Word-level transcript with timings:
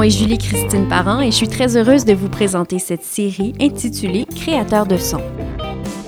Nom 0.00 0.04
est 0.04 0.18
Julie-Christine 0.18 0.88
Parent 0.88 1.20
et 1.20 1.30
je 1.30 1.36
suis 1.36 1.48
très 1.48 1.76
heureuse 1.76 2.06
de 2.06 2.14
vous 2.14 2.30
présenter 2.30 2.78
cette 2.78 3.02
série 3.02 3.52
intitulée 3.60 4.24
Créateur 4.24 4.86
de 4.86 4.96
son. 4.96 5.20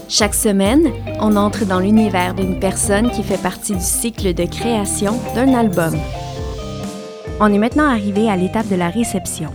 Chaque 0.09 0.35
semaine, 0.35 0.91
on 1.21 1.37
entre 1.37 1.67
dans 1.67 1.79
l'univers 1.79 2.33
d'une 2.33 2.59
personne 2.59 3.11
qui 3.11 3.23
fait 3.23 3.43
partie 3.43 3.75
du 3.75 3.83
cycle 3.83 4.33
de 4.33 4.47
création 4.47 5.21
d'un 5.35 5.53
album. 5.53 5.93
On 7.39 7.53
est 7.53 7.59
maintenant 7.59 7.85
arrivé 7.85 8.31
à 8.31 8.37
l'étape 8.37 8.71
de 8.71 8.77
la 8.77 8.89
réception. 8.89 9.51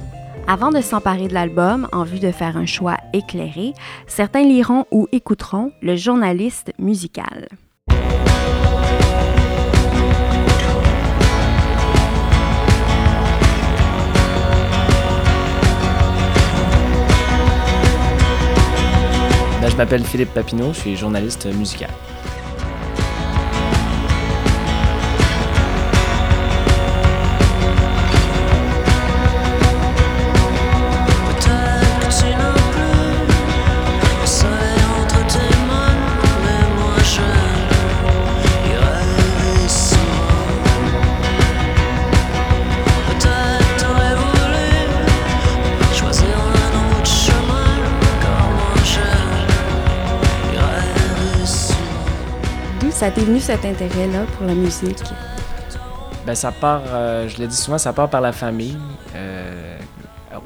Avant 0.47 0.69
de 0.69 0.81
s'emparer 0.81 1.27
de 1.27 1.33
l'album 1.33 1.87
en 1.91 2.03
vue 2.03 2.19
de 2.19 2.29
faire 2.29 2.57
un 2.57 2.67
choix 2.67 2.97
éclairé, 3.13 3.73
certains 4.05 4.43
liront 4.43 4.85
ou 4.91 5.07
écouteront 5.11 5.71
le 5.81 5.95
journaliste 5.95 6.73
musical. 6.77 7.47
Je 19.77 19.83
m'appelle 19.83 20.03
Philippe 20.03 20.33
Papineau, 20.33 20.73
je 20.73 20.79
suis 20.79 20.95
journaliste 20.95 21.45
musical. 21.53 21.91
Ça 52.97 53.11
t'est 53.11 53.21
venu 53.21 53.39
cet 53.39 53.63
intérêt-là 53.63 54.25
pour 54.35 54.47
la 54.47 54.55
musique? 54.55 55.03
Ben, 56.25 56.33
ça 56.33 56.51
part, 56.51 56.81
euh, 56.87 57.27
je 57.27 57.39
le 57.39 57.45
dis 57.45 57.55
souvent, 57.55 57.77
ça 57.77 57.93
part 57.93 58.09
par 58.09 58.21
la 58.21 58.31
famille. 58.31 58.75
Euh, 59.15 59.77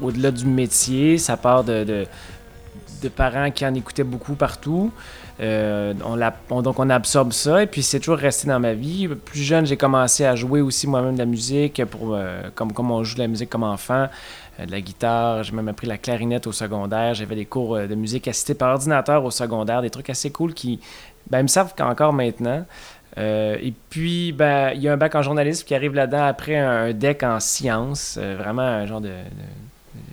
Au-delà 0.02 0.30
du 0.30 0.44
métier, 0.44 1.16
ça 1.16 1.38
part 1.38 1.64
de, 1.64 1.82
de, 1.82 3.08
parents 3.08 3.50
qui 3.50 3.64
en 3.64 3.74
écoutaient 3.74 4.04
beaucoup 4.04 4.34
partout. 4.34 4.92
Euh, 5.40 5.94
donc 5.94 6.78
on 6.78 6.90
absorbe 6.90 7.32
ça 7.32 7.62
et 7.62 7.66
puis 7.66 7.82
c'est 7.82 7.98
toujours 7.98 8.18
resté 8.18 8.48
dans 8.48 8.60
ma 8.60 8.74
vie. 8.74 9.08
Plus 9.08 9.40
jeune, 9.40 9.64
j'ai 9.64 9.78
commencé 9.78 10.26
à 10.26 10.36
jouer 10.36 10.60
aussi 10.60 10.86
moi-même 10.86 11.14
de 11.14 11.20
la 11.20 11.24
musique, 11.24 11.82
pour, 11.86 12.18
comme, 12.54 12.74
comme 12.74 12.90
on 12.90 13.02
joue 13.02 13.14
de 13.14 13.20
la 13.20 13.28
musique 13.28 13.48
comme 13.48 13.64
enfant, 13.64 14.08
de 14.64 14.70
la 14.70 14.80
guitare. 14.82 15.42
J'ai 15.42 15.52
même 15.52 15.68
appris 15.68 15.86
la 15.86 15.96
clarinette 15.96 16.46
au 16.46 16.52
secondaire. 16.52 17.14
J'avais 17.14 17.34
des 17.34 17.46
cours 17.46 17.76
de 17.78 17.94
musique 17.94 18.28
assistés 18.28 18.54
par 18.54 18.74
ordinateur 18.74 19.24
au 19.24 19.30
secondaire, 19.30 19.80
des 19.80 19.90
trucs 19.90 20.10
assez 20.10 20.30
cool 20.30 20.52
qui 20.52 20.78
ben, 21.32 21.42
me 21.42 21.48
servent 21.48 21.72
encore 21.80 22.12
maintenant. 22.12 22.66
Euh, 23.16 23.56
et 23.60 23.72
puis, 23.88 24.32
ben, 24.32 24.72
il 24.74 24.82
y 24.82 24.88
a 24.88 24.92
un 24.92 24.98
bac 24.98 25.14
en 25.14 25.22
journalisme 25.22 25.66
qui 25.66 25.74
arrive 25.74 25.94
là-dedans 25.94 26.24
après 26.24 26.56
un 26.56 26.92
deck 26.92 27.22
en 27.22 27.40
sciences. 27.40 28.18
euh, 28.20 28.36
vraiment 28.36 28.60
un 28.60 28.84
genre 28.84 29.00
de. 29.00 29.14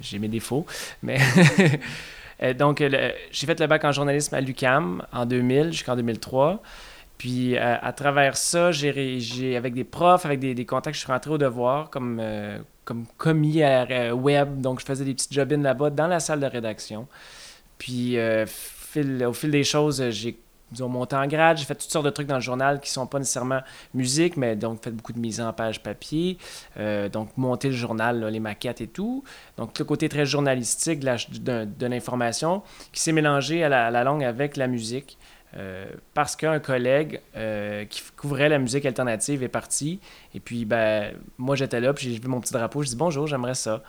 j'ai 0.02 0.18
mes 0.18 0.30
défauts. 0.30 0.66
Mais. 1.04 1.20
Euh, 2.42 2.54
donc, 2.54 2.82
j'ai 3.32 3.46
fait 3.46 3.60
le 3.60 3.68
bac 3.68 3.84
en 3.84 3.92
journalisme 3.92 4.34
à 4.34 4.40
l'UCAM 4.40 5.06
en 5.12 5.26
2000 5.26 5.74
jusqu'en 5.74 5.98
2003. 5.98 6.64
Puis, 7.18 7.58
à 7.58 7.92
travers 7.92 8.38
ça, 8.38 8.72
j'ai, 8.72 9.58
avec 9.58 9.74
des 9.74 9.84
profs, 9.84 10.26
avec 10.26 10.40
des, 10.40 10.66
contacts, 10.66 10.96
je 10.96 11.02
suis 11.02 11.12
rentré 11.12 11.32
au 11.32 11.38
devoir 11.38 11.90
comme, 11.90 12.24
comme 12.86 13.04
commis 13.18 13.62
à 13.62 14.16
web. 14.16 14.62
Donc, 14.62 14.80
je 14.80 14.86
faisais 14.86 15.04
des 15.04 15.16
petites 15.16 15.34
jobines 15.34 15.64
là-bas 15.64 15.90
dans 15.90 16.08
la 16.08 16.22
salle 16.22 16.40
de 16.40 16.46
rédaction. 16.46 17.10
Puis, 17.78 18.18
au 18.18 19.34
fil 19.34 19.52
des 19.52 19.66
choses, 19.66 20.10
j'ai 20.12 20.38
disons, 20.72 20.90
monté 20.90 21.16
en 21.16 21.28
grade. 21.28 21.58
J'ai 21.58 21.66
fait 21.66 21.76
toutes 21.76 21.92
sortes 21.92 22.06
de 22.06 22.10
trucs 22.10 22.28
dans 22.28 22.36
le 22.36 22.42
journal 22.42 22.80
qui 22.80 22.90
sont 22.90 23.08
pas 23.08 23.20
nécessairement 23.20 23.62
musique, 23.94 24.38
mais 24.38 24.56
donc 24.56 24.84
fait 24.84 24.92
beaucoup 24.92 25.14
de 25.14 25.20
mise 25.20 25.42
en 25.42 25.52
page 25.54 25.82
papier. 25.82 26.38
Euh, 26.78 27.10
donc, 27.10 27.30
monter 27.38 27.70
le 27.70 27.76
journal, 27.76 28.26
les 28.26 28.40
maquettes 28.40 28.82
et 28.82 28.88
tout. 28.88 29.24
Donc, 29.58 29.78
le 29.78 29.86
côté 29.86 30.10
très 30.10 30.26
journalistique 30.26 31.00
de, 31.00 31.86
l'information 31.86 32.62
qui 32.92 33.02
s'est 33.02 33.12
mélangé 33.12 33.64
à 33.64 33.70
la, 33.70 33.88
à 33.88 34.04
longue 34.04 34.24
avec 34.24 34.58
la 34.58 34.68
musique. 34.68 35.18
Euh, 35.58 35.88
parce 36.14 36.36
qu'un 36.36 36.60
collègue 36.60 37.22
euh, 37.36 37.84
qui 37.86 38.04
couvrait 38.16 38.50
la 38.50 38.60
musique 38.60 38.86
alternative 38.86 39.42
est 39.42 39.48
parti. 39.48 40.00
Et 40.36 40.40
puis, 40.40 40.66
ben, 40.66 41.16
moi, 41.38 41.56
j'étais 41.56 41.80
là, 41.80 41.94
puis 41.94 42.12
j'ai 42.12 42.20
vu 42.20 42.28
mon 42.28 42.40
petit 42.40 42.54
drapeau. 42.54 42.84
Je 42.84 42.90
dis 42.90 42.96
bonjour, 42.96 43.26
j'aimerais 43.26 43.56
ça. 43.56 43.82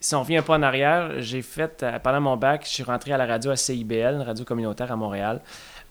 Si 0.00 0.14
on 0.14 0.22
revient 0.22 0.36
un 0.36 0.42
peu 0.42 0.52
en 0.52 0.62
arrière, 0.62 1.20
j'ai 1.20 1.42
fait, 1.42 1.84
pendant 2.04 2.20
mon 2.20 2.36
bac, 2.36 2.62
je 2.64 2.70
suis 2.70 2.82
rentré 2.84 3.12
à 3.12 3.16
la 3.16 3.26
radio 3.26 3.50
à 3.50 3.56
CIBL, 3.56 4.14
une 4.14 4.22
radio 4.22 4.44
communautaire 4.44 4.92
à 4.92 4.96
Montréal, 4.96 5.40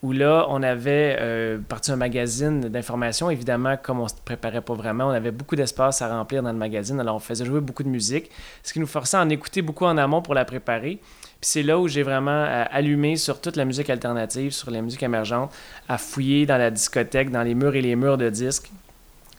où 0.03 0.11
là, 0.11 0.45
on 0.49 0.61
avait 0.61 1.17
euh, 1.19 1.57
parti 1.67 1.91
un 1.91 1.95
magazine 1.95 2.61
d'information. 2.69 3.29
Évidemment, 3.31 3.77
comme 3.81 3.99
on 3.99 4.07
se 4.07 4.13
préparait 4.23 4.61
pas 4.61 4.75
vraiment, 4.75 5.05
on 5.07 5.11
avait 5.11 5.31
beaucoup 5.31 5.55
d'espace 5.55 6.01
à 6.01 6.07
remplir 6.07 6.43
dans 6.43 6.51
le 6.51 6.57
magazine, 6.57 6.99
alors 6.99 7.15
on 7.15 7.19
faisait 7.19 7.45
jouer 7.45 7.61
beaucoup 7.61 7.83
de 7.83 7.89
musique, 7.89 8.29
ce 8.63 8.73
qui 8.73 8.79
nous 8.79 8.87
forçait 8.87 9.17
à 9.17 9.21
en 9.21 9.29
écouter 9.29 9.61
beaucoup 9.61 9.85
en 9.85 9.97
amont 9.97 10.21
pour 10.21 10.35
la 10.35 10.45
préparer. 10.45 10.99
Puis 11.39 11.49
c'est 11.51 11.63
là 11.63 11.77
où 11.79 11.87
j'ai 11.87 12.03
vraiment 12.03 12.31
euh, 12.31 12.63
allumé 12.71 13.15
sur 13.15 13.41
toute 13.41 13.55
la 13.55 13.65
musique 13.65 13.89
alternative, 13.89 14.51
sur 14.51 14.69
la 14.71 14.81
musique 14.81 15.03
émergente, 15.03 15.51
à 15.89 15.97
fouiller 15.97 16.45
dans 16.45 16.57
la 16.57 16.69
discothèque, 16.71 17.31
dans 17.31 17.43
les 17.43 17.55
murs 17.55 17.75
et 17.75 17.81
les 17.81 17.95
murs 17.95 18.17
de 18.17 18.29
disques, 18.29 18.71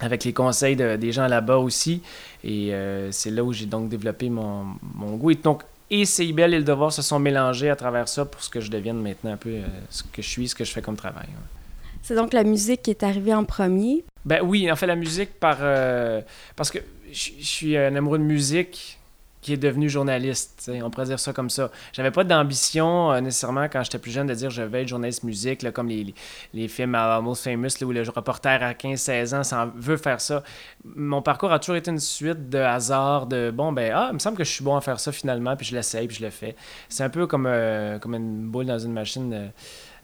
avec 0.01 0.25
les 0.25 0.33
conseils 0.33 0.77
de- 0.77 0.97
des 0.97 1.11
gens 1.13 1.27
là-bas 1.27 1.59
aussi. 1.59 2.03
Et 2.45 2.73
euh, 2.73 3.11
c'est 3.11 3.31
là 3.31 3.43
où 3.43 3.53
j'ai 3.53 3.67
donc 3.67 3.89
développé 3.89 4.29
mon, 4.31 4.67
mon 4.95 5.17
goût. 5.17 5.33
Et 5.33 5.35
donc, 5.37 5.63
et 5.91 6.04
CIBEL 6.04 6.54
et 6.54 6.59
le 6.59 6.65
devoir 6.65 6.93
se 6.93 7.03
sont 7.03 7.19
mélangés 7.19 7.71
à 7.71 7.76
travers 7.76 8.09
ça 8.09 8.25
pour 8.25 8.43
ce 8.43 8.50
que 8.50 8.60
je 8.60 8.71
devienne 8.71 9.00
maintenant 9.00 9.32
un 9.32 9.37
peu 9.37 9.50
euh, 9.50 9.62
ce 9.91 10.03
que 10.03 10.22
je 10.22 10.28
suis, 10.28 10.49
ce 10.49 10.54
que 10.54 10.65
je 10.65 10.72
fais 10.72 10.82
comme 10.82 10.97
travail. 10.97 11.26
ouais. 11.26 11.99
C'est 12.03 12.15
donc 12.15 12.32
la 12.32 12.44
musique 12.44 12.82
qui 12.82 12.91
est 12.91 13.03
arrivée 13.03 13.34
en 13.34 13.44
premier? 13.44 14.04
Ben 14.25 14.41
oui, 14.43 14.71
en 14.71 14.77
fait, 14.77 14.87
la 14.87 14.97
musique 14.97 15.38
par. 15.38 15.59
euh, 15.60 16.21
parce 16.56 16.71
que 16.71 16.78
je 17.12 17.31
suis 17.41 17.77
un 17.77 17.94
amoureux 17.97 18.19
de 18.19 18.25
musique 18.25 18.97
qui 19.41 19.53
est 19.53 19.56
devenu 19.56 19.88
journaliste. 19.88 20.71
On 20.82 20.91
pourrait 20.91 21.06
dire 21.06 21.21
ça 21.21 21.32
comme 21.32 21.50
ça. 21.50 21.71
J'avais 21.93 22.10
pas 22.10 22.25
d'ambition 22.25 23.12
euh, 23.12 23.21
nécessairement 23.21 23.65
quand 23.69 23.82
j'étais 23.82 23.99
plus 23.99 24.10
jeune 24.10 24.26
de 24.26 24.34
dire 24.34 24.50
je 24.50 24.62
vais 24.62 24.82
être 24.82 24.88
journaliste 24.88 25.22
musique, 25.22 25.62
là, 25.62 25.71
comme 25.71 25.88
les, 25.88 26.15
les, 26.54 26.69
films 26.69 26.94
à 26.94 27.16
Almost 27.16 27.44
Famous 27.44 27.69
là, 27.81 27.87
où 27.87 27.93
le 27.93 28.03
reporter 28.03 28.62
à 28.62 28.72
15-16 28.72 29.34
ans 29.37 29.44
s'en 29.44 29.66
veut 29.77 29.97
faire 29.97 30.21
ça. 30.21 30.43
Mon 30.84 31.22
parcours 31.22 31.53
a 31.53 31.59
toujours 31.59 31.77
été 31.77 31.91
une 31.91 32.00
suite 32.00 32.50
de 32.50 32.59
hasard, 32.59 33.27
de 33.27 33.50
bon, 33.54 33.72
ben, 33.72 33.93
ah, 33.94 34.09
il 34.10 34.15
me 34.15 34.19
semble 34.19 34.37
que 34.37 34.44
je 34.44 34.50
suis 34.50 34.65
bon 34.65 34.77
à 34.77 34.81
faire 34.81 34.98
ça 35.00 35.12
finalement, 35.12 35.56
puis 35.56 35.66
je 35.66 35.75
l'essaye, 35.77 36.06
puis 36.09 36.16
je 36.16 36.25
le 36.25 36.31
fais. 36.31 36.56
C'est 36.88 37.04
un 37.04 37.10
peu 37.10 37.27
comme, 37.27 37.47
euh, 37.47 37.98
comme 37.98 38.15
une 38.15 38.48
boule 38.48 38.66
dans 38.66 38.78
une 38.78 38.93
machine. 38.93 39.50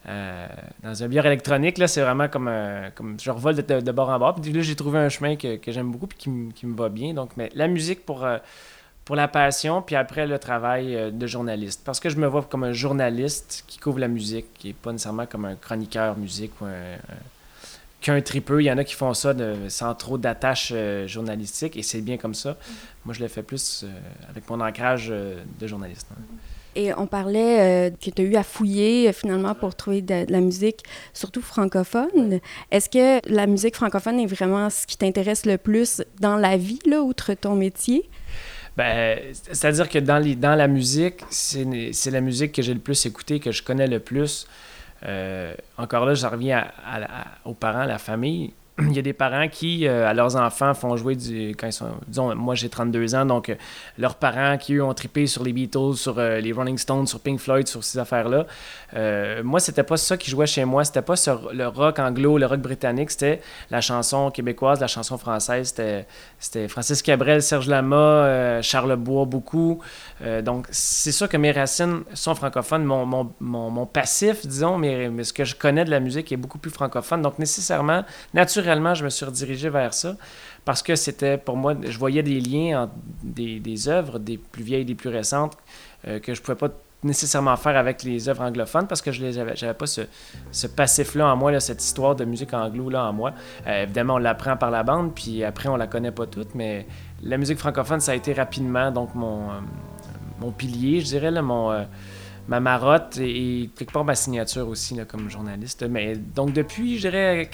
euh, 0.06 0.46
dans 0.82 1.02
un 1.02 1.08
bière 1.08 1.24
électronique, 1.26 1.78
là, 1.78 1.88
c'est 1.88 2.02
vraiment 2.02 2.28
comme, 2.28 2.48
euh, 2.48 2.90
comme 2.94 3.16
je 3.18 3.30
revole 3.30 3.54
de, 3.56 3.80
de, 3.80 3.92
bord 3.92 4.10
en 4.10 4.18
bord. 4.18 4.34
Puis 4.34 4.52
là, 4.52 4.60
j'ai 4.60 4.76
trouvé 4.76 4.98
un 4.98 5.08
chemin 5.08 5.36
que, 5.36 5.56
que 5.56 5.72
j'aime 5.72 5.90
beaucoup 5.90 6.06
puis 6.06 6.18
qui, 6.54 6.66
me- 6.66 6.76
va 6.76 6.90
bien. 6.90 7.14
Donc, 7.14 7.30
mais 7.38 7.50
la 7.54 7.68
musique 7.68 8.04
pour, 8.04 8.26
pour 9.04 9.16
la 9.16 9.28
passion, 9.28 9.82
puis 9.82 9.96
après 9.96 10.26
le 10.26 10.38
travail 10.38 10.96
euh, 10.96 11.10
de 11.10 11.26
journaliste. 11.26 11.82
Parce 11.84 12.00
que 12.00 12.08
je 12.08 12.16
me 12.16 12.26
vois 12.26 12.42
comme 12.42 12.64
un 12.64 12.72
journaliste 12.72 13.64
qui 13.66 13.78
couvre 13.78 13.98
la 13.98 14.08
musique, 14.08 14.46
qui 14.58 14.68
n'est 14.68 14.72
pas 14.72 14.92
nécessairement 14.92 15.26
comme 15.26 15.44
un 15.44 15.56
chroniqueur 15.56 16.16
musique 16.16 16.52
ou 16.60 16.64
un, 16.64 16.70
un- 16.70 17.22
qu'un 18.00 18.20
tripeux. 18.20 18.62
Il 18.62 18.66
y 18.66 18.72
en 18.72 18.78
a 18.78 18.84
qui 18.84 18.94
font 18.94 19.14
ça 19.14 19.34
de, 19.34 19.54
sans 19.68 19.94
trop 19.94 20.18
d'attache 20.18 20.72
euh, 20.74 21.06
journalistique 21.06 21.76
et 21.76 21.82
c'est 21.82 22.00
bien 22.00 22.16
comme 22.16 22.34
ça. 22.34 22.56
Moi, 23.04 23.14
je 23.14 23.20
le 23.20 23.28
fais 23.28 23.42
plus 23.42 23.84
euh, 23.84 23.88
avec 24.30 24.48
mon 24.48 24.60
ancrage 24.60 25.08
euh, 25.10 25.36
de 25.58 25.66
journaliste. 25.66 26.06
hein. 26.12 26.22
Et 26.76 26.92
on 26.92 27.06
parlait 27.06 27.92
que 28.02 28.10
tu 28.10 28.20
as 28.20 28.24
eu 28.24 28.34
à 28.34 28.42
fouiller 28.42 29.12
finalement 29.12 29.54
pour 29.54 29.76
trouver 29.76 30.02
de, 30.02 30.24
de 30.24 30.32
la 30.32 30.40
musique, 30.40 30.82
surtout 31.12 31.40
francophone. 31.40 32.40
Est-ce 32.72 32.88
que 32.90 33.20
la 33.32 33.46
musique 33.46 33.76
francophone 33.76 34.18
est 34.18 34.26
vraiment 34.26 34.68
ce 34.70 34.84
qui 34.84 34.96
t'intéresse 34.98 35.46
le 35.46 35.56
plus 35.56 36.02
dans 36.18 36.36
la 36.36 36.56
vie, 36.56 36.80
là, 36.84 37.00
outre 37.02 37.32
ton 37.34 37.54
métier? 37.54 38.10
Ben, 38.76 39.18
c'est-à-dire 39.32 39.88
que 39.88 39.98
dans, 39.98 40.18
la 40.56 40.68
musique, 40.68 41.20
c'est 41.30 42.10
la 42.10 42.20
musique 42.20 42.52
que 42.52 42.62
j'ai 42.62 42.74
le 42.74 42.80
plus 42.80 43.06
écoutée, 43.06 43.38
que 43.38 43.52
je 43.52 43.62
connais 43.62 43.86
le 43.86 44.00
plus. 44.00 44.46
Euh, 45.04 45.54
encore 45.76 46.06
là, 46.06 46.14
je 46.14 46.26
reviens 46.26 46.66
à- 46.84 47.26
aux 47.44 47.54
parents, 47.54 47.80
à 47.80 47.86
la 47.86 47.98
famille. 47.98 48.52
Il 48.80 48.92
y 48.92 48.98
a 48.98 49.02
des 49.02 49.12
parents 49.12 49.46
qui, 49.48 49.86
euh, 49.86 50.08
à 50.08 50.14
leurs 50.14 50.34
enfants, 50.34 50.74
font 50.74 50.96
jouer 50.96 51.14
du. 51.14 51.54
Quand 51.56 51.68
ils 51.68 51.72
sont. 51.72 51.90
Disons, 52.08 52.34
moi 52.34 52.56
j'ai 52.56 52.68
32 52.68 53.14
ans, 53.14 53.24
donc 53.24 53.48
euh, 53.48 53.54
leurs 53.98 54.16
parents 54.16 54.58
qui, 54.58 54.74
eux, 54.74 54.82
ont 54.82 54.94
trippé 54.94 55.28
sur 55.28 55.44
les 55.44 55.52
Beatles, 55.52 55.94
sur 55.94 56.18
euh, 56.18 56.40
les 56.40 56.50
Rolling 56.52 56.76
Stones, 56.76 57.06
sur 57.06 57.20
Pink 57.20 57.38
Floyd, 57.38 57.68
sur 57.68 57.84
ces 57.84 57.98
affaires-là. 58.00 58.46
Moi, 59.42 59.60
c'était 59.60 59.82
pas 59.82 59.96
ça 59.96 60.16
qui 60.16 60.30
jouait 60.30 60.46
chez 60.46 60.64
moi. 60.64 60.84
C'était 60.84 61.02
pas 61.02 61.16
ce- 61.16 61.52
le 61.52 61.66
rock 61.68 61.98
anglo, 61.98 62.36
le 62.38 62.46
rock 62.46 62.60
britannique. 62.60 63.10
C'était 63.12 63.40
la 63.70 63.80
chanson 63.80 64.30
québécoise, 64.30 64.80
la 64.80 64.86
chanson 64.88 65.18
française. 65.18 65.74
C'était 66.38 66.68
Francis 66.68 67.02
Cabrel, 67.02 67.42
Serge 67.42 67.68
Lama, 67.68 68.60
Charles 68.62 68.96
Bois, 68.96 69.24
beaucoup. 69.24 69.80
Euh, 70.22 70.42
donc, 70.42 70.66
c'est 70.70 71.12
sûr 71.12 71.28
que 71.28 71.36
mes 71.36 71.52
racines 71.52 72.02
sont 72.14 72.34
francophones. 72.34 72.84
Mon, 72.84 73.04
mon, 73.04 73.32
mon, 73.40 73.70
mon 73.70 73.86
passif, 73.86 74.46
disons, 74.46 74.78
mais, 74.78 75.08
mais 75.10 75.24
ce 75.24 75.32
que 75.32 75.44
je 75.44 75.54
connais 75.56 75.84
de 75.84 75.90
la 75.90 76.00
musique 76.00 76.30
est 76.32 76.36
beaucoup 76.36 76.58
plus 76.58 76.70
francophone. 76.70 77.22
Donc, 77.22 77.38
nécessairement, 77.38 78.04
naturellement, 78.32 78.94
je 78.94 79.04
me 79.04 79.10
suis 79.10 79.24
redirigé 79.24 79.68
vers 79.68 79.94
ça 79.94 80.16
parce 80.64 80.82
que 80.82 80.96
c'était 80.96 81.36
pour 81.36 81.56
moi, 81.56 81.74
je 81.82 81.98
voyais 81.98 82.22
des 82.22 82.40
liens 82.40 82.84
entre 82.84 82.94
des, 83.22 83.60
des 83.60 83.88
œuvres, 83.88 84.18
des 84.18 84.38
plus 84.38 84.62
vieilles, 84.62 84.84
des 84.84 84.94
plus 84.94 85.10
récentes, 85.10 85.56
euh, 86.06 86.20
que 86.20 86.32
je 86.32 86.40
pouvais 86.40 86.56
pas 86.56 86.68
nécessairement 87.02 87.56
faire 87.56 87.76
avec 87.76 88.02
les 88.02 88.30
œuvres 88.30 88.42
anglophones 88.42 88.86
parce 88.86 89.02
que 89.02 89.12
je 89.12 89.26
n'avais 89.26 89.74
pas 89.74 89.86
ce, 89.86 90.00
ce 90.50 90.66
passif-là 90.66 91.26
en 91.26 91.36
moi, 91.36 91.52
là, 91.52 91.60
cette 91.60 91.82
histoire 91.84 92.16
de 92.16 92.24
musique 92.24 92.54
anglo-là 92.54 93.04
en 93.04 93.12
moi. 93.12 93.32
Euh, 93.66 93.82
évidemment, 93.82 94.14
on 94.14 94.18
l'apprend 94.18 94.56
par 94.56 94.70
la 94.70 94.82
bande, 94.82 95.14
puis 95.14 95.44
après, 95.44 95.68
on 95.68 95.76
la 95.76 95.86
connaît 95.86 96.12
pas 96.12 96.26
toute, 96.26 96.54
mais 96.54 96.86
la 97.22 97.36
musique 97.36 97.58
francophone, 97.58 98.00
ça 98.00 98.12
a 98.12 98.14
été 98.14 98.32
rapidement 98.32 98.90
donc 98.90 99.14
mon, 99.14 99.48
mon 100.44 100.52
pilier, 100.52 101.00
je 101.00 101.06
dirais, 101.06 101.30
mon, 101.42 101.70
euh, 101.72 101.84
ma 102.48 102.60
marotte 102.60 103.16
et, 103.18 103.62
et 103.62 103.70
quelque 103.74 103.92
part 103.92 104.04
ma 104.04 104.14
signature 104.14 104.68
aussi 104.68 104.94
là, 104.94 105.04
comme 105.04 105.30
journaliste. 105.30 105.84
Mais 105.88 106.16
donc 106.16 106.52
depuis, 106.52 106.96
je 106.98 107.08
dirais, 107.08 107.50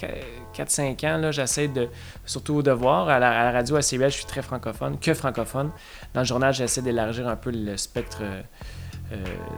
4-5 0.57 1.07
ans, 1.07 1.33
j'essaie 1.33 1.69
de, 1.69 1.89
surtout 2.27 2.55
au 2.55 2.63
devoir, 2.63 3.09
à 3.09 3.19
la, 3.19 3.53
radio, 3.53 3.77
à 3.77 3.83
CBL, 3.83 4.11
je 4.11 4.17
suis 4.17 4.27
très 4.27 4.43
francophone, 4.43 4.99
que 4.99 5.15
francophone. 5.15 5.71
Dans 6.15 6.21
le 6.21 6.27
journal, 6.27 6.53
j'essaie 6.53 6.83
d'élargir 6.83 7.29
un 7.29 7.37
peu 7.37 7.51
le 7.51 7.77
spectre 7.77 8.23
euh, 8.23 8.43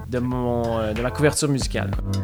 de, 0.08 0.18
mon, 0.18 0.78
euh, 0.78 0.92
de 0.92 1.02
ma 1.02 1.10
couverture 1.10 1.48
musicale. 1.48 1.90
quoi. 1.90 2.22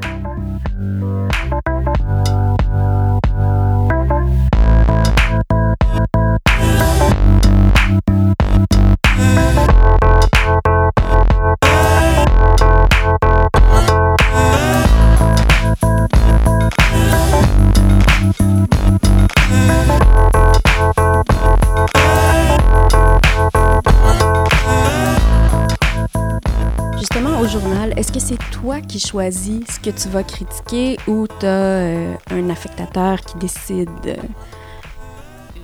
Qui 28.81 28.99
choisis 29.01 29.61
ce 29.69 29.81
que 29.81 29.91
tu 29.91 30.09
vas 30.09 30.23
critiquer 30.23 30.97
ou 31.07 31.27
tu 31.41 31.47
as 31.47 32.17
un 32.31 32.51
affectateur 32.51 33.21
qui 33.21 33.39
décide? 33.39 33.89
euh? 34.07 34.17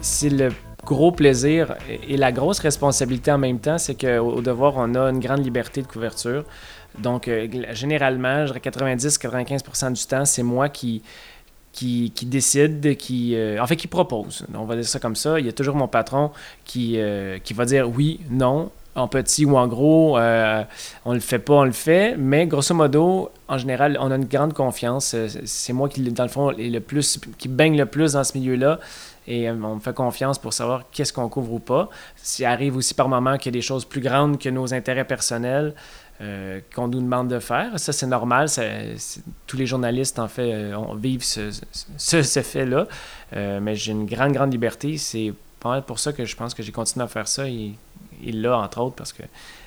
c'est 0.00 0.28
le 0.28 0.50
gros 0.84 1.12
plaisir 1.12 1.76
et 1.88 2.16
la 2.16 2.30
grosse 2.30 2.58
responsabilité 2.58 3.32
en 3.32 3.38
même 3.38 3.58
temps, 3.58 3.78
c'est 3.78 3.94
qu'au 3.94 4.32
au 4.32 4.42
devoir, 4.42 4.74
on 4.76 4.94
a 4.94 5.10
une 5.10 5.20
grande 5.20 5.42
liberté 5.42 5.80
de 5.82 5.86
couverture. 5.86 6.44
Donc, 6.98 7.26
euh, 7.26 7.48
généralement, 7.72 8.46
je 8.46 8.52
dirais 8.52 8.60
90-95% 8.60 9.92
du 9.92 10.06
temps, 10.06 10.24
c'est 10.24 10.42
moi 10.42 10.68
qui, 10.68 11.02
qui, 11.72 12.12
qui 12.14 12.26
décide, 12.26 12.96
qui, 12.96 13.34
euh, 13.34 13.60
en 13.60 13.66
fait, 13.66 13.76
qui 13.76 13.88
propose. 13.88 14.46
On 14.54 14.64
va 14.64 14.76
dire 14.76 14.86
ça 14.86 15.00
comme 15.00 15.16
ça. 15.16 15.40
Il 15.40 15.46
y 15.46 15.48
a 15.48 15.52
toujours 15.52 15.74
mon 15.74 15.88
patron 15.88 16.30
qui, 16.64 16.94
euh, 16.98 17.38
qui 17.38 17.54
va 17.54 17.64
dire 17.64 17.88
oui, 17.88 18.20
non, 18.30 18.70
en 18.94 19.08
petit 19.08 19.44
ou 19.44 19.56
en 19.56 19.66
gros, 19.66 20.18
euh, 20.18 20.62
on 21.04 21.14
le 21.14 21.20
fait 21.20 21.38
pas, 21.38 21.54
on 21.54 21.64
le 21.64 21.72
fait. 21.72 22.16
Mais 22.16 22.46
grosso 22.46 22.74
modo, 22.74 23.30
en 23.48 23.58
général, 23.58 23.98
on 24.00 24.10
a 24.10 24.16
une 24.16 24.26
grande 24.26 24.52
confiance. 24.52 25.14
Euh, 25.14 25.28
C'est 25.44 25.72
moi 25.72 25.88
qui, 25.88 26.00
dans 26.00 26.22
le 26.22 26.28
fond, 26.28 26.50
est 26.50 26.70
le 26.70 26.80
plus, 26.80 27.18
qui 27.38 27.48
baigne 27.48 27.76
le 27.76 27.86
plus 27.86 28.12
dans 28.12 28.24
ce 28.24 28.38
milieu-là. 28.38 28.78
Et 29.26 29.48
euh, 29.48 29.54
on 29.62 29.76
me 29.76 29.80
fait 29.80 29.94
confiance 29.94 30.38
pour 30.38 30.52
savoir 30.52 30.84
qu'est-ce 30.92 31.12
qu'on 31.12 31.28
couvre 31.28 31.54
ou 31.54 31.58
pas. 31.58 31.88
S'il 32.16 32.44
arrive 32.44 32.76
aussi 32.76 32.94
par 32.94 33.08
moment 33.08 33.36
qu'il 33.36 33.52
y 33.52 33.54
a 33.54 33.58
des 33.58 33.62
choses 33.62 33.84
plus 33.84 34.00
grandes 34.00 34.38
que 34.38 34.48
nos 34.48 34.72
intérêts 34.72 35.06
personnels 35.06 35.74
euh, 36.20 36.60
qu'on 36.74 36.86
nous 36.86 37.00
demande 37.00 37.28
de 37.28 37.40
faire, 37.40 37.78
ça 37.80 37.92
c'est 37.92 38.06
normal. 38.06 38.48
tous 39.48 39.56
les 39.56 39.66
journalistes 39.66 40.20
en 40.20 40.28
fait 40.28 40.72
on, 40.74 40.94
vivent 40.94 41.24
ce, 41.24 41.50
ce, 41.96 42.42
fait-là. 42.42 42.86
Mais 43.32 43.74
j'ai 43.74 43.92
une 43.92 44.06
grande, 44.06 44.32
grande 44.32 44.52
liberté. 44.52 44.96
C'est 44.98 45.32
pour 45.86 45.98
ça 45.98 46.12
que 46.12 46.24
je 46.24 46.36
pense 46.36 46.54
que 46.54 46.62
j'ai 46.62 46.72
continué 46.72 47.04
à 47.04 47.08
faire 47.08 47.26
ça. 47.26 47.44
Et 48.22 48.32
là, 48.32 48.58
entre 48.58 48.80
autres, 48.80 48.94
parce 48.96 49.12
que 49.12 49.22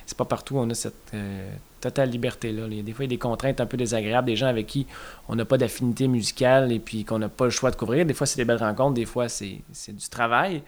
c'est 0.06 0.16
pas 0.16 0.24
partout 0.24 0.56
où 0.56 0.58
on 0.60 0.70
a 0.70 0.74
cette 0.74 0.94
euh, 1.14 1.50
totale 1.80 2.10
liberté-là. 2.10 2.66
Il 2.70 2.76
y 2.76 2.80
a 2.80 2.82
des 2.82 2.92
fois, 2.92 3.04
il 3.04 3.08
y 3.08 3.14
a 3.14 3.16
des 3.16 3.18
contraintes 3.18 3.60
un 3.60 3.66
peu 3.66 3.76
désagréables, 3.76 4.26
des 4.26 4.36
gens 4.36 4.46
avec 4.46 4.66
qui 4.66 4.86
on 5.28 5.34
n'a 5.36 5.44
pas 5.44 5.58
d'affinité 5.58 6.08
musicale 6.08 6.72
et 6.72 6.78
puis 6.78 7.04
qu'on 7.04 7.18
n'a 7.18 7.28
pas 7.28 7.44
le 7.44 7.50
choix 7.50 7.70
de 7.70 7.76
couvrir. 7.76 8.06
Des 8.06 8.14
fois, 8.14 8.26
c'est 8.26 8.36
des 8.36 8.44
belles 8.44 8.58
rencontres, 8.58 8.94
des 8.94 9.04
fois, 9.04 9.28
c'est 9.28 9.60
c'est 9.72 9.94
du 9.94 10.08
travail, 10.08 10.62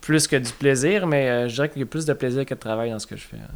plus 0.00 0.26
que 0.26 0.36
du 0.36 0.52
plaisir, 0.52 1.06
mais 1.06 1.28
euh, 1.28 1.48
je 1.48 1.54
dirais 1.54 1.68
qu'il 1.68 1.80
y 1.80 1.84
a 1.84 1.86
plus 1.86 2.06
de 2.06 2.12
plaisir 2.14 2.44
que 2.44 2.54
de 2.54 2.60
travail 2.60 2.90
dans 2.90 2.98
ce 2.98 3.06
que 3.06 3.16
je 3.16 3.22
fais. 3.26 3.36
hein. 3.36 3.54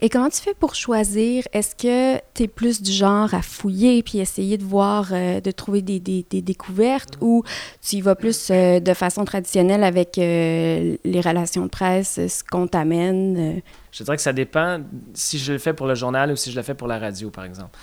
Et 0.00 0.08
comment 0.08 0.28
tu 0.28 0.40
fais 0.40 0.54
pour 0.54 0.74
choisir? 0.74 1.44
Est-ce 1.52 1.74
que 1.74 2.20
tu 2.34 2.44
es 2.44 2.48
plus 2.48 2.82
du 2.82 2.92
genre 2.92 3.32
à 3.34 3.42
fouiller 3.42 4.02
puis 4.02 4.18
essayer 4.18 4.58
de 4.58 4.64
voir, 4.64 5.08
euh, 5.12 5.40
de 5.40 5.50
trouver 5.50 5.82
des, 5.82 6.00
découvertes 6.30 7.16
ou 7.20 7.42
tu 7.80 7.96
y 7.96 8.00
vas 8.00 8.14
plus 8.14 8.48
euh, 8.50 8.80
de 8.80 8.94
façon 8.94 9.24
traditionnelle 9.24 9.84
avec 9.84 10.18
euh, 10.18 10.96
les 11.04 11.20
relations 11.20 11.64
de 11.64 11.70
presse, 11.70 12.14
ce 12.26 12.44
qu'on 12.44 12.66
t'amène? 12.66 13.62
Je 13.92 14.02
dirais 14.02 14.16
que 14.16 14.22
ça 14.22 14.32
dépend 14.32 14.80
si 15.14 15.38
je 15.38 15.52
le 15.52 15.58
fais 15.58 15.72
pour 15.72 15.86
le 15.86 15.94
journal 15.94 16.32
ou 16.32 16.36
si 16.36 16.50
je 16.50 16.56
le 16.56 16.62
fais 16.62 16.74
pour 16.74 16.88
la 16.88 16.98
radio, 16.98 17.30
par 17.30 17.44
exemple. 17.44 17.78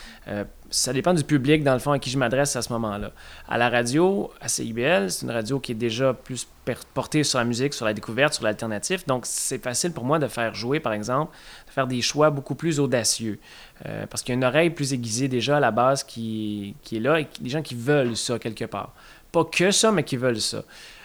Ça 0.70 0.92
dépend 0.94 1.14
du 1.14 1.24
public, 1.24 1.64
dans 1.64 1.74
le 1.74 1.80
fond, 1.80 1.92
à 1.92 2.00
qui 2.00 2.10
je 2.10 2.18
m'adresse 2.18 2.56
à 2.56 2.62
ce 2.62 2.72
moment-là. 2.74 3.12
À 3.48 3.58
la 3.58 3.70
radio, 3.70 4.32
à 4.42 4.48
CIBL, 4.48 5.10
c'est 5.10 5.26
une 5.26 5.32
radio 5.32 5.60
qui 5.60 5.74
est 5.74 5.76
déjà 5.76 6.14
plus 6.14 6.48
portée 6.94 7.24
sur 7.24 7.40
la 7.40 7.46
musique, 7.46 7.74
sur 7.74 7.86
la 7.86 7.94
découverte, 7.94 8.34
sur 8.34 8.44
l'alternatif. 8.44 9.06
Donc, 9.06 9.26
c'est 9.26 9.62
facile 9.62 9.92
pour 9.92 10.06
moi 10.06 10.20
de 10.20 10.28
faire 10.28 10.54
jouer, 10.54 10.80
par 10.80 10.94
exemple, 10.94 11.34
faire 11.72 11.88
des 11.88 12.02
choix 12.02 12.30
beaucoup 12.30 12.56
plus 12.56 12.80
audacieux. 12.80 13.40
Euh, 13.86 14.06
parce 14.08 14.22
qu'il 14.22 14.34
y 14.34 14.36
a 14.36 14.38
une 14.38 14.44
oreille 14.44 14.70
plus 14.70 14.94
aiguisée 14.94 15.28
déjà 15.28 15.58
à 15.58 15.60
la 15.60 15.72
base 15.72 16.04
qui, 16.04 16.76
qui 16.84 16.98
est 16.98 17.00
là 17.00 17.20
et 17.20 17.28
des 17.40 17.50
gens 17.50 17.62
qui 17.62 17.76
veulent 17.76 18.16
ça 18.16 18.38
quelque 18.38 18.66
part. 18.66 18.94
Pas 19.32 19.46
que 19.46 19.72
ça, 19.72 19.92
mais 19.92 20.04
qui 20.04 20.18
veulent 20.18 20.42
ça. 20.42 20.64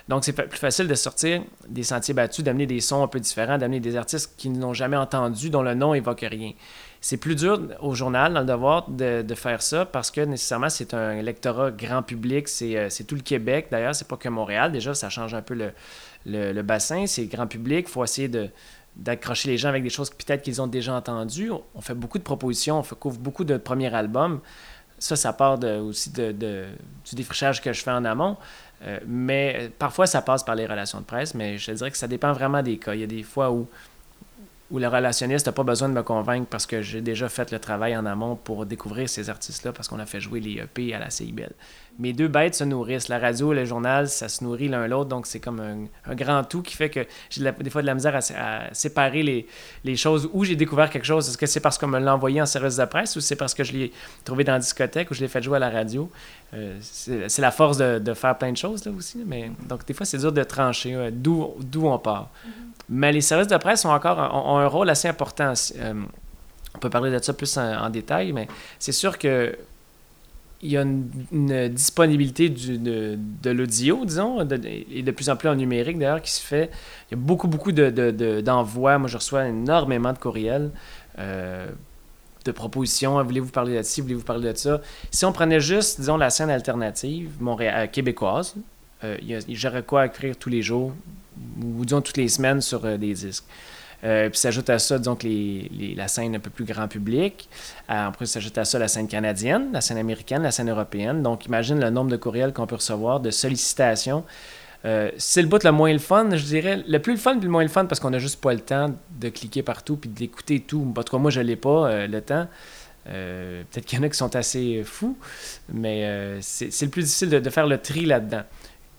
Donc, 0.08 0.24
c'est 0.24 0.32
plus 0.32 0.58
facile 0.58 0.86
de 0.86 0.94
sortir 0.94 1.42
des 1.68 1.82
sentiers 1.82 2.14
battus, 2.14 2.44
d'amener 2.44 2.66
des 2.66 2.80
sons 2.80 3.02
un 3.02 3.08
peu 3.08 3.18
différents, 3.18 3.58
d'amener 3.58 3.80
des 3.80 3.96
artistes 3.96 4.34
qui 4.36 4.50
n'ont 4.50 4.72
jamais 4.72 4.96
entendu, 4.96 5.50
dont 5.50 5.62
le 5.62 5.74
nom 5.74 5.94
évoque 5.94 6.24
rien. 6.28 6.52
C'est 7.00 7.16
plus 7.16 7.34
dur 7.34 7.60
au 7.80 7.94
journal, 7.94 8.32
dans 8.32 8.40
le 8.40 8.46
devoir, 8.46 8.88
de, 8.88 9.24
faire 9.34 9.62
ça 9.62 9.84
parce 9.84 10.10
que 10.10 10.20
nécessairement, 10.20 10.68
c'est 10.68 10.94
un 10.94 11.22
lectorat 11.22 11.70
grand 11.70 12.02
public, 12.02 12.48
c'est 12.48 12.76
euh, 12.76 12.88
c'est 12.88 13.04
tout 13.04 13.16
le 13.16 13.20
Québec. 13.20 13.66
D'ailleurs, 13.70 13.94
c'est 13.94 14.08
pas 14.08 14.16
que 14.16 14.28
Montréal. 14.28 14.72
Déjà, 14.72 14.94
ça 14.94 15.08
change 15.08 15.34
un 15.34 15.42
peu 15.42 15.54
le, 15.54 15.72
le- 16.24 16.52
le 16.52 16.62
bassin. 16.62 17.06
C'est 17.06 17.26
grand 17.26 17.46
public. 17.46 17.86
Il 17.88 17.92
faut 17.92 18.02
essayer 18.02 18.28
de 18.28 18.48
d'accrocher 18.97 19.49
les 19.50 19.59
gens 19.59 19.69
avec 19.69 19.83
des 19.83 19.91
choses 19.91 20.11
peut-être 20.11 20.43
qu'ils 20.43 20.61
ont 20.61 20.67
déjà 20.67 20.95
entendues. 20.95 21.50
On 21.75 21.81
fait 21.81 21.95
beaucoup 21.95 22.19
de 22.19 22.23
propositions, 22.23 22.79
on 22.79 22.83
fait, 22.83 22.97
couvre 22.97 23.19
beaucoup 23.19 23.45
de 23.45 23.57
premiers 23.57 23.95
albums. 23.95 24.41
Ça, 24.99 25.15
ça 25.15 25.33
part 25.33 25.59
aussi 25.83 26.11
de, 26.11 26.33
du 26.33 27.15
défrichage 27.15 27.61
que 27.61 27.73
je 27.73 27.83
fais 27.83 27.91
en 27.91 28.05
amont. 28.05 28.37
Euh, 28.83 28.99
mais 29.07 29.57
euh, 29.59 29.69
parfois, 29.79 30.07
ça 30.07 30.23
passe 30.23 30.43
par 30.45 30.55
les 30.55 30.67
relations 30.67 31.00
de 31.00 31.05
presse, 31.05 31.35
mais 31.35 31.59
je 31.59 31.73
dirais 31.73 31.91
que 31.91 31.97
ça 31.97 32.09
dépend 32.09 32.33
vraiment 32.33 32.62
des 32.62 32.79
cas. 32.79 32.95
Il 32.95 33.00
y 33.00 33.05
a 33.05 33.07
des 33.07 33.23
fois 33.23 33.50
où, 33.50 33.69
où 34.70 34.78
le 34.78 34.88
relationniste 34.88 35.46
n'a 35.46 35.52
pas 35.52 35.62
besoin 35.62 35.88
de 35.88 35.94
me 35.94 36.02
convaincre 36.02 36.46
parce 36.50 36.66
que 36.66 36.82
j'ai 36.82 37.00
déjà 37.00 37.28
fait 37.28 37.52
le 37.52 37.58
travail 37.58 37.96
en 37.96 38.04
amont 38.04 38.35
pour 38.35 38.66
découvrir 38.66 39.08
ces 39.08 39.30
artistes-là 39.30 39.73
parce 39.73 39.87
qu'on 39.87 40.00
a 40.00 40.06
fait 40.06 40.20
jouer 40.20 40.40
les 40.40 40.58
EP 40.58 40.92
à 40.92 40.99
la 40.99 41.11
CIBL. 41.11 41.52
Mes 41.99 42.12
deux 42.12 42.28
bêtes 42.28 42.56
se 42.56 42.64
nourrissent. 42.64 43.08
La 43.08 43.18
radio 43.18 43.52
et 43.52 43.56
le 43.56 43.64
journal, 43.64 44.08
ça 44.08 44.28
se 44.28 44.44
nourrit 44.44 44.68
l'un 44.68 44.87
l'autre, 44.87 45.08
donc 45.08 45.26
c'est 45.26 45.40
comme 45.40 45.61
un, 45.61 46.14
grand 46.14 46.44
tout 46.44 46.62
qui 46.62 46.75
fait 46.75 46.90
que 46.90 47.06
j'ai 47.30 47.50
des 47.52 47.70
fois 47.70 47.80
de 47.80 47.87
la 47.87 47.94
misère 47.94 48.14
à, 48.14 48.20
sé- 48.20 48.35
à 48.35 48.75
séparer 48.75 49.23
les, 49.23 49.96
choses 49.96 50.28
où 50.32 50.44
j'ai 50.44 50.56
découvert 50.56 50.90
quelque 50.90 51.06
chose. 51.06 51.28
Est-ce 51.28 51.38
que 51.38 51.46
c'est 51.46 51.61
parce 51.61 51.78
qu'on 51.78 51.87
me 51.87 51.99
l'a 51.99 52.14
envoyé 52.14 52.42
en 52.42 52.46
service 52.46 52.76
de 52.76 52.85
presse 52.85 53.16
ou 53.16 53.20
c'est 53.20 53.37
parce 53.37 53.54
que 53.54 53.64
je 53.64 53.73
l'ai 53.73 53.92
trouvé 54.25 54.44
dans 54.44 54.52
la 54.52 54.58
discothèque 54.58 55.11
ou 55.11 55.14
je 55.14 55.20
l'ai 55.20 55.28
fait 55.28 55.42
jouer 55.42 55.56
à 55.56 55.61
la 55.61 55.70
radio? 55.70 56.11
Euh, 56.54 56.76
c'est 56.80 57.40
la 57.40 57.50
force 57.50 57.78
de, 57.78 58.14
faire 58.14 58.37
plein 58.37 58.52
de 58.52 58.56
choses 58.56 58.85
là 58.85 58.92
aussi. 58.92 59.23
Mais, 59.25 59.50
donc 59.68 59.87
des 59.87 59.94
fois, 59.94 60.04
c'est 60.04 60.18
dur 60.18 60.32
de 60.32 60.42
trancher 60.42 61.11
d'où 61.12 61.54
on 61.85 61.99
part. 61.99 62.30
Mais 62.88 63.12
les 63.12 63.21
services 63.21 63.49
de 63.49 63.57
presse 63.57 63.85
ont 63.85 63.90
encore 63.90 64.19
ont, 64.19 64.55
ont 64.55 64.59
un 64.59 64.66
rôle 64.66 64.88
assez 64.90 65.09
important. 65.09 65.52
Euh, 65.76 65.95
on 66.75 66.78
peut 66.78 66.90
parler 66.90 67.11
de 67.11 67.23
ça 67.23 67.33
plus 67.33 67.57
en, 67.57 67.88
détail, 67.90 68.33
mais 68.33 68.49
c'est 68.78 68.93
sûr 68.93 69.19
que 69.19 69.57
il 70.62 70.71
y 70.71 70.76
a 70.78 70.83
une, 70.83 71.69
disponibilité 71.69 72.49
du- 72.49 72.78
de, 72.78 73.50
l'audio, 73.50 74.05
disons, 74.07 74.40
et 74.90 75.02
de 75.02 75.11
plus 75.11 75.28
en 75.28 75.37
plus 75.37 75.49
en 75.50 75.55
numérique 75.55 75.99
d'ailleurs, 75.99 76.23
qui 76.23 76.33
se 76.33 76.40
fait. 76.40 76.71
Il 77.11 77.14
y 77.16 77.21
a 77.21 77.23
beaucoup, 77.23 77.47
beaucoup 77.47 77.73
de- 77.73 77.90
de- 77.90 78.11
de- 78.11 78.40
d'envois. 78.40 78.97
Moi, 78.99 79.09
je 79.09 79.16
reçois 79.19 79.47
énormément 79.47 80.12
de 80.12 80.19
courriels, 80.19 80.71
euh, 81.19 81.66
de 82.45 82.52
propositions. 82.52 83.23
Voulez-vous 83.23 83.50
parler 83.50 83.76
de 83.76 83.83
ci, 83.83 84.00
voulez-vous 84.00 84.23
parler 84.25 84.50
de 84.52 84.57
ça? 84.57 84.81
Si 85.11 85.25
on 85.26 85.33
prenait 85.33 85.61
juste, 85.61 86.00
disons, 86.00 86.16
la 86.16 86.31
scène 86.31 86.50
alternative 86.50 87.31
Montréal, 87.40 87.75
euh, 87.85 87.87
québécoise, 87.87 88.55
euh, 89.05 89.16
j'aurais 89.50 89.83
quoi 89.83 90.07
écrire 90.07 90.37
tous 90.38 90.49
les 90.49 90.62
jours, 90.62 90.93
ou 91.62 91.85
disons 91.85 92.00
toutes 92.00 92.16
les 92.16 92.28
semaines 92.28 92.61
sur 92.61 92.85
euh, 92.85 92.97
des 92.97 93.14
disques. 93.14 93.45
Euh, 94.05 94.28
puis 94.28 94.38
s'ajoute 94.38 94.69
à 94.71 94.78
ça, 94.78 94.99
que 94.99 95.26
les, 95.26 95.95
la 95.97 96.09
scène 96.09 96.37
un 96.37 96.38
peu 96.38 96.50
plus 96.50 96.64
grand 96.64 96.88
public. 96.88 97.49
Euh, 97.90 98.09
après, 98.09 98.26
s'ajoute 98.26 98.57
à 98.59 98.64
ça 98.64 98.78
la 98.78 98.88
scène 98.88 99.09
canadienne, 99.09 99.69
la 99.73 99.81
scène 99.81 99.99
américaine, 99.99 100.43
la 100.43 100.50
scène 100.50 100.71
européenne. 100.71 101.23
Donc, 101.23 101.47
imagine 101.47 101.81
le 101.81 101.90
nombre 101.90 102.11
de 102.11 102.16
courriels 102.16 102.52
qu'on 102.52 102.66
peut 102.66 102.76
recevoir, 102.76 103.21
de 103.21 103.31
sollicitations. 103.31 104.25
Euh, 104.85 105.11
c'est 105.16 105.43
le 105.43 105.49
bout 105.49 105.62
le 105.64 105.73
moins 105.73 105.93
le 105.93 105.99
fun, 105.99 106.28
je 106.37 106.45
dirais. 106.45 106.83
Le 106.87 106.99
plus 106.99 107.14
le 107.14 107.19
fun, 107.19 107.37
puis 107.37 107.47
le 107.47 107.50
moins 107.50 107.62
le 107.62 107.69
fun, 107.69 107.87
parce 107.87 108.00
qu'on 108.00 108.11
n'a 108.11 108.19
juste 108.19 108.40
pas 108.40 108.52
le 108.52 108.61
temps 108.61 108.95
de 109.19 109.28
cliquer 109.28 109.62
partout 109.62 109.97
puis 109.97 110.11
d'écouter 110.11 110.61
tout. 110.61 110.93
En 110.97 111.02
tout 111.02 111.16
cas, 111.16 111.19
moi, 111.19 111.31
je 111.31 111.40
l'ai 111.40 111.57
pas, 111.57 111.88
euh, 111.88 112.07
le 112.07 112.21
temps. 112.21 112.47
Euh, 113.09 113.62
Peut-être 113.71 113.87
qu'il 113.87 113.99
y 113.99 114.02
en 114.02 114.05
a 114.05 114.09
qui 114.09 114.19
sont 114.19 114.35
assez 114.37 114.83
fous, 114.85 115.16
mais 115.73 116.05
euh, 116.05 116.38
c'est 116.40 116.83
le 116.83 116.90
plus 116.90 117.02
difficile 117.02 117.31
de 117.31 117.50
faire 117.50 117.66
le 117.66 117.78
tri 117.78 118.05
là-dedans. 118.05 118.43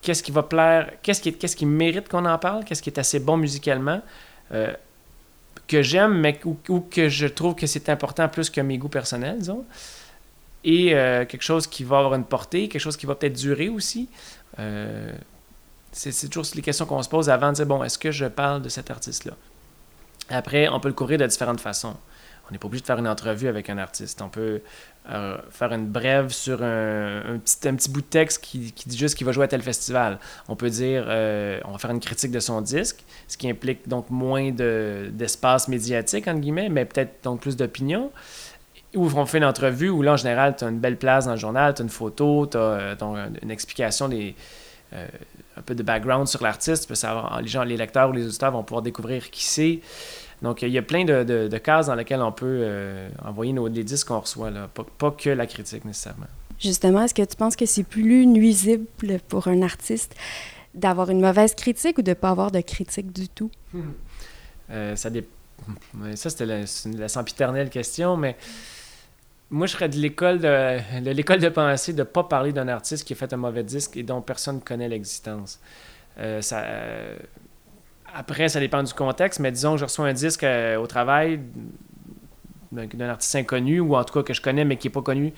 Qu'est-ce 0.08 0.24
qui 0.24 0.32
va 0.32 0.44
plaire, 0.44 0.94
qu'est-ce 1.04 1.22
qui, 1.22 1.34
qu'est-ce 1.34 1.58
qui 1.58 1.66
mérite 1.66 2.08
qu'on 2.08 2.24
en 2.24 2.38
parle, 2.38 2.64
qu'est-ce 2.64 2.82
qui 2.82 2.90
est 2.90 2.98
assez 2.98 3.20
bon 3.20 3.36
musicalement, 3.36 4.02
euh, 4.54 4.72
que 5.68 5.82
j'aime, 5.82 6.18
mais 6.18 6.40
ou, 6.46 6.80
que 6.80 7.10
je 7.10 7.28
trouve 7.28 7.56
que 7.56 7.68
c'est 7.68 7.90
important 7.90 8.30
plus 8.30 8.50
que 8.50 8.62
mes 8.62 8.78
goûts 8.78 8.88
personnels, 8.88 9.40
disons. 9.40 9.66
Et 10.64 10.96
euh, 10.96 11.26
quelque 11.26 11.42
chose 11.42 11.68
qui 11.68 11.84
va 11.84 11.98
avoir 11.98 12.16
une 12.16 12.24
portée, 12.24 12.70
quelque 12.70 12.80
chose 12.80 12.96
qui 12.96 13.06
va 13.06 13.16
peut-être 13.16 13.34
durer 13.34 13.68
aussi. 13.68 14.08
Euh, 14.60 15.12
c'est, 15.92 16.14
c'est 16.14 16.30
toujours 16.30 16.50
les 16.56 16.62
questions 16.62 16.86
qu'on 16.86 17.04
se 17.04 17.10
pose 17.10 17.30
avant 17.30 17.50
de 17.50 17.56
dire, 17.56 17.66
bon, 17.66 17.84
est-ce 17.84 18.00
que 18.00 18.12
je 18.12 18.28
parle 18.28 18.62
de 18.62 18.70
cet 18.70 18.90
artiste-là? 18.90 19.34
Après, 20.30 20.70
on 20.70 20.80
peut 20.80 20.88
le 20.88 20.94
courir 20.94 21.18
de 21.18 21.26
différentes 21.26 21.60
façons. 21.60 21.98
On 22.48 22.52
n'est 22.52 22.58
pas 22.58 22.68
obligé 22.68 22.82
de 22.82 22.86
faire 22.88 23.00
une 23.00 23.08
entrevue 23.08 23.48
avec 23.48 23.70
un 23.70 23.78
artiste. 23.78 24.22
On 24.22 24.30
peut 24.30 24.62
euh, 25.10 25.38
faire 25.50 25.74
une 25.74 25.88
brève 25.88 26.30
sur 26.30 26.64
un, 26.64 27.40
petit, 27.44 27.68
un 27.68 27.76
petit 27.76 27.90
bout 27.90 28.02
de 28.02 28.08
texte 28.08 28.44
qui, 28.44 28.74
dit 28.86 28.98
juste 28.98 29.16
qu'il 29.16 29.26
va 29.26 29.34
jouer 29.34 29.46
à 29.46 29.48
tel 29.48 29.62
festival. 29.62 30.20
On 30.48 30.56
peut 30.56 30.70
dire, 30.70 31.06
euh, 31.08 31.60
on 31.66 31.72
va 31.72 31.78
faire 31.78 31.92
une 31.92 32.00
critique 32.00 32.32
de 32.32 32.40
son 32.40 32.62
disque, 32.62 33.04
ce 33.28 33.38
qui 33.38 33.50
implique 33.50 33.88
donc 33.88 34.10
moins 34.10 34.52
de, 34.52 35.10
d'espace 35.12 35.68
médiatique, 35.68 36.28
entre 36.28 36.40
guillemets, 36.40 36.70
mais 36.70 36.86
peut-être 36.86 37.24
donc 37.24 37.42
plus 37.42 37.58
d'opinion. 37.58 38.12
Ou 38.96 39.10
on 39.14 39.26
fait 39.26 39.40
une 39.40 39.46
entrevue 39.46 39.90
où 39.90 40.02
là, 40.02 40.14
en 40.14 40.18
général, 40.18 40.56
tu 40.56 40.64
as 40.64 40.70
une 40.70 40.80
belle 40.80 40.98
place 40.98 41.26
dans 41.26 41.32
le 41.32 41.38
journal, 41.38 41.74
tu 41.74 41.82
as 41.82 41.84
une 41.84 41.90
photo, 41.90 42.48
tu 42.48 42.58
as 42.58 42.96
une 43.42 43.52
explication 43.52 44.08
des... 44.08 44.36
Euh, 44.94 45.06
un 45.58 45.62
peu 45.62 45.76
de 45.76 45.84
background 45.84 46.28
sur 46.28 46.42
l'artiste, 46.44 46.90
les 46.90 47.48
gens, 47.48 47.64
les 47.64 47.78
lecteurs 47.78 48.10
ou 48.10 48.14
les 48.14 48.26
auditeurs 48.26 48.52
vont 48.52 48.64
pouvoir 48.64 48.84
découvrir 48.84 49.30
qui 49.32 49.44
c'est. 49.44 49.80
Donc, 50.42 50.62
il 50.62 50.70
y 50.70 50.78
a 50.78 50.82
plein 50.82 51.04
de, 51.04 51.24
de, 51.24 51.48
de 51.48 51.58
cases 51.58 51.88
dans 51.88 51.96
lesquelles 51.96 52.22
on 52.22 52.32
peut 52.32 52.46
euh, 52.62 53.10
envoyer 53.26 53.54
nos, 53.54 53.68
les 53.68 53.84
disques 53.84 54.08
qu'on 54.08 54.20
reçoit, 54.20 54.52
là. 54.52 54.70
Pas, 54.74 54.86
pas, 54.98 55.12
que 55.12 55.30
la 55.30 55.48
critique 55.48 55.84
nécessairement. 55.84 56.28
Justement, 56.60 57.04
est-ce 57.04 57.14
que 57.14 57.24
tu 57.24 57.36
penses 57.36 57.56
que 57.56 57.66
c'est 57.66 57.84
plus 57.84 58.26
nuisible 58.28 58.86
pour 59.28 59.48
un 59.48 59.62
artiste 59.62 60.16
d'avoir 60.74 61.10
une 61.10 61.22
mauvaise 61.22 61.56
critique 61.56 61.98
ou 61.98 62.02
de 62.02 62.12
ne 62.12 62.16
pas 62.16 62.30
avoir 62.30 62.52
de 62.52 62.62
critique 62.62 63.12
du 63.12 63.28
tout? 63.30 63.52
Euh, 64.70 64.98
ça 64.98 65.10
dé... 65.10 65.26
Ça, 66.16 66.30
c'était 66.30 66.46
la, 66.46 66.60
la 66.98 67.08
sempiternelle 67.08 67.70
question, 67.70 68.18
mais 68.18 68.36
moi, 69.50 69.66
je 69.66 69.72
serais 69.72 69.88
de 69.88 69.96
l'école 69.96 70.40
de, 70.40 71.00
de 71.00 71.12
l'école 71.12 71.40
de 71.40 71.50
pensée 71.50 71.94
de 71.94 72.00
ne 72.00 72.04
pas 72.04 72.24
parler 72.24 72.52
d'un 72.52 72.68
artiste 72.68 73.08
qui 73.08 73.14
a 73.14 73.16
fait 73.16 73.32
un 73.32 73.38
mauvais 73.38 73.64
disque 73.64 73.96
et 73.96 74.04
dont 74.04 74.22
personne 74.22 74.56
ne 74.58 74.62
connaît 74.62 74.90
l'existence. 74.90 75.60
Euh, 76.20 76.42
ça, 76.42 76.64
euh, 76.64 77.18
après, 78.16 78.50
ça 78.50 78.60
dépend 78.60 78.84
du 78.84 78.94
contexte, 78.94 79.40
mais 79.40 79.52
disons 79.52 79.74
que 79.74 79.80
je 79.80 79.86
reçois 79.86 80.08
un 80.08 80.14
disque 80.14 80.44
euh, 80.44 80.78
au 80.78 80.88
travail 80.88 81.40
d'un 82.72 83.10
artiste 83.10 83.36
inconnu 83.36 83.80
ou 83.80 83.96
en 83.96 84.04
tout 84.04 84.14
cas 84.14 84.24
que 84.24 84.34
je 84.34 84.42
connais 84.42 84.66
mais 84.66 84.78
qui 84.78 84.88
n'est 84.88 84.94
pas 84.94 85.02
connu, 85.02 85.34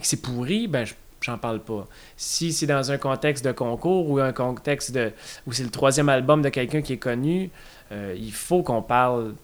c'est 0.00 0.20
pourri, 0.20 0.68
ben 0.68 0.84
je, 0.84 0.94
j'en 1.20 1.38
parle 1.38 1.60
pas. 1.60 1.86
Si 2.16 2.52
c'est 2.52 2.66
dans 2.66 2.90
un 2.90 2.98
contexte 2.98 3.44
de 3.44 3.52
concours 3.52 4.10
ou 4.10 4.18
un 4.18 4.32
contexte 4.32 4.92
de 4.92 5.12
où 5.46 5.52
c'est 5.52 5.64
le 5.64 5.70
troisième 5.70 6.08
album 6.08 6.42
de 6.42 6.48
quelqu'un 6.48 6.82
qui 6.82 6.94
est 6.94 6.98
connu, 6.98 7.50
euh, 7.92 8.14
il 8.16 8.32
faut 8.32 8.62
qu'on 8.62 8.82
parle 8.82 9.34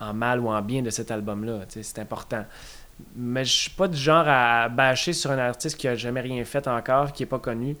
en 0.00 0.12
mal 0.12 0.40
ou 0.40 0.48
en 0.48 0.60
bien 0.62 0.82
de 0.82 0.90
cet 0.90 1.10
album-là. 1.10 1.60
C'est 1.68 1.98
important. 1.98 2.44
Mais 3.16 3.44
je 3.44 3.52
suis 3.52 3.70
pas 3.70 3.88
du 3.88 3.96
genre 3.96 4.24
à 4.26 4.68
bâcher 4.68 5.12
sur 5.12 5.30
un 5.30 5.38
artiste 5.38 5.76
qui 5.76 5.88
a 5.88 5.94
jamais 5.94 6.20
rien 6.20 6.44
fait 6.44 6.66
encore, 6.68 7.12
qui 7.12 7.24
est 7.24 7.26
pas 7.26 7.38
connu. 7.38 7.76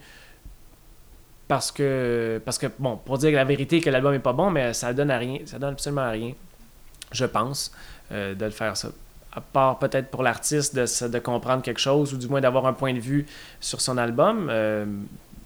Parce 1.46 1.70
que, 1.70 2.40
parce 2.44 2.58
que 2.58 2.66
bon, 2.78 2.96
pour 2.96 3.18
dire 3.18 3.32
la 3.32 3.44
vérité 3.44 3.80
que 3.80 3.90
l'album 3.90 4.14
est 4.14 4.18
pas 4.18 4.32
bon, 4.32 4.50
mais 4.50 4.72
ça 4.72 4.92
donne 4.94 5.10
à 5.10 5.18
rien, 5.18 5.40
ça 5.44 5.58
donne 5.58 5.72
absolument 5.72 6.02
à 6.02 6.10
rien, 6.10 6.32
je 7.12 7.26
pense, 7.26 7.70
euh, 8.12 8.34
de 8.34 8.44
le 8.44 8.50
faire 8.50 8.76
ça. 8.76 8.88
À 9.32 9.40
part 9.40 9.78
peut-être 9.78 10.08
pour 10.10 10.22
l'artiste 10.22 10.74
de, 10.74 11.08
de, 11.08 11.18
comprendre 11.18 11.62
quelque 11.62 11.80
chose 11.80 12.14
ou 12.14 12.16
du 12.16 12.28
moins 12.28 12.40
d'avoir 12.40 12.66
un 12.66 12.72
point 12.72 12.94
de 12.94 13.00
vue 13.00 13.26
sur 13.60 13.80
son 13.80 13.98
album. 13.98 14.48
Euh, 14.50 14.86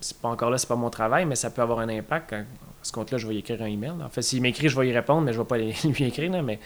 c'est 0.00 0.18
pas 0.18 0.28
encore 0.28 0.50
là, 0.50 0.58
c'est 0.58 0.68
pas 0.68 0.76
mon 0.76 0.90
travail, 0.90 1.24
mais 1.24 1.34
ça 1.34 1.50
peut 1.50 1.62
avoir 1.62 1.80
un 1.80 1.88
impact. 1.88 2.32
À 2.32 2.44
ce 2.82 2.92
compte-là, 2.92 3.18
je 3.18 3.26
vais 3.26 3.34
y 3.34 3.38
écrire 3.38 3.60
un 3.62 3.66
email. 3.66 3.92
En 4.04 4.08
fait, 4.08 4.22
s'il 4.22 4.40
m'écrit, 4.42 4.68
je 4.68 4.78
vais 4.78 4.88
y 4.88 4.92
répondre, 4.92 5.22
mais 5.22 5.32
je 5.32 5.38
vais 5.38 5.46
pas 5.46 5.58
lui 5.58 6.04
écrire. 6.04 6.30
Là, 6.30 6.42
mais 6.42 6.60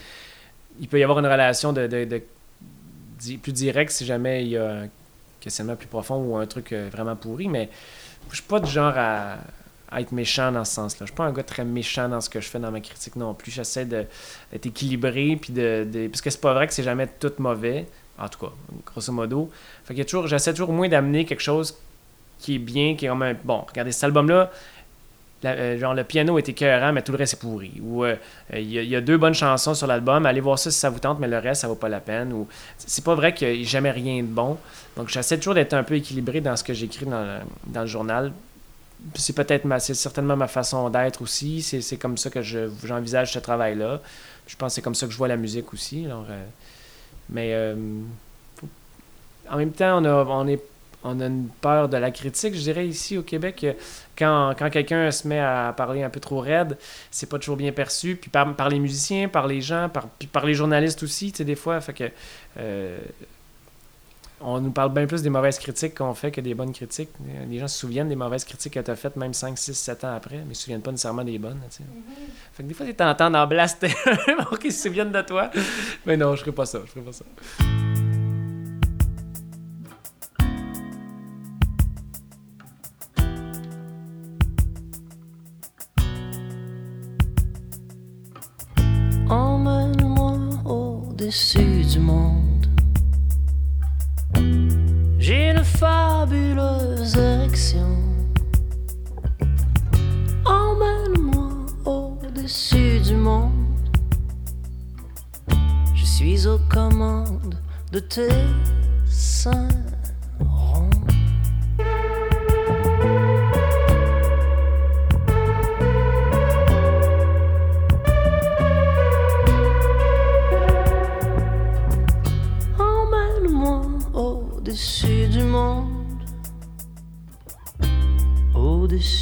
il 0.80 0.88
peut 0.88 0.98
y 0.98 1.02
avoir 1.02 1.18
une 1.18 1.26
relation 1.26 1.72
de, 1.72 2.22
plus 3.40 3.52
direct 3.52 3.90
si 3.92 4.04
jamais 4.04 4.42
il 4.44 4.50
y 4.50 4.56
a 4.56 4.82
un 4.82 4.88
questionnement 5.40 5.76
plus 5.76 5.88
profond 5.88 6.16
ou 6.16 6.36
un 6.36 6.46
truc 6.46 6.72
euh, 6.72 6.88
vraiment 6.90 7.16
pourri, 7.16 7.48
mais 7.48 7.68
je 8.30 8.36
suis 8.36 8.44
pas 8.44 8.60
du 8.60 8.70
genre 8.70 8.94
à, 8.96 9.38
être 9.98 10.12
méchant 10.12 10.50
dans 10.52 10.64
ce 10.64 10.74
sens-là. 10.74 11.00
Je 11.00 11.06
suis 11.06 11.14
pas 11.14 11.24
un 11.24 11.32
gars 11.32 11.42
très 11.42 11.64
méchant 11.64 12.08
dans 12.08 12.20
ce 12.20 12.30
que 12.30 12.40
je 12.40 12.48
fais 12.48 12.58
dans 12.58 12.70
ma 12.70 12.80
critique 12.80 13.16
non 13.16 13.34
plus. 13.34 13.50
J'essaie 13.50 13.84
d'être 13.84 14.08
équilibré, 14.64 15.36
puis 15.40 15.52
de, 15.52 16.08
parce 16.10 16.22
que 16.22 16.30
c'est 16.30 16.40
pas 16.40 16.54
vrai 16.54 16.66
que 16.66 16.72
c'est 16.72 16.82
jamais 16.82 17.06
tout 17.06 17.32
mauvais, 17.38 17.86
en 18.18 18.28
tout 18.28 18.38
cas, 18.38 18.52
grosso 18.86 19.12
modo. 19.12 19.50
Fait 19.84 19.94
que 19.94 20.26
j'essaie 20.26 20.52
toujours 20.52 20.70
au 20.70 20.72
moins 20.72 20.88
d'amener 20.88 21.26
quelque 21.26 21.42
chose 21.42 21.76
qui 22.38 22.56
est 22.56 22.58
bien, 22.58 22.96
qui 22.96 23.04
est 23.04 23.08
comme 23.08 23.22
un... 23.22 23.34
Bon, 23.34 23.64
regardez, 23.68 23.92
cet 23.92 24.04
album-là, 24.04 24.50
euh, 25.44 25.78
genre 25.78 25.94
le 25.94 26.04
piano 26.04 26.38
est 26.38 26.48
écœurant, 26.48 26.92
mais 26.92 27.02
tout 27.02 27.12
le 27.12 27.18
reste 27.18 27.34
est 27.34 27.40
pourri. 27.40 27.72
Ou 27.82 28.04
il 28.04 28.18
euh, 28.54 28.60
y, 28.60 28.86
y, 28.86 28.96
a 28.96 29.00
deux 29.00 29.16
bonnes 29.16 29.34
chansons 29.34 29.74
sur 29.74 29.86
l'album, 29.86 30.24
allez 30.24 30.40
voir 30.40 30.58
ça 30.58 30.70
si 30.70 30.78
ça 30.78 30.90
vous 30.90 31.00
tente, 31.00 31.18
mais 31.18 31.28
le 31.28 31.38
reste, 31.38 31.62
ça 31.62 31.68
vaut 31.68 31.74
pas 31.74 31.88
la 31.88 32.00
peine. 32.00 32.32
Ou 32.32 32.46
c'est 32.78 33.04
pas 33.04 33.14
vrai 33.14 33.34
qu'il 33.34 33.52
n'y 33.52 33.62
a 33.62 33.66
jamais 33.66 33.90
rien 33.90 34.22
de 34.22 34.28
bon. 34.28 34.56
Donc 34.96 35.08
j'essaie 35.08 35.38
toujours 35.38 35.54
d'être 35.54 35.74
un 35.74 35.82
peu 35.82 35.94
équilibré 35.94 36.40
dans 36.40 36.54
ce 36.56 36.62
que 36.62 36.74
j'écris 36.74 37.06
dans 37.06 37.40
le, 37.74 37.86
journal. 37.86 38.32
C'est 39.14 39.34
peut-être 39.34 39.64
ma, 39.64 39.80
c'est 39.80 39.94
certainement 39.94 40.36
ma 40.36 40.46
façon 40.46 40.88
d'être 40.90 41.22
aussi. 41.22 41.60
C'est, 41.62 41.96
comme 41.96 42.16
ça 42.16 42.30
que 42.30 42.42
je, 42.42 42.70
j'envisage 42.84 43.32
ce 43.32 43.40
travail-là. 43.40 44.00
Je 44.46 44.54
pense 44.56 44.72
que 44.72 44.74
c'est 44.76 44.82
comme 44.82 44.94
ça 44.94 45.06
que 45.06 45.12
je 45.12 45.18
vois 45.18 45.28
la 45.28 45.36
musique 45.36 45.72
aussi. 45.72 46.06
Euh, 46.06 46.44
mais 47.30 47.74
en 49.50 49.56
même 49.56 49.72
temps, 49.72 50.00
on, 50.00 50.04
a, 50.04 50.24
on 50.24 50.46
est 50.46 50.60
on 51.04 51.20
a 51.20 51.26
une 51.26 51.48
peur 51.60 51.88
de 51.88 51.96
la 51.96 52.10
critique, 52.10 52.54
je 52.54 52.60
dirais, 52.60 52.86
ici 52.86 53.18
au 53.18 53.22
Québec. 53.22 53.66
Quand, 54.16 54.54
quand 54.58 54.70
quelqu'un 54.70 55.10
se 55.10 55.26
met 55.26 55.40
à 55.40 55.74
parler 55.76 56.02
un 56.02 56.10
peu 56.10 56.20
trop 56.20 56.40
raide, 56.40 56.78
c'est 57.10 57.28
pas 57.28 57.38
toujours 57.38 57.56
bien 57.56 57.72
perçu. 57.72 58.16
Puis 58.16 58.30
par, 58.30 58.54
par 58.54 58.68
les 58.68 58.78
musiciens, 58.78 59.28
par 59.28 59.46
les 59.46 59.60
gens, 59.60 59.88
par, 59.88 60.08
puis 60.08 60.28
par 60.28 60.46
les 60.46 60.54
journalistes 60.54 61.02
aussi, 61.02 61.32
tu 61.32 61.38
sais, 61.38 61.44
des 61.44 61.56
fois. 61.56 61.80
Fait 61.80 61.92
que. 61.92 62.10
Euh, 62.58 62.98
on 64.44 64.60
nous 64.60 64.70
parle 64.70 64.92
bien 64.92 65.06
plus 65.06 65.22
des 65.22 65.30
mauvaises 65.30 65.58
critiques 65.58 65.96
qu'on 65.96 66.14
fait 66.14 66.30
que 66.30 66.40
des 66.40 66.54
bonnes 66.54 66.72
critiques. 66.72 67.10
Les 67.48 67.58
gens 67.58 67.68
se 67.68 67.78
souviennent 67.78 68.08
des 68.08 68.16
mauvaises 68.16 68.44
critiques 68.44 68.74
que 68.74 68.80
tu 68.80 68.90
as 68.90 68.96
faites 68.96 69.16
même 69.16 69.32
5, 69.32 69.56
6, 69.56 69.74
7 69.74 70.04
ans 70.04 70.14
après, 70.16 70.38
mais 70.38 70.42
ils 70.42 70.48
ne 70.48 70.54
se 70.54 70.62
souviennent 70.62 70.82
pas 70.82 70.90
nécessairement 70.90 71.24
des 71.24 71.38
bonnes. 71.38 71.60
Mm-hmm. 71.60 71.84
Fait 72.52 72.62
que 72.62 72.68
des 72.68 72.74
fois, 72.74 72.86
tu 72.86 72.94
t'entends 72.94 73.30
d'en 73.30 73.46
blaster 73.46 73.94
pour 74.48 74.58
qu'ils 74.58 74.72
se 74.72 74.82
souviennent 74.82 75.12
de 75.12 75.22
toi. 75.22 75.50
Mais 76.06 76.16
non, 76.16 76.34
je 76.34 76.40
ferai 76.40 76.52
pas 76.52 76.66
ça. 76.66 76.80
Je 76.84 76.90
ferai 76.90 77.04
pas 77.04 77.12
ça. 77.12 77.24
Au-dessus 91.32 91.82
du 91.84 91.98
monde. 91.98 92.66
J'ai 95.18 95.52
une 95.52 95.64
fabuleuse 95.64 97.16
érection. 97.16 97.96
Emmène-moi 100.44 101.48
au-dessus 101.86 103.00
du 103.00 103.14
monde. 103.14 103.50
Je 105.94 106.04
suis 106.04 106.46
aux 106.46 106.60
commandes 106.68 107.58
de 107.92 107.98
tes 107.98 108.44
seins. 109.06 109.68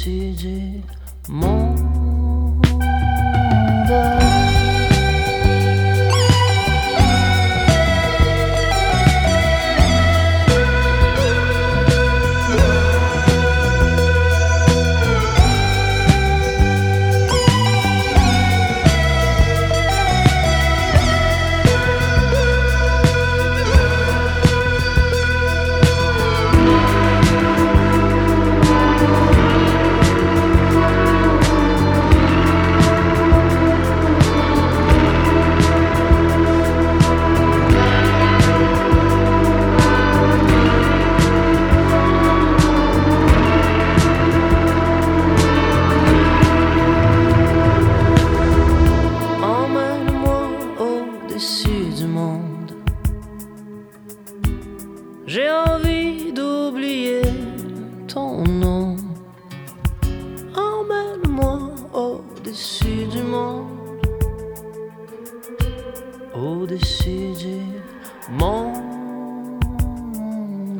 Au-dessus 0.07 0.31
du 0.31 0.81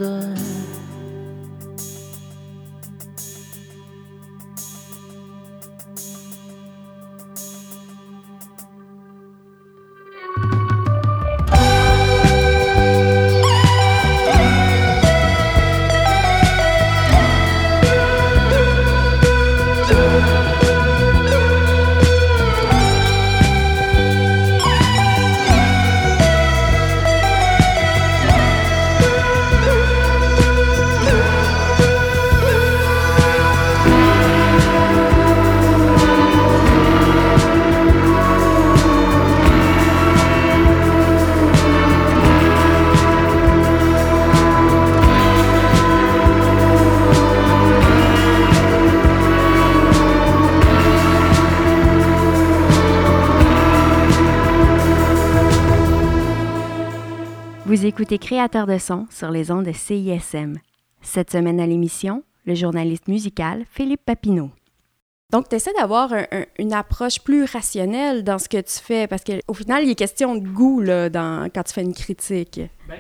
Vous 0.02 0.31
écoutez 58.14 58.28
Créateur 58.28 58.68
de 58.68 58.78
son 58.78 59.08
sur 59.10 59.32
les 59.32 59.52
ondes 59.52 59.66
de 59.66 59.72
CISM. 59.72 60.58
Cette 61.02 61.32
semaine 61.32 61.60
à 61.62 61.66
l'émission, 61.66 62.24
le 62.46 62.56
journaliste 62.56 63.08
musical 63.08 63.64
Philippe 63.72 64.04
Papineau. 64.06 64.50
Donc, 65.32 65.48
tu 65.48 65.56
essaies 65.56 65.72
d'avoir 65.80 66.12
un- 66.12 66.26
un- 66.32 66.46
une 66.60 66.74
approche 66.74 67.22
plus 67.22 67.46
rationnelle 67.46 68.26
dans 68.26 68.38
ce 68.38 68.50
que 68.50 68.58
tu 68.60 68.80
fais, 68.84 69.08
parce 69.08 69.24
qu'au 69.24 69.54
final, 69.54 69.86
il 69.86 69.90
est 69.92 69.96
question 69.96 70.36
de 70.36 70.46
goût 70.46 70.82
là, 70.82 71.10
dans, 71.10 71.50
quand 71.56 71.64
tu 71.64 71.74
fais 71.74 71.84
une 71.84 71.94
critique. 71.94 72.60
Ben, 72.90 73.00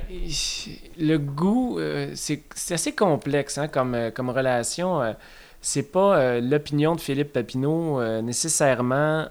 le 0.98 1.18
goût, 1.18 1.78
euh, 1.80 2.12
c'est 2.16 2.44
assez 2.70 2.94
complexe 2.94 3.58
hein, 3.58 3.68
comme, 3.68 3.96
euh, 3.96 4.12
comme 4.12 4.30
relation. 4.30 5.02
euh, 5.02 5.12
c'est 5.60 5.92
pas 5.92 6.18
euh, 6.18 6.42
l'opinion 6.42 6.96
de 6.96 7.02
Philippe 7.02 7.34
Papineau 7.34 8.00
euh, 8.00 8.22
nécessairement 8.22 9.28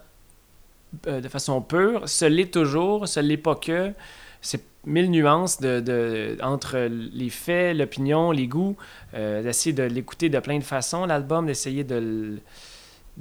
euh, 1.07 1.21
de 1.23 1.29
façon 1.29 1.63
pure. 1.63 2.07
Ce 2.07 2.27
l'est 2.27 2.53
toujours, 2.53 3.09
ce 3.09 3.21
l'est 3.21 3.37
pas 3.39 3.55
que. 3.55 3.93
C'est 4.43 4.63
mille 4.87 5.11
nuances 5.11 5.61
de, 5.61 5.81
de- 5.81 6.39
entre 6.43 6.79
les 6.89 7.29
faits, 7.31 7.77
l'opinion, 7.77 8.31
les 8.33 8.47
goûts. 8.47 8.77
euh, 9.15 9.43
d'essayer 9.43 9.75
de 9.75 9.83
l'écouter 9.83 10.29
de 10.29 10.39
plein 10.41 10.59
de 10.59 10.65
façons, 10.65 11.05
l'album, 11.07 11.47
d'essayer 11.47 11.85
de 11.85 12.39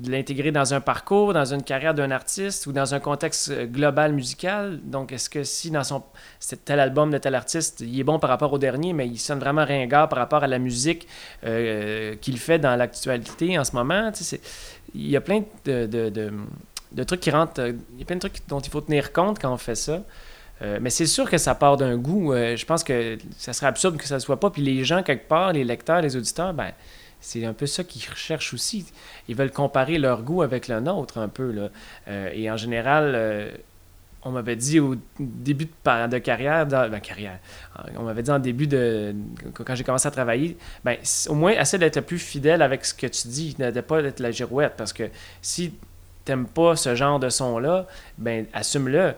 l'intégrer 0.08 0.52
dans 0.52 0.74
un 0.74 0.80
parcours, 0.80 1.34
dans 1.34 1.54
une 1.54 1.64
carrière 1.64 1.94
d'un 1.94 2.12
artiste 2.12 2.68
ou 2.68 2.72
dans 2.72 2.94
un 2.94 3.00
contexte 3.02 3.50
euh, 3.50 3.66
global 3.66 4.14
musical. 4.14 4.80
Donc, 4.84 5.12
est-ce 5.12 5.30
que 5.30 5.44
si 5.44 5.72
dans 5.72 5.84
son 5.84 6.04
tel 6.64 6.80
album 6.80 7.12
de 7.12 7.18
tel 7.18 7.36
artiste, 7.36 7.82
il 7.82 8.00
est 8.00 8.04
bon 8.04 8.20
par 8.20 8.30
rapport 8.30 8.54
au 8.54 8.58
dernier, 8.60 8.94
mais 8.94 9.08
il 9.08 9.18
sonne 9.18 9.40
vraiment 9.40 9.66
ringard 9.66 10.08
par 10.08 10.20
rapport 10.20 10.44
à 10.44 10.48
la 10.48 10.60
musique 10.60 11.08
euh, 11.44 12.16
qu'il 12.22 12.38
fait 12.38 12.60
dans 12.60 12.76
l'actualité 12.78 13.60
en 13.60 13.66
ce 13.66 13.76
moment. 13.76 14.12
Il 14.96 15.10
y 15.10 15.18
a 15.18 15.22
plein 15.22 15.44
de, 15.66 15.86
de- 15.86 16.10
de- 16.94 17.04
trucs 17.04 17.20
qui 17.20 17.30
il 17.30 17.36
y 17.36 18.02
a 18.02 18.06
plein 18.06 18.16
de 18.16 18.20
trucs 18.22 18.48
dont 18.48 18.60
il 18.62 18.70
faut 18.72 18.82
tenir 18.82 19.12
compte 19.12 19.40
quand 19.40 19.52
on 19.52 19.58
fait 19.58 19.76
ça. 19.76 20.02
Euh, 20.62 20.80
mais 20.82 20.90
c'est 20.90 21.06
sûr 21.06 21.30
que 21.30 21.38
ça 21.38 21.56
part 21.56 21.78
d'un 21.78 21.98
goût. 21.98 22.34
Euh, 22.34 22.56
je 22.56 22.66
pense 22.66 22.84
que 22.84 23.18
ça 23.38 23.54
serait 23.54 23.68
absurde 23.68 23.98
que 23.98 24.06
ça 24.06 24.16
ne 24.16 24.20
soit 24.20 24.40
pas. 24.40 24.50
Puis 24.50 24.62
les 24.62 24.84
gens, 24.84 25.04
quelque 25.04 25.28
part, 25.28 25.54
les 25.54 25.64
lecteurs, 25.64 26.02
les 26.02 26.16
auditeurs, 26.16 26.54
ben, 26.54 26.72
c'est 27.22 27.46
un 27.46 27.54
peu 27.54 27.66
ça 27.66 27.84
qu'ils 27.84 28.10
recherchent 28.10 28.54
aussi. 28.54 28.86
Ils 29.28 29.36
veulent 29.36 29.52
comparer 29.52 29.98
leur 29.98 30.24
goût 30.24 30.42
avec 30.42 30.68
le 30.68 30.80
nôtre 30.80 31.18
un 31.18 31.28
peu. 31.28 31.52
Là. 31.52 31.70
Euh, 32.08 32.30
et 32.34 32.50
en 32.52 32.58
général, 32.58 33.54
on 34.24 34.32
m'avait 34.32 34.58
dit 34.58 34.80
au 34.82 34.96
début 35.18 35.66
de, 35.66 36.08
de 36.08 36.18
carrière, 36.18 36.66
ben, 36.66 37.00
carrière, 37.00 37.40
on 37.98 38.04
m'avait 38.04 38.24
dit 38.24 38.32
en 38.32 38.40
début 38.40 38.68
de. 38.68 39.16
quand 39.54 39.76
j'ai 39.76 39.84
commencé 39.86 40.08
à 40.08 40.12
travailler, 40.12 40.58
ben, 40.84 40.98
au 41.28 41.36
moins, 41.36 41.52
essaie 41.52 41.78
d'être 41.78 42.02
plus 42.02 42.20
fidèle 42.20 42.62
avec 42.62 42.86
ce 42.86 42.94
que 42.94 43.08
tu 43.08 43.30
dis, 43.30 43.56
de 43.58 43.82
pas 43.82 44.02
être 44.02 44.20
la 44.20 44.32
girouette. 44.32 44.74
Parce 44.78 44.92
que 44.92 45.10
si 45.42 45.74
t'aimes 46.26 46.48
pas 46.48 46.76
ce 46.76 46.96
genre 46.96 47.20
de 47.20 47.30
son-là, 47.30 47.88
ben, 48.18 48.46
assume-le. 48.54 49.14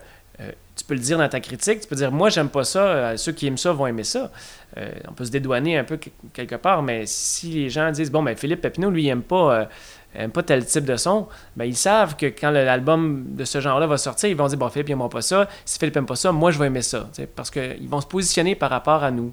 Tu 0.82 0.88
peux 0.88 0.94
le 0.94 1.00
dire 1.00 1.16
dans 1.16 1.28
ta 1.28 1.38
critique, 1.38 1.80
tu 1.80 1.86
peux 1.86 1.94
dire 1.94 2.10
moi 2.10 2.28
j'aime 2.28 2.48
pas 2.48 2.64
ça, 2.64 2.80
euh, 2.80 3.16
ceux 3.16 3.30
qui 3.30 3.46
aiment 3.46 3.56
ça 3.56 3.72
vont 3.72 3.86
aimer 3.86 4.02
ça. 4.02 4.32
Euh, 4.78 4.90
on 5.08 5.12
peut 5.12 5.24
se 5.24 5.30
dédouaner 5.30 5.78
un 5.78 5.84
peu 5.84 5.96
que- 5.96 6.10
quelque 6.32 6.56
part, 6.56 6.82
mais 6.82 7.04
si 7.06 7.50
les 7.50 7.70
gens 7.70 7.92
disent 7.92 8.10
bon 8.10 8.20
ben 8.20 8.36
Philippe 8.36 8.60
Papineau 8.62 8.90
lui 8.90 9.04
il 9.04 9.08
aime 9.08 9.22
pas 9.22 9.68
euh, 10.16 10.28
pas 10.28 10.42
tel 10.42 10.64
type 10.66 10.84
de 10.84 10.96
son, 10.96 11.28
ben 11.56 11.66
ils 11.66 11.76
savent 11.76 12.16
que 12.16 12.26
quand 12.26 12.50
l'album 12.50 13.26
de 13.28 13.44
ce 13.44 13.60
genre-là 13.60 13.86
va 13.86 13.96
sortir, 13.96 14.28
ils 14.28 14.36
vont 14.36 14.48
dire 14.48 14.58
bon 14.58 14.68
Philippe 14.70 14.88
il 14.88 14.92
aime 14.92 15.08
pas 15.08 15.22
ça, 15.22 15.48
si 15.64 15.78
Philippe 15.78 15.96
aime 15.98 16.06
pas 16.06 16.16
ça, 16.16 16.32
moi 16.32 16.50
je 16.50 16.58
vais 16.58 16.66
aimer 16.66 16.82
ça, 16.82 17.08
parce 17.36 17.50
qu'ils 17.50 17.88
vont 17.88 18.00
se 18.00 18.06
positionner 18.08 18.56
par 18.56 18.70
rapport 18.70 19.04
à 19.04 19.12
nous. 19.12 19.32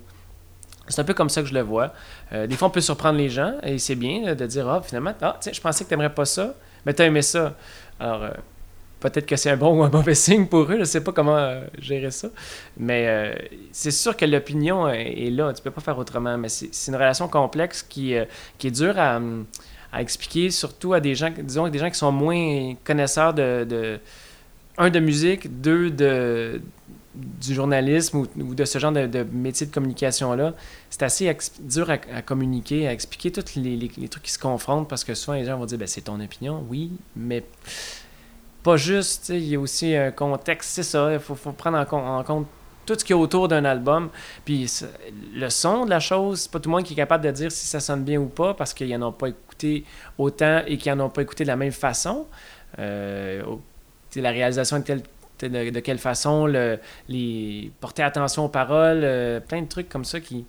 C'est 0.88 1.02
un 1.02 1.04
peu 1.04 1.16
comme 1.16 1.30
ça 1.30 1.42
que 1.42 1.48
je 1.48 1.54
le 1.54 1.62
vois. 1.62 1.94
Des 2.32 2.56
fois, 2.56 2.68
on 2.68 2.72
peut 2.72 2.82
surprendre 2.82 3.20
les 3.20 3.30
gens 3.30 3.54
et 3.62 3.78
c'est 3.78 3.94
bien 3.94 4.34
de 4.34 4.46
dire 4.48 4.68
Ah, 4.68 4.82
finalement, 4.84 5.14
ah, 5.22 5.40
je 5.52 5.62
pensais 5.62 5.84
que 5.84 5.90
tu 5.90 5.94
n'aimerais 5.94 6.12
pas 6.14 6.26
ça, 6.26 6.56
mais 6.84 6.96
tu 6.96 7.04
as 7.04 7.06
aimé 7.06 7.22
ça. 7.22 7.54
Alors, 8.00 8.32
peut-être 9.00 9.26
que 9.26 9.36
c'est 9.36 9.50
un 9.50 9.58
bon 9.58 9.80
ou 9.80 9.84
un 9.84 9.90
mauvais 9.90 10.16
signe 10.28 10.46
pour 10.46 10.62
eux, 10.64 10.76
je 10.76 10.80
ne 10.80 10.86
sais 10.86 11.02
pas 11.02 11.12
comment 11.12 11.38
euh, 11.38 11.62
gérer 11.80 12.12
ça. 12.12 12.30
Mais 12.78 13.08
euh, 13.08 13.34
c'est 13.72 13.92
sûr 13.92 14.16
que 14.18 14.26
l'opinion 14.26 14.88
est 14.90 15.30
là, 15.32 15.54
tu 15.54 15.62
peux 15.62 15.72
pas 15.72 15.82
faire 15.82 15.98
autrement. 15.98 16.38
Mais 16.38 16.50
c'est 16.50 16.70
une 16.88 16.96
relation 16.96 17.28
complexe 17.28 17.84
qui, 17.84 18.16
euh, 18.16 18.26
est 18.64 18.72
dure 18.72 18.96
à, 19.00 19.20
expliquer, 19.98 20.52
surtout 20.52 20.94
à 20.94 21.00
des 21.00 21.16
gens, 21.16 21.32
disons, 21.42 21.68
des 21.68 21.80
gens 21.80 21.90
qui 21.90 21.98
sont 21.98 22.12
moins 22.12 22.76
connaisseurs 22.84 23.34
de, 23.34 23.66
de 23.68 24.00
un, 24.78 24.90
de 24.90 25.00
musique, 25.00 25.62
deux, 25.62 25.90
de 25.90 26.62
du 27.16 27.54
journalisme 27.54 28.20
ou, 28.38 28.54
de 28.56 28.66
ce 28.66 28.80
genre 28.80 28.92
de, 28.92 29.26
métier 29.34 29.66
de 29.66 29.74
communication-là, 29.74 30.54
c'est 30.90 31.04
assez 31.04 31.36
dur 31.60 31.90
à, 31.90 32.22
communiquer, 32.22 32.88
à 32.88 32.94
expliquer 32.94 33.32
tous 33.32 33.56
les, 33.60 33.76
les- 33.76 33.92
les 33.98 34.08
trucs 34.08 34.24
qui 34.24 34.32
se 34.32 34.40
confrontent 34.40 34.88
parce 34.88 35.04
que 35.04 35.14
souvent 35.16 35.36
les 35.36 35.44
gens 35.46 35.58
vont 35.58 35.66
dire 35.66 35.78
ben, 35.78 35.88
c'est 35.88 36.02
ton 36.02 36.20
opinion, 36.22 36.64
oui, 36.70 36.92
mais 37.16 37.44
pas 38.64 38.78
juste, 38.78 39.30
il 39.30 39.48
y 39.48 39.56
a 39.56 39.60
aussi 39.60 39.96
un 39.96 40.12
contexte, 40.12 40.72
c'est 40.72 40.84
ça, 40.84 41.12
il 41.14 41.20
faut, 41.20 41.36
prendre 41.36 41.78
en, 41.78 41.86
com- 41.86 42.04
en 42.04 42.24
compte 42.24 42.48
tout 42.86 42.96
ce 42.98 43.04
qu'il 43.06 43.16
y 43.16 43.20
a 43.20 43.22
autour 43.22 43.48
d'un 43.48 43.66
album. 43.66 44.10
Puis 44.46 44.70
le 45.34 45.50
son 45.50 45.86
de 45.86 45.90
la 45.90 46.00
chose, 46.00 46.42
c'est 46.42 46.52
pas 46.52 46.60
tout 46.60 46.70
le 46.70 46.76
monde 46.76 46.84
qui 46.84 46.94
est 46.94 46.96
capable 46.96 47.24
de 47.24 47.32
dire 47.32 47.52
si 47.52 47.68
ça 47.68 47.80
sonne 47.80 48.04
bien 48.04 48.20
ou 48.20 48.26
pas 48.26 48.54
parce 48.54 48.74
qu'ils 48.74 48.98
n'en 48.98 49.10
ont 49.10 49.12
pas 49.12 49.28
écouté 49.28 49.86
autant 50.18 50.62
et 50.66 50.78
qu'ils 50.78 50.94
n'en 50.94 51.06
ont 51.06 51.10
pas 51.10 51.22
écouté 51.22 51.44
de 51.44 51.50
la 51.50 51.56
même 51.56 51.72
façon. 51.72 52.26
Euh, 52.80 53.44
la 54.16 54.32
réalisation 54.32 54.78
est 54.78 54.82
telle 54.84 55.04
de, 55.42 55.70
de 55.70 55.80
quelle 55.80 56.00
façon, 56.00 56.48
le, 56.48 56.80
les, 57.08 57.72
porter 57.80 58.04
attention 58.04 58.46
aux 58.46 58.50
paroles, 58.50 59.02
euh, 59.04 59.40
plein 59.40 59.62
de 59.62 59.68
trucs 59.68 59.88
comme 59.88 60.04
ça 60.04 60.20
qui, 60.20 60.46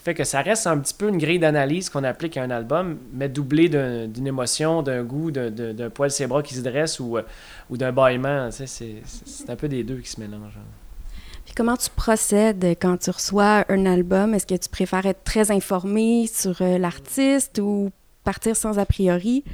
qui 0.00 0.04
fait 0.04 0.14
que 0.14 0.24
ça 0.24 0.40
reste 0.40 0.66
un 0.66 0.78
petit 0.78 0.94
peu 0.94 1.10
une 1.10 1.18
grille 1.18 1.38
d'analyse 1.38 1.90
qu'on 1.90 2.04
applique 2.04 2.38
à 2.38 2.42
un 2.42 2.50
album, 2.50 2.96
mais 3.12 3.28
doublé 3.28 3.68
d'un- 3.68 4.08
d'une 4.08 4.26
émotion, 4.26 4.82
d'un 4.82 5.02
goût, 5.04 5.30
d'un- 5.30 5.90
poil 5.90 6.10
ses 6.10 6.26
bras 6.26 6.42
qui 6.42 6.54
se 6.54 6.62
dresse 6.62 6.98
ou, 7.00 7.18
euh, 7.18 7.22
ou 7.68 7.76
d'un 7.76 7.92
bâillement. 7.92 8.48
tu 8.48 8.56
sais, 8.56 8.66
C'est 8.66 8.94
c'est 9.04 9.50
un 9.50 9.56
peu 9.56 9.68
des 9.68 9.84
deux 9.84 9.98
qui 9.98 10.08
se 10.08 10.18
mélangent. 10.18 10.56
hein. 10.56 11.10
Puis 11.44 11.52
comment 11.54 11.76
tu 11.76 11.90
procèdes 11.90 12.64
quand 12.80 12.96
tu 12.96 13.10
reçois 13.10 13.64
un 13.68 13.84
album? 13.84 14.32
Est-ce 14.32 14.46
que 14.46 14.54
tu 14.54 14.70
préfères 14.70 15.04
être 15.04 15.22
très 15.22 15.50
informé 15.50 16.26
sur 16.26 16.62
euh, 16.62 16.78
l'artiste 16.78 17.58
ou 17.58 17.90
partir 18.24 18.56
sans 18.56 18.78
a 18.78 18.86
priori? 18.86 19.44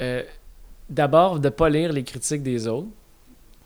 Euh, 0.00 0.22
D'abord, 0.88 1.38
de 1.40 1.44
ne 1.48 1.50
pas 1.50 1.68
lire 1.68 1.92
les 1.92 2.02
critiques 2.04 2.42
des 2.42 2.66
autres. 2.66 2.88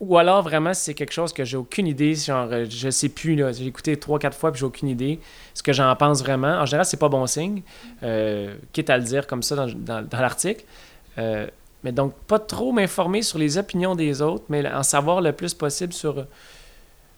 Ou 0.00 0.18
alors, 0.18 0.42
vraiment, 0.42 0.74
c'est 0.74 0.92
quelque 0.92 1.12
chose 1.12 1.32
que 1.32 1.44
j'ai 1.44 1.56
aucune 1.56 1.86
idée, 1.86 2.14
genre, 2.14 2.48
euh, 2.50 2.66
je 2.68 2.90
sais 2.90 3.08
plus, 3.08 3.36
là, 3.36 3.52
j'ai 3.52 3.66
écouté 3.66 3.96
trois, 3.96 4.18
quatre 4.18 4.36
fois, 4.36 4.50
puis 4.50 4.58
j'ai 4.60 4.66
aucune 4.66 4.88
idée 4.88 5.20
ce 5.54 5.62
que 5.62 5.72
j'en 5.72 5.94
pense 5.96 6.20
vraiment. 6.20 6.58
En 6.58 6.66
général, 6.66 6.84
c'est 6.84 6.96
pas 6.98 7.08
bon 7.08 7.26
signe, 7.26 7.62
euh, 8.02 8.54
quitte 8.72 8.90
à 8.90 8.98
le 8.98 9.04
dire 9.04 9.26
comme 9.26 9.42
ça 9.42 9.54
dans, 9.56 9.68
dans- 9.68 10.06
l'article. 10.20 10.64
Euh, 11.18 11.46
mais 11.84 11.92
donc, 11.92 12.12
pas 12.26 12.38
trop 12.40 12.72
m'informer 12.72 13.22
sur 13.22 13.38
les 13.38 13.56
opinions 13.56 13.94
des 13.94 14.20
autres, 14.20 14.44
mais 14.48 14.66
en 14.68 14.82
savoir 14.82 15.20
le 15.20 15.32
plus 15.32 15.54
possible 15.54 15.92
sur, 15.92 16.26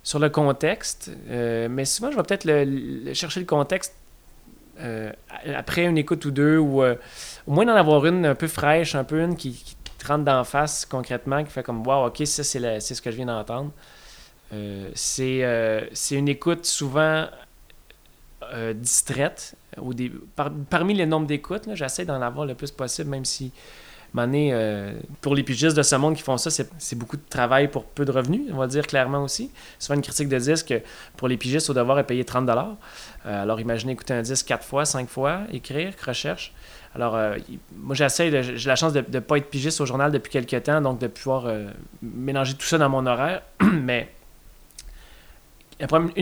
sur 0.03 0.19
le 0.19 0.29
contexte. 0.29 1.11
Euh, 1.31 1.69
mais 1.71 1.85
souvent, 1.87 2.11
je 2.11 2.17
vais 2.17 2.23
peut-être 2.25 2.45
le- 2.45 3.15
chercher 3.15 3.41
le 3.41 3.47
contexte 3.47 3.95
après 5.55 5.85
une 5.87 5.97
écoute 5.97 6.25
ou 6.27 6.31
deux, 6.31 6.59
ou 6.59 6.83
au 6.83 6.97
moins 7.47 7.65
d'en 7.65 7.75
avoir 7.75 8.05
une 8.05 8.27
un 8.27 8.35
peu 8.35 8.47
fraîche, 8.49 8.95
un 8.95 9.05
peu 9.05 9.21
une 9.23 9.35
qui 9.37 9.76
rentre 10.07 10.25
d'en 10.25 10.45
face 10.45 10.87
concrètement, 10.87 11.45
qui 11.45 11.51
fait 11.51 11.63
comme 11.63 11.87
Wow, 11.87 12.07
ok, 12.07 12.27
ça 12.27 12.43
c'est 12.45 12.81
ce 12.81 13.03
que 13.03 13.11
je 13.11 13.17
viens 13.17 13.27
d'entendre. 13.27 13.71
Euh, 14.53 14.91
c'est 14.95 15.45
euh, 15.45 15.87
une 16.11 16.29
écoute 16.29 16.65
souvent 16.65 17.27
euh, 18.53 18.73
distraite. 18.73 19.57
Parmi 20.71 20.95
les 20.95 21.07
nombres 21.07 21.27
d'écoutes, 21.27 21.69
j'essaie 21.75 22.05
d'en 22.05 22.23
avoir 22.23 22.47
le 22.47 22.55
plus 22.55 22.71
possible, 22.71 23.11
même 23.11 23.25
si 23.25 23.53
donné, 24.15 24.51
euh, 24.53 24.93
pour 25.21 25.35
les 25.35 25.43
pigistes 25.43 25.77
de 25.77 25.83
ce 25.83 25.97
monde 25.97 26.15
qui 26.17 26.23
font 26.23 26.39
ça, 26.39 26.51
c'est 26.51 26.97
beaucoup 26.97 27.17
de 27.17 27.29
travail 27.29 27.69
pour 27.69 27.85
peu 27.85 28.05
de 28.05 28.13
revenus, 28.13 28.43
on 28.53 28.57
va 28.57 28.67
dire 28.67 28.87
clairement 28.87 29.23
aussi. 29.23 29.51
Souvent, 29.79 29.97
une 29.97 30.03
critique 30.03 30.29
de 30.29 30.39
disque, 30.39 30.75
pour 31.17 31.29
les 31.29 31.37
pigistes, 31.37 31.69
au 31.69 31.75
devoir 31.75 31.99
est 31.99 32.05
payé 32.05 32.25
30 32.25 32.49
Euh, 32.49 33.43
Alors, 33.43 33.61
imaginez 33.61 33.93
écouter 33.93 34.15
un 34.15 34.23
disque 34.23 34.47
quatre 34.47 34.65
fois, 34.65 34.85
cinq 34.85 35.09
fois, 35.09 35.41
écrire, 35.53 35.93
recherche. 36.05 36.55
Alors, 36.97 37.15
euh, 37.15 37.37
moi, 37.77 37.95
j'essaie, 37.95 38.43
j'ai 38.43 38.69
la 38.69 38.75
chance 38.75 38.95
de 38.95 39.05
ne 39.13 39.21
pas 39.21 39.37
être 39.37 39.51
pigiste 39.51 39.83
au 39.83 39.87
journal 39.87 40.11
depuis 40.11 40.31
quelques 40.31 40.63
temps, 40.63 40.81
donc 40.81 40.99
de 40.99 41.09
pouvoir 41.09 41.45
euh, 41.45 41.69
mélanger 42.01 42.55
tout 42.55 42.65
ça 42.65 42.79
dans 42.79 42.89
mon 42.89 43.05
horaire. 43.05 43.43
Mais 43.61 44.09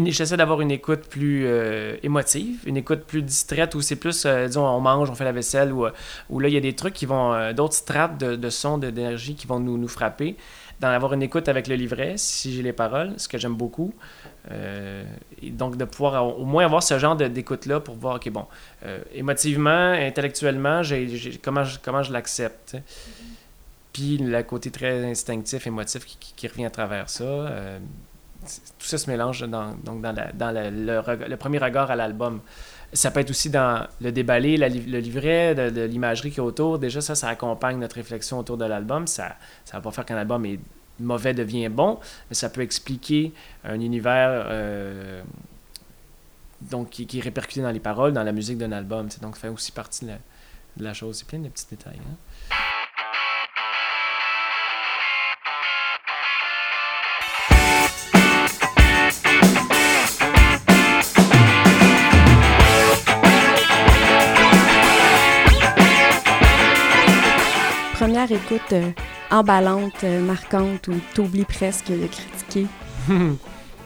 j'essaie 0.07 0.37
d'avoir 0.37 0.61
une 0.63 0.73
écoute 0.73 1.03
plus 1.09 1.45
euh, 1.47 1.97
émotive, 2.03 2.59
une 2.67 2.77
écoute 2.77 3.05
plus 3.07 3.23
distraite 3.23 3.77
où 3.77 3.83
c'est 3.83 3.95
plus, 3.95 4.27
disons, 4.27 4.67
on 4.67 4.81
mange, 4.81 5.09
on 5.11 5.15
fait 5.15 5.23
la 5.23 5.31
vaisselle, 5.31 5.73
où 5.73 6.41
là, 6.41 6.49
il 6.49 6.55
y 6.55 6.57
a 6.57 6.61
des 6.61 6.75
trucs 6.75 6.95
qui 6.95 7.07
vont, 7.07 7.53
d'autres 7.53 7.75
strates 7.75 8.19
de, 8.19 8.35
de 8.35 8.51
son, 8.51 8.77
de- 8.77 8.91
d'énergie 8.91 9.37
qui 9.37 9.47
vont 9.47 9.61
nous, 9.61 9.79
nous 9.79 9.87
frapper. 9.87 10.35
D'en 10.81 10.89
avoir 10.89 11.13
une 11.13 11.23
écoute 11.23 11.49
avec 11.49 11.69
le 11.69 11.77
livret, 11.77 12.15
si 12.17 12.53
j'ai 12.53 12.63
les 12.63 12.73
paroles, 12.73 13.15
ce 13.17 13.29
que 13.29 13.39
j'aime 13.39 13.55
beaucoup. 13.55 13.95
Euh, 14.51 15.05
et 15.41 15.51
donc, 15.51 15.77
de 15.77 15.85
pouvoir 15.85 16.39
au 16.39 16.45
moins 16.45 16.65
avoir 16.65 16.83
ce 16.83 16.99
genre 16.99 17.17
d'écoute-là 17.17 17.81
pour 17.81 17.95
voir, 17.95 18.17
OK, 18.17 18.29
bon, 18.31 18.45
euh, 18.85 18.99
émotivement, 19.15 19.93
intellectuellement, 19.93 20.83
j'ai- 20.83 21.39
comment, 21.43 21.65
je, 21.65 21.79
comment 21.83 22.03
je 22.03 22.13
l'accepte. 22.13 22.77
Puis 23.93 24.19
le 24.19 24.43
côté 24.43 24.71
très 24.73 25.05
instinctif, 25.09 25.67
émotif 25.67 26.05
qui, 26.05 26.33
qui- 26.35 26.49
revient 26.49 26.67
à 26.67 26.71
travers 26.71 27.09
ça. 27.09 27.25
euh, 27.25 27.79
tout 28.79 28.87
ça 28.87 28.99
se 28.99 29.09
mélange 29.09 29.41
dans, 29.49 29.75
donc 29.85 30.03
dans, 30.03 30.13
le 30.13 31.37
premier 31.37 31.59
regard 31.59 31.91
à 31.91 31.97
l'album. 31.97 32.41
Ça 32.95 33.11
peut 33.11 33.21
être 33.21 33.31
aussi 33.31 33.51
dans 33.51 33.87
le 34.01 34.13
déballé, 34.13 34.57
le 34.57 34.99
livret, 34.99 35.55
de, 35.55 35.83
l'imagerie 35.83 36.31
qui 36.31 36.39
est 36.39 36.43
autour. 36.43 36.79
Déjà, 36.79 37.01
ça, 37.01 37.15
ça 37.15 37.29
accompagne 37.29 37.79
notre 37.79 37.97
réflexion 37.97 38.39
autour 38.39 38.57
de 38.57 38.65
l'album. 38.65 39.07
Ça 39.07 39.37
ne 39.67 39.73
va 39.73 39.81
pas 39.81 39.91
faire 39.91 40.07
qu'un 40.07 40.17
album 40.17 40.47
est 40.47 40.61
mauvais 41.01 41.35
devient 41.35 41.69
bon, 41.69 41.99
mais 42.31 42.35
ça 42.35 42.49
peut 42.49 42.61
expliquer 42.63 43.33
un 43.65 43.81
univers 43.81 44.47
euh, 44.49 45.23
donc, 46.63 46.91
qui, 46.91 47.07
qui 47.07 47.19
est 47.19 47.23
répercuté 47.23 47.63
dans 47.63 47.73
les 47.73 47.81
paroles, 47.81 48.13
dans 48.13 48.23
la 48.23 48.33
musique 48.33 48.59
d'un 48.59 48.73
album. 48.73 49.09
Donc, 49.21 49.37
ça 49.37 49.43
fait 49.43 49.49
aussi 49.49 49.73
partie 49.73 50.05
de 50.05 50.13
la, 50.13 50.19
de 50.77 50.85
la 50.85 50.95
chose. 50.95 51.19
C'est 51.19 51.27
plein 51.27 51.41
de 51.41 51.49
petits 51.49 51.67
détails. 51.69 51.99
hein. 51.99 52.17
Écoute 68.31 68.73
euh, 68.73 68.91
emballante, 69.31 70.03
euh, 70.03 70.21
marquante, 70.23 70.89
où 70.89 70.95
t'oublies 71.15 71.45
presque 71.45 71.91
de 71.91 72.07
critiquer. 72.07 72.67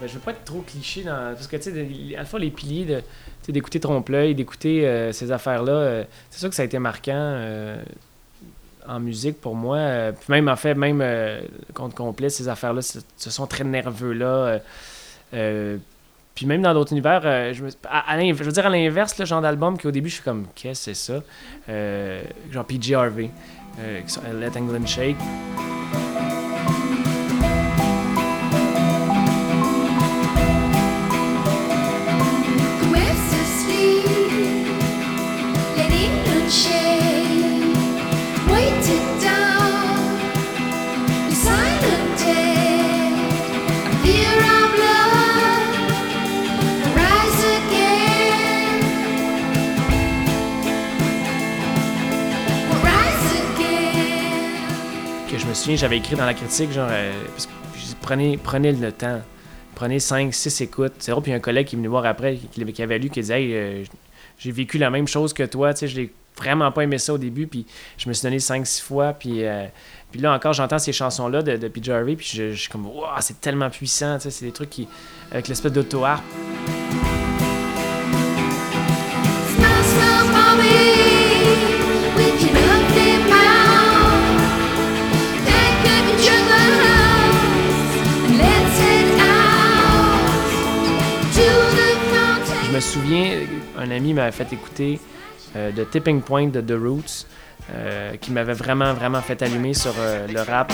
Ben, 0.01 0.07
je 0.07 0.13
veux 0.13 0.21
pas 0.21 0.31
être 0.31 0.45
trop 0.45 0.61
cliché 0.61 1.03
dans. 1.03 1.33
Parce 1.33 1.47
que, 1.47 1.57
tu 1.57 1.63
sais, 1.63 2.15
à 2.15 2.19
la 2.19 2.25
fois 2.25 2.39
les 2.39 2.51
piliers 2.51 2.85
de, 2.85 3.51
d'écouter 3.51 3.81
Trompe-l'œil, 3.81 4.33
d'écouter 4.33 4.87
euh, 4.87 5.11
ces 5.11 5.29
affaires-là, 5.33 6.05
c'est 6.29 6.39
sûr 6.39 6.47
que 6.47 6.55
ça 6.55 6.61
a 6.61 6.65
été 6.65 6.79
marquant 6.79 7.35
en 8.87 8.99
musique 9.01 9.41
pour 9.41 9.55
moi. 9.55 10.13
Puis 10.13 10.31
même, 10.31 10.47
en 10.47 10.55
fait, 10.55 10.73
même 10.73 11.03
compte 11.73 11.95
complet, 11.95 12.29
ces 12.29 12.47
affaires-là, 12.47 12.81
ce, 12.81 13.29
sont 13.29 13.45
très 13.45 13.65
nerveux-là. 13.65 14.61
puis 15.33 16.45
même 16.45 16.61
dans 16.61 16.73
d'autres 16.73 16.93
univers, 16.93 17.53
je, 17.53 17.61
veux 17.61 18.51
dire 18.53 18.65
à 18.65 18.69
l'inverse, 18.69 19.19
le 19.19 19.25
genre 19.25 19.41
d'album 19.41 19.77
qu'au 19.77 19.91
début, 19.91 20.07
je 20.07 20.13
suis 20.13 20.23
comme, 20.23 20.45
qu'est-ce 20.55 20.91
que 20.91 20.93
c'est 20.93 21.11
ça? 21.11 21.21
Genre 22.53 22.63
PG 22.63 22.95
Harvey, 22.95 23.31
So 24.09 24.21
I 24.25 24.31
Let 24.31 24.55
England 24.55 24.89
Shake. 24.89 25.17
J'avais 55.77 55.97
écrit 55.97 56.15
dans 56.15 56.25
la 56.25 56.33
critique, 56.33 56.71
genre, 56.71 56.89
euh, 56.91 57.13
prenez, 58.01 58.37
prenez 58.37 58.71
le 58.71 58.91
temps. 58.91 59.21
Prenez 59.75 59.99
5, 59.99 60.33
6 60.33 60.61
écoutes. 60.61 60.93
C'est 60.99 61.13
puis 61.21 61.31
un 61.31 61.39
collègue 61.39 61.67
qui 61.67 61.75
est 61.75 61.77
venu 61.77 61.87
voir 61.87 62.05
après, 62.05 62.37
qui, 62.51 62.81
avait 62.81 62.99
lu, 62.99 63.09
qui 63.09 63.21
disait, 63.21 63.43
hey, 63.43 63.53
euh, 63.53 63.83
j'ai 64.37 64.51
vécu 64.51 64.77
la 64.77 64.89
même 64.89 65.07
chose 65.07 65.33
que 65.33 65.43
toi, 65.43 65.73
tu 65.73 65.81
sais, 65.81 65.87
je 65.87 65.95
l'ai 66.01 66.11
vraiment 66.37 66.71
pas 66.71 66.83
aimé 66.83 66.97
ça 66.97 67.13
au 67.13 67.17
début, 67.17 67.47
puis 67.47 67.65
je 67.97 68.09
me 68.09 68.13
suis 68.13 68.23
donné 68.23 68.37
5-6 68.37 68.81
fois, 68.81 69.13
puis, 69.13 69.45
euh, 69.45 69.65
puis 70.11 70.21
là 70.21 70.33
encore, 70.33 70.53
j'entends 70.53 70.79
ces 70.79 70.93
chansons-là 70.93 71.41
de, 71.43 71.57
de 71.57 71.67
PJ 71.67 71.89
Harvey, 71.89 72.15
puis 72.15 72.29
je, 72.33 72.53
suis 72.53 72.69
comme, 72.69 72.85
wow, 72.87 73.05
c'est 73.19 73.39
tellement 73.39 73.69
puissant, 73.69 74.17
tu 74.17 74.23
sais, 74.23 74.31
c'est 74.31 74.45
des 74.45 74.51
trucs 74.51 74.69
qui, 74.69 74.87
avec 75.31 75.47
l'espèce 75.47 75.71
d'auto-harpe. 75.71 76.23
Me 92.79 92.81
souviens, 92.81 93.33
un 93.77 93.91
ami 93.91 94.13
m'avait 94.13 94.31
fait 94.31 94.53
écouter 94.53 95.01
euh, 95.57 95.69
The 95.73 95.89
Tipping 95.91 96.21
Point 96.21 96.47
de 96.47 96.61
The 96.61 96.79
Roots, 96.81 97.25
euh, 97.73 98.15
qui 98.15 98.31
m'avait 98.31 98.53
vraiment, 98.53 98.93
vraiment 98.93 99.21
fait 99.21 99.41
allumer 99.41 99.73
sur 99.73 99.93
euh, 99.99 100.27
le 100.27 100.41
rap. 100.41 100.71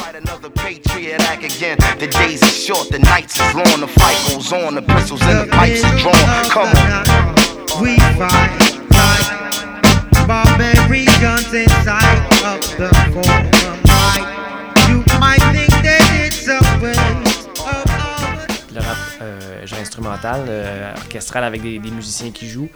Euh, 19.99 20.03
genre 20.03 20.13
instrumental, 20.13 20.45
euh, 20.47 20.93
orchestral 20.95 21.43
avec 21.43 21.61
des, 21.61 21.79
musiciens 21.79 22.31
qui 22.31 22.47
jouent. 22.47 22.69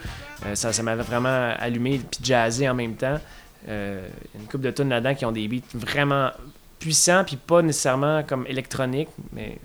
Euh, 0.46 0.54
ça 0.54 0.72
ça 0.72 0.82
m'avait 0.82 1.02
vraiment 1.02 1.54
allumé, 1.58 1.98
puis 1.98 2.20
jazzé 2.22 2.68
en 2.68 2.74
même 2.74 2.94
temps. 2.94 3.18
Euh, 3.68 4.06
une 4.34 4.46
couple 4.46 4.64
de 4.64 4.70
tunes 4.70 4.88
là-dedans 4.88 5.14
qui 5.14 5.24
ont 5.24 5.32
des 5.32 5.46
beats 5.48 5.60
vraiment 5.74 6.30
puissants, 6.78 7.24
puis 7.24 7.36
pas 7.36 7.62
nécessairement 7.62 8.22
comme 8.22 8.46
électroniques, 8.46 9.10
mais 9.32 9.58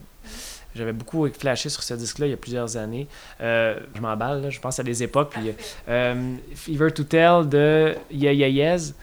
j'avais 0.76 0.92
beaucoup 0.92 1.28
flashé 1.30 1.70
sur 1.70 1.82
ce 1.82 1.94
disque-là 1.94 2.28
il 2.28 2.32
y 2.32 2.34
a 2.34 2.38
plusieurs 2.38 2.76
années. 2.76 3.08
Euh, 3.40 3.80
je 3.96 4.02
m'emballe, 4.02 4.50
je 4.50 4.60
pense 4.60 4.80
à 4.80 4.84
des 4.84 5.04
époques. 5.04 5.32
Puis, 5.32 5.54
euh, 5.88 6.36
Fever 6.54 6.92
to 6.92 7.04
Tell 7.04 7.48
de 7.48 7.96
Yeah 8.12 8.34
Yeah 8.34 8.50
Yes, 8.50 8.94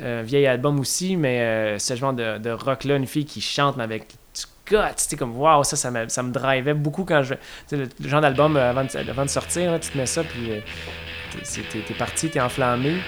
euh, 0.00 0.22
vieil 0.24 0.46
album 0.46 0.78
aussi, 0.80 1.16
mais 1.16 1.40
euh, 1.40 1.78
ce 1.78 1.96
genre 1.96 2.12
de, 2.12 2.38
de 2.38 2.50
rock-là, 2.50 2.96
une 2.96 3.06
fille 3.06 3.24
qui 3.24 3.40
chante, 3.40 3.78
avec 3.78 4.08
guts, 4.66 5.06
tu 5.08 5.16
comme 5.16 5.36
waouh, 5.36 5.64
ça, 5.64 5.76
ça 5.76 5.90
me, 5.90 6.08
ça 6.08 6.22
me 6.22 6.32
drivait 6.32 6.74
beaucoup 6.74 7.04
quand 7.04 7.22
je. 7.22 7.34
Le, 7.72 7.88
le 8.00 8.08
genre 8.08 8.20
d'album 8.20 8.56
euh, 8.56 8.70
avant, 8.70 8.84
de, 8.84 9.28
sortir, 9.28 9.78
tu 9.80 9.90
te 9.90 9.98
mets 9.98 10.06
ça, 10.06 10.22
puis 10.24 10.52
euh, 10.52 10.60
t'es 11.86 11.94
parti, 11.94 12.28
t'es 12.30 12.40
enflammé. 12.40 13.00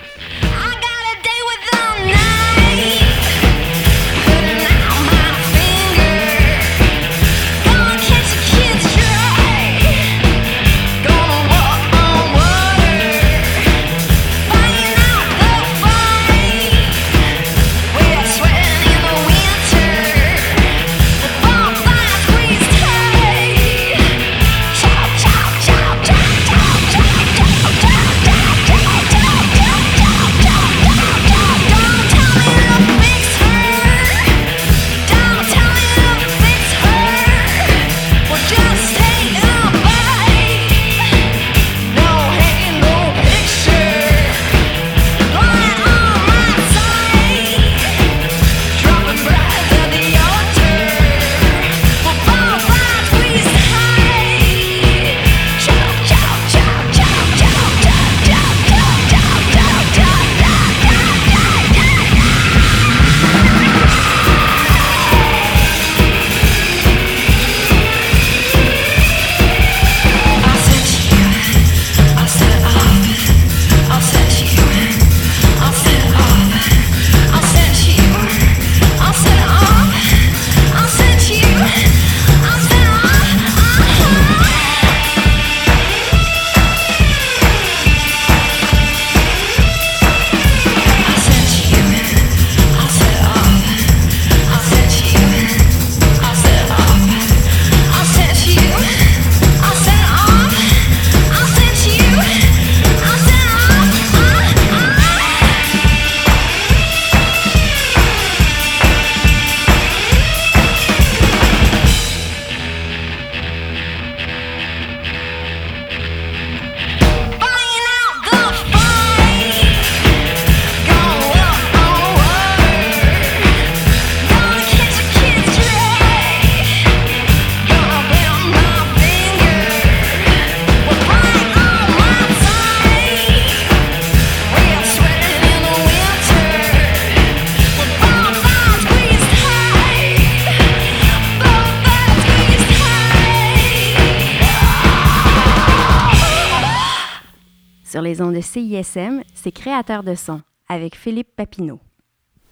CISM, 148.56 149.20
c'est 149.34 149.52
Créateur 149.52 150.02
de 150.02 150.14
son 150.14 150.40
avec 150.66 150.96
Philippe 150.96 151.28
Papineau. 151.36 151.78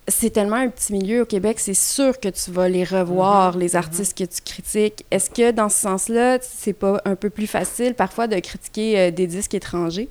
c'est 0.06 0.28
tellement 0.28 0.56
un 0.56 0.68
petit 0.68 0.92
milieu 0.92 1.22
au 1.22 1.24
Québec, 1.24 1.58
c'est 1.58 1.72
sûr 1.72 2.20
que 2.20 2.28
tu 2.28 2.50
vas 2.50 2.68
les 2.68 2.84
revoir, 2.84 3.56
les 3.56 3.74
artistes 3.74 4.18
que 4.18 4.24
tu 4.24 4.42
critiques. 4.44 5.06
Est-ce 5.10 5.30
que 5.30 5.50
dans 5.50 5.70
ce 5.70 5.78
sens-là, 5.78 6.36
c'est 6.42 6.74
pas 6.74 7.00
un 7.06 7.16
peu 7.16 7.30
plus 7.30 7.46
facile 7.46 7.94
parfois 7.94 8.26
de 8.26 8.38
critiquer 8.38 8.98
euh, 8.98 9.10
des 9.12 9.26
disques 9.26 9.54
étrangers? 9.54 10.10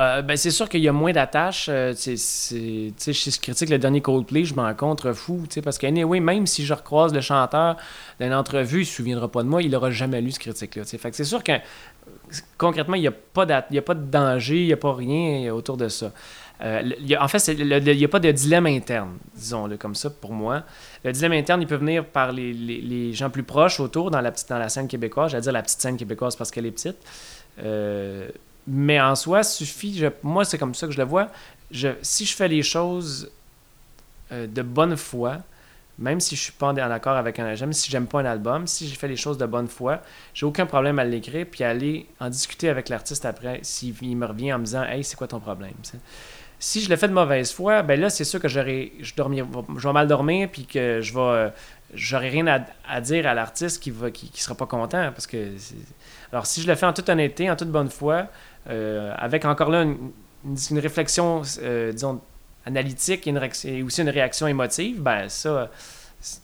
Euh, 0.00 0.22
ben, 0.22 0.36
c'est 0.36 0.52
sûr 0.52 0.68
qu'il 0.68 0.80
y 0.80 0.88
a 0.88 0.92
moins 0.92 1.12
d'attaches. 1.12 1.68
euh, 1.68 1.92
si 1.96 2.92
je 2.96 3.40
critique 3.40 3.68
le 3.68 3.78
dernier 3.78 4.00
Coldplay, 4.00 4.44
je 4.44 4.54
m'en 4.54 4.72
contre 4.74 5.12
fou. 5.12 5.42
tu 5.48 5.54
sais, 5.54 5.62
Parce 5.62 5.76
que, 5.76 5.86
anyway, 5.88 6.20
même 6.20 6.46
si 6.46 6.64
je 6.64 6.72
recroise 6.72 7.12
le 7.12 7.20
chanteur 7.20 7.76
d'une 8.20 8.32
entrevue, 8.32 8.78
il 8.78 8.80
ne 8.82 8.84
se 8.84 8.94
souviendra 8.94 9.28
pas 9.28 9.42
de 9.42 9.48
moi, 9.48 9.60
il 9.60 9.72
n'aura 9.72 9.90
jamais 9.90 10.20
lu 10.20 10.30
ce 10.30 10.38
critique-là. 10.38 10.84
tu 10.84 10.90
sais. 10.90 10.98
Fait 10.98 11.10
que 11.10 11.16
c'est 11.16 11.24
sûr 11.24 11.42
que 11.42 11.52
concrètement, 12.56 12.94
il 12.96 13.00
n'y 13.02 13.08
a, 13.08 13.12
pas 13.12 13.42
a 13.42 13.62
pas 13.82 13.94
de 13.94 14.04
danger, 14.10 14.60
il 14.62 14.66
n'y 14.66 14.72
a 14.72 14.76
pas 14.76 14.94
rien 14.94 15.52
autour 15.52 15.76
de 15.76 15.88
ça. 15.88 16.12
Euh, 16.60 16.82
en 17.20 17.28
fait, 17.28 17.46
il 17.48 17.66
n'y 17.96 18.04
a 18.04 18.08
pas 18.08 18.18
de 18.18 18.30
dilemme 18.32 18.66
interne, 18.66 19.16
disons-le 19.34 19.76
comme 19.76 19.94
ça, 19.94 20.10
pour 20.10 20.32
moi. 20.32 20.64
Le 21.04 21.12
dilemme 21.12 21.32
interne, 21.32 21.62
il 21.62 21.68
peut 21.68 21.76
venir 21.76 22.04
par 22.04 22.32
les, 22.32 22.52
les- 22.52 23.12
gens 23.12 23.30
plus 23.30 23.44
proches 23.44 23.78
autour 23.78 24.10
dans 24.10 24.20
la, 24.20 24.32
petite, 24.32 24.48
dans 24.48 24.58
la 24.58 24.68
scène 24.68 24.88
québécoise. 24.88 25.30
J'allais 25.30 25.42
dire 25.42 25.52
la 25.52 25.62
petite 25.62 25.80
scène 25.80 25.96
québécoise 25.96 26.34
parce 26.34 26.50
qu'elle 26.50 26.66
est 26.66 26.72
petite. 26.72 26.96
Euh, 27.62 28.28
mais 28.66 29.00
en 29.00 29.14
soi, 29.14 29.42
suffit, 29.44 30.02
moi 30.22 30.44
c'est 30.44 30.58
comme 30.58 30.74
ça 30.74 30.86
que 30.86 30.92
je 30.92 30.98
le 30.98 31.04
vois, 31.04 31.28
si 32.02 32.24
je 32.26 32.34
fais 32.36 32.48
les 32.48 32.62
choses 32.62 33.30
euh, 34.32 34.46
de 34.46 34.62
bonne 34.62 34.96
foi, 34.96 35.38
même 35.98 36.20
si 36.20 36.36
je 36.36 36.42
suis 36.42 36.52
pas 36.52 36.68
en 36.68 36.76
accord 36.76 37.16
avec 37.16 37.38
un 37.38 37.54
même 37.54 37.72
si 37.72 37.90
j'aime 37.90 38.06
pas 38.06 38.20
un 38.20 38.24
album, 38.24 38.66
si 38.66 38.88
je 38.88 38.96
fais 38.96 39.08
les 39.08 39.16
choses 39.16 39.38
de 39.38 39.46
bonne 39.46 39.68
foi, 39.68 40.00
j'ai 40.32 40.46
aucun 40.46 40.66
problème 40.66 40.98
à 40.98 41.04
l'écrire 41.04 41.46
puis 41.50 41.64
à 41.64 41.70
aller 41.70 42.06
en 42.20 42.28
discuter 42.30 42.68
avec 42.68 42.88
l'artiste 42.88 43.24
après 43.24 43.60
s'il 43.62 43.94
il 44.02 44.16
me 44.16 44.26
revient 44.26 44.52
en 44.52 44.58
me 44.58 44.64
disant 44.64 44.84
hey 44.84 45.02
c'est 45.02 45.16
quoi 45.16 45.26
ton 45.26 45.40
problème 45.40 45.74
si 46.60 46.80
je 46.80 46.90
le 46.90 46.96
fais 46.96 47.08
de 47.08 47.12
mauvaise 47.12 47.52
foi 47.52 47.82
ben 47.82 48.00
là 48.00 48.10
c'est 48.10 48.24
sûr 48.24 48.40
que 48.40 48.48
j'aurais 48.48 48.92
je 49.00 49.14
dormir 49.14 49.46
je 49.76 49.86
vais 49.86 49.92
mal 49.92 50.08
dormir 50.08 50.48
puis 50.50 50.66
que 50.66 51.00
je 51.00 51.14
vais 51.14 51.52
j'aurais 51.94 52.28
rien 52.28 52.46
à, 52.86 53.00
dire 53.00 53.26
à 53.26 53.34
l'artiste 53.34 53.82
qui 53.82 53.90
va 53.90 54.10
qui, 54.10 54.30
qui 54.30 54.42
sera 54.42 54.54
pas 54.54 54.66
content 54.66 55.10
parce 55.12 55.26
que 55.26 55.52
alors 56.32 56.46
si 56.46 56.60
je 56.60 56.66
le 56.66 56.74
fais 56.74 56.86
en 56.86 56.92
toute 56.92 57.08
honnêteté 57.08 57.50
en 57.50 57.56
toute 57.56 57.70
bonne 57.70 57.90
foi 57.90 58.26
euh, 58.68 59.14
avec 59.16 59.44
encore 59.44 59.70
là 59.70 59.82
une 59.84 60.78
réflexion 60.78 61.42
euh, 61.62 61.92
disons 61.92 62.20
analytique 62.66 63.26
et, 63.26 63.30
une 63.30 63.84
aussi 63.84 64.02
une 64.02 64.08
réaction 64.10 64.46
émotive 64.46 65.00
ben 65.00 65.28
ça 65.28 65.70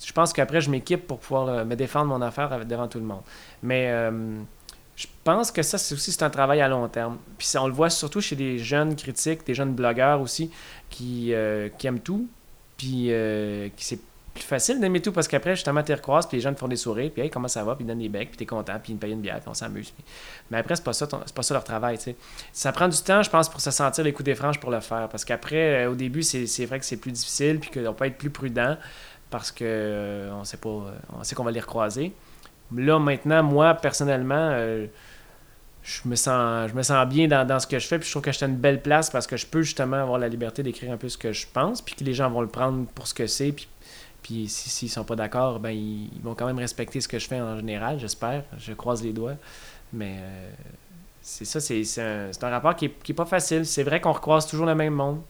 je 0.05 0.13
pense 0.13 0.33
qu'après, 0.33 0.61
je 0.61 0.71
m'équipe 0.71 1.07
pour 1.07 1.19
pouvoir 1.19 1.65
me 1.65 1.75
défendre 1.75 2.07
mon 2.07 2.23
affaire 2.23 2.65
devant 2.65 2.87
tout 2.87 2.99
le 2.99 3.05
monde. 3.05 3.23
Mais 3.63 3.89
euh, 3.91 4.39
je 4.97 5.07
pense 5.25 5.51
que 5.51 5.63
ça, 5.63 5.79
c'est 5.79 5.95
aussi 5.95 6.13
c'est 6.13 6.23
un 6.23 6.31
travail 6.31 6.61
à 6.61 6.69
long 6.69 6.87
terme. 6.89 7.19
Puis 7.39 7.49
on 7.59 7.67
le 7.67 7.73
voit 7.73 7.91
surtout 7.91 8.21
chez 8.21 8.37
des 8.37 8.59
jeunes 8.59 8.95
critiques, 8.95 9.45
des 9.45 9.55
jeunes 9.55 9.75
blogueurs 9.75 10.21
aussi, 10.21 10.51
qui, 10.91 11.35
euh, 11.35 11.69
aiment 11.83 12.01
tout. 12.01 12.29
Puis 12.77 13.07
euh, 13.11 13.69
qui 13.77 13.85
c'est 13.85 14.01
plus 14.35 14.43
facile 14.43 14.81
d'aimer 14.81 15.01
tout 15.01 15.13
parce 15.13 15.29
qu'après, 15.29 15.55
justement, 15.55 15.83
tu 15.83 15.93
recroises, 15.93 16.27
puis 16.27 16.37
les 16.37 16.43
jeunes 16.43 16.57
font 16.57 16.67
des 16.67 16.77
sourires, 16.77 17.11
puis 17.13 17.23
hey, 17.23 17.31
comment 17.31 17.47
ça 17.47 17.63
va, 17.63 17.77
puis 17.77 17.85
ils 17.85 17.87
donnent 17.87 18.01
des 18.01 18.09
becs, 18.09 18.29
puis 18.29 18.37
t'es 18.37 18.47
content, 18.47 18.75
puis 18.83 18.93
ils 18.93 18.97
me 18.97 19.01
payent 19.01 19.13
une 19.13 19.21
bière, 19.21 19.39
puis 19.39 19.49
on 19.49 19.55
s'amuse. 19.55 19.95
Mais 20.51 20.59
après, 20.59 20.75
c'est 20.75 20.83
pas 20.85 20.93
ça, 20.93 21.07
c'est 21.25 21.35
pas 21.35 21.43
ça 21.43 21.55
leur 21.55 21.63
travail, 21.63 21.99
tu 21.99 22.05
sais. 22.05 22.17
Ça 22.53 22.73
prend 22.73 22.89
du 22.89 22.99
temps, 22.99 23.23
je 23.23 23.31
pense, 23.31 23.49
pour 23.49 23.61
se 23.61 23.71
sentir 23.71 24.03
les 24.03 24.13
coups 24.13 24.25
des 24.25 24.35
franges 24.35 24.59
pour 24.59 24.73
le 24.73 24.81
faire. 24.81 25.09
Parce 25.09 25.25
qu'après, 25.25 25.85
euh, 25.85 25.93
au 25.93 25.95
début, 25.95 26.25
c'est 26.25 26.47
c'est 26.47 26.67
vrai 26.67 26.81
que 26.81 26.85
c'est 26.85 26.97
plus 26.97 27.13
difficile, 27.13 27.61
puis 27.61 27.71
qu'on 27.71 27.95
peut 27.95 28.07
être 28.07 28.19
plus 28.19 28.31
prudent 28.31 28.77
parce 29.31 29.53
que 29.53 29.65
euh, 29.65 30.33
on 30.35 30.45
sait 30.45 30.57
pas, 30.57 30.69
euh, 30.69 30.93
on 31.19 31.23
sait 31.23 31.37
qu'on 31.37 31.45
va 31.45 31.53
les 31.53 31.61
recroiser. 31.61 32.13
Là, 32.75 32.99
maintenant, 32.99 33.43
moi, 33.43 33.75
personnellement, 33.75 34.51
je 35.85 36.01
me 36.07 36.17
sens, 36.17 36.71
je 36.71 36.75
me 36.75 36.83
sens 36.83 37.07
bien 37.07 37.29
dans, 37.29 37.47
dans 37.47 37.61
ce 37.61 37.67
que 37.67 37.79
je 37.79 37.87
fais, 37.87 37.99
puis 37.99 38.07
je 38.07 38.13
trouve 38.13 38.23
que 38.23 38.33
j'étais 38.33 38.47
une 38.47 38.57
belle 38.57 38.81
place 38.81 39.11
parce 39.11 39.27
que 39.27 39.37
je 39.37 39.47
peux 39.47 39.63
justement 39.63 39.99
avoir 39.99 40.19
la 40.19 40.29
liberté 40.29 40.63
d'écrire 40.63 40.91
un 40.91 40.97
peu 40.97 41.09
ce 41.09 41.19
que 41.19 41.33
je 41.33 41.47
pense, 41.53 41.83
puis 41.83 41.95
que 41.95 42.03
les 42.03 42.15
gens 42.15 42.31
vont 42.31 42.41
le 42.41 42.49
prendre 42.49 42.87
pour 42.95 43.07
ce 43.07 43.15
que 43.15 43.27
c'est, 43.27 43.53
puis, 43.53 43.69
puis 44.25 44.49
si- 44.49 44.71
s'ils 44.71 44.91
sont 44.91 45.05
pas 45.05 45.15
d'accord, 45.15 45.61
ben 45.61 45.71
ils, 45.71 46.09
vont 46.25 46.35
quand 46.35 46.47
même 46.47 46.59
respecter 46.59 47.01
ce 47.01 47.07
que 47.07 47.21
je 47.21 47.29
fais 47.29 47.41
en 47.41 47.57
général, 47.57 48.01
j'espère. 48.01 48.43
Je 48.59 48.73
croise 48.73 49.05
les 49.05 49.13
doigts. 49.13 49.37
Mais 49.93 50.17
euh, 50.19 50.51
c'est 51.23 51.45
ça, 51.45 51.61
c'est 51.61 51.85
un, 52.01 52.31
un 52.43 52.51
rapport 52.51 52.75
qui 52.75 52.87
est, 52.87 53.03
qui 53.03 53.13
est 53.13 53.15
pas 53.15 53.27
facile. 53.27 53.65
C'est 53.65 53.85
vrai 53.85 54.01
qu'on 54.01 54.13
recroise 54.13 54.47
toujours 54.49 54.67
le 54.67 54.75
même 54.75 54.95
monde. 54.95 55.21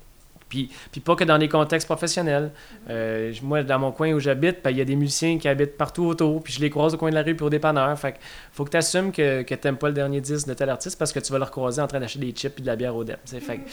Puis, 0.48 0.70
puis 0.92 1.00
pas 1.00 1.16
que 1.16 1.24
dans 1.24 1.38
des 1.38 1.48
contextes 1.48 1.87
professionnels. 1.88 2.52
Euh, 2.88 3.33
moi, 3.42 3.62
dans 3.64 3.78
mon 3.80 3.90
coin 3.92 4.12
où 4.12 4.20
j'habite, 4.20 4.62
ben, 4.62 4.70
il 4.70 4.76
y 4.78 4.80
a 4.80 4.85
des 4.85 4.94
musiciens 4.96 5.37
qui 5.38 5.48
habitent 5.48 5.76
partout 5.76 6.04
autour, 6.04 6.42
puis 6.42 6.52
je 6.52 6.61
les 6.61 6.70
croise 6.70 6.94
au 6.94 6.96
coin 6.96 7.11
de 7.11 7.14
la 7.16 7.22
rue 7.22 7.35
puis 7.35 7.44
au 7.44 7.50
dépanneur. 7.50 7.98
Fait 7.98 8.12
que 8.12 8.18
faut 8.52 8.64
que 8.64 8.70
tu 8.70 8.76
assumes 8.76 9.11
que, 9.11 9.42
que 9.42 9.54
tu 9.54 9.72
pas 9.72 9.88
le 9.88 9.94
dernier 9.94 10.20
disque 10.20 10.46
de 10.46 10.54
tel 10.54 10.70
artiste 10.70 10.96
parce 10.98 11.12
que 11.12 11.18
tu 11.18 11.33
vas 11.33 11.38
le 11.38 11.44
recroiser 11.44 11.83
en 11.83 11.88
train 11.88 11.98
d'acheter 11.98 12.20
des 12.20 12.30
chips 12.33 12.59
et 12.59 12.62
de 12.62 12.66
la 12.66 12.76
bière 12.76 12.94
au 12.94 13.02
DEP. 13.04 13.18
Fait 13.26 13.59
que- 13.59 13.68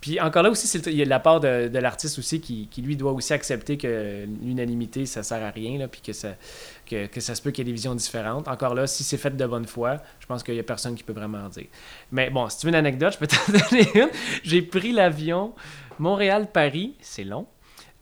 puis 0.00 0.20
encore 0.20 0.42
là 0.42 0.50
aussi, 0.50 0.78
il 0.86 0.94
y 0.94 1.02
a 1.02 1.04
la 1.04 1.20
part 1.20 1.40
de, 1.40 1.78
l'artiste 1.78 2.18
aussi 2.18 2.40
qui, 2.40 2.68
lui 2.82 2.96
doit 2.96 3.12
aussi 3.12 3.32
accepter 3.32 3.76
que 3.76 4.26
l'unanimité, 4.42 5.06
ça 5.06 5.22
sert 5.22 5.42
à 5.42 5.50
rien, 5.50 5.78
là, 5.78 5.88
puis 5.88 6.00
que 6.00 6.12
ça, 6.12 6.36
que, 6.86 7.08
ça 7.20 7.34
se 7.34 7.42
peut 7.42 7.50
qu'il 7.50 7.66
y 7.66 7.68
ait 7.68 7.72
des 7.72 7.74
visions 7.74 7.94
différentes. 7.94 8.48
Encore 8.48 8.74
là, 8.74 8.86
si 8.86 9.04
c'est 9.04 9.16
fait 9.16 9.36
de 9.36 9.46
bonne 9.46 9.66
foi, 9.66 9.98
je 10.20 10.26
pense 10.26 10.42
qu'il 10.42 10.54
n'y 10.54 10.60
a 10.60 10.64
personne 10.64 10.94
qui 10.94 11.02
peut 11.02 11.12
vraiment 11.12 11.38
en 11.38 11.48
dire. 11.48 11.66
Mais 12.12 12.30
bon, 12.30 12.48
si 12.48 12.58
tu 12.58 12.66
veux 12.66 12.70
une 12.70 12.76
anecdote, 12.76 13.14
je 13.14 13.18
peux 13.18 13.26
t'en 13.28 13.52
donner 13.52 13.88
une. 13.94 14.10
J'ai 14.42 14.62
pris 14.62 14.92
l'avion 14.92 15.54
Montréal-Paris, 15.98 16.96
c'est 17.00 17.24
long, 17.24 17.46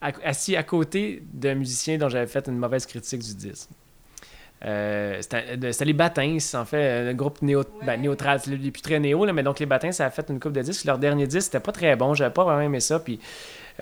assis 0.00 0.56
à 0.56 0.62
côté 0.62 1.22
d'un 1.32 1.54
musicien 1.54 1.96
dont 1.98 2.08
j'avais 2.08 2.26
fait 2.26 2.46
une 2.48 2.58
mauvaise 2.58 2.86
critique 2.86 3.22
du 3.22 3.34
disque. 3.34 3.70
Euh, 4.64 5.20
c'était 5.20 5.84
les 5.84 5.92
Batins, 5.92 6.38
en 6.54 6.64
fait, 6.64 7.08
un 7.10 7.14
groupe 7.14 7.42
néo, 7.42 7.64
ben, 7.84 8.00
néo-trad, 8.00 8.40
c'est 8.42 8.50
les 8.50 8.70
plus 8.70 8.80
très 8.82 8.98
néo, 8.98 9.24
là, 9.26 9.32
mais 9.32 9.42
donc 9.42 9.58
les 9.58 9.66
Batins, 9.66 9.92
ça 9.92 10.06
a 10.06 10.10
fait 10.10 10.24
une 10.30 10.40
coupe 10.40 10.52
de 10.54 10.62
disques. 10.62 10.84
Leur 10.86 10.98
dernier 10.98 11.26
disque, 11.26 11.46
c'était 11.46 11.60
pas 11.60 11.72
très 11.72 11.94
bon, 11.96 12.14
j'avais 12.14 12.32
pas 12.32 12.44
vraiment 12.44 12.62
aimé 12.62 12.80
ça, 12.80 12.98
puis 12.98 13.20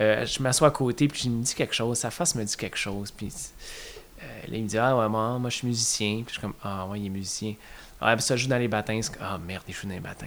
euh, 0.01 0.27
je 0.27 0.43
m'assois 0.43 0.69
à 0.69 0.71
côté, 0.73 1.07
puis 1.07 1.21
je 1.25 1.29
me 1.29 1.43
dis 1.43 1.55
quelque 1.55 1.75
chose, 1.75 1.99
sa 1.99 2.11
face 2.11 2.35
me 2.35 2.43
dit 2.45 2.57
quelque 2.57 2.77
chose, 2.79 3.13
puis 3.13 3.29
euh, 3.29 4.25
là, 4.49 4.57
il 4.57 4.63
me 4.65 4.69
dit 4.69 4.79
Ah, 4.79 4.97
ouais, 4.97 5.09
moi, 5.09 5.39
moi 5.39 5.51
je 5.51 5.57
suis 5.59 5.69
musicien, 5.69 6.15
puis 6.27 6.27
je 6.29 6.33
suis 6.33 6.41
comme 6.41 6.55
Ah, 6.65 6.87
ouais, 6.87 6.99
il 6.99 7.07
est 7.07 7.11
musicien. 7.11 7.55
Ah, 8.01 8.17
puis 8.17 8.23
ça 8.25 8.35
joue 8.35 8.49
dans 8.49 8.59
les 8.59 8.67
Batins. 8.67 9.01
Ah, 9.21 9.39
merde, 9.39 9.63
il 9.69 9.75
joue 9.75 9.87
dans 9.87 9.95
les 9.95 10.01
Batins. 10.01 10.27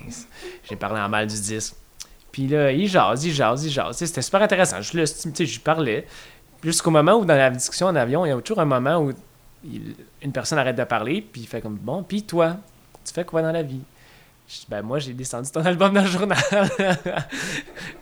J'ai 0.70 0.78
parlé 0.78 1.02
en 1.02 1.10
mal 1.10 1.28
du 1.28 1.36
disque. 1.36 1.74
Puis 2.32 2.48
là, 2.48 2.72
il 2.72 2.88
jase, 2.88 3.26
il 3.26 3.34
jase, 3.34 3.66
il 3.66 3.72
jase. 3.72 3.98
C'était 3.98 4.22
super 4.22 4.42
intéressant. 4.42 4.82
Je, 4.82 4.96
le- 4.98 5.06
tu 5.06 5.14
sais, 5.34 5.46
je 5.46 5.54
lui 5.54 5.60
parlais. 5.60 6.06
Jusqu'au 6.64 6.90
moment 6.92 7.16
où, 7.16 7.26
dans 7.26 7.36
la 7.36 7.50
discussion 7.50 7.88
en 7.88 7.96
avion, 7.98 8.26
il 8.26 8.30
y 8.30 8.32
a 8.32 8.40
toujours 8.42 8.62
un 8.62 8.66
moment 8.66 8.98
où 9.00 9.12
une 10.22 10.32
personne 10.32 10.58
arrête 10.58 10.76
de 10.76 10.84
parler, 10.84 11.22
puis 11.22 11.42
il 11.42 11.48
fait 11.48 11.62
comme 11.62 11.76
Bon, 11.76 12.04
puis 12.04 12.24
toi, 12.24 12.58
tu 13.06 13.14
fais 13.14 13.26
quoi 13.26 13.42
dans 13.42 13.52
la 13.52 13.64
vie? 13.64 13.82
Je 14.48 14.60
dis, 14.60 14.66
ben 14.70 14.84
moi, 14.84 15.00
j'ai 15.00 15.14
descendu 15.14 15.50
ton 15.50 15.62
album 15.66 15.94
dans 15.94 16.02
le 16.02 16.08
journal. 16.08 16.38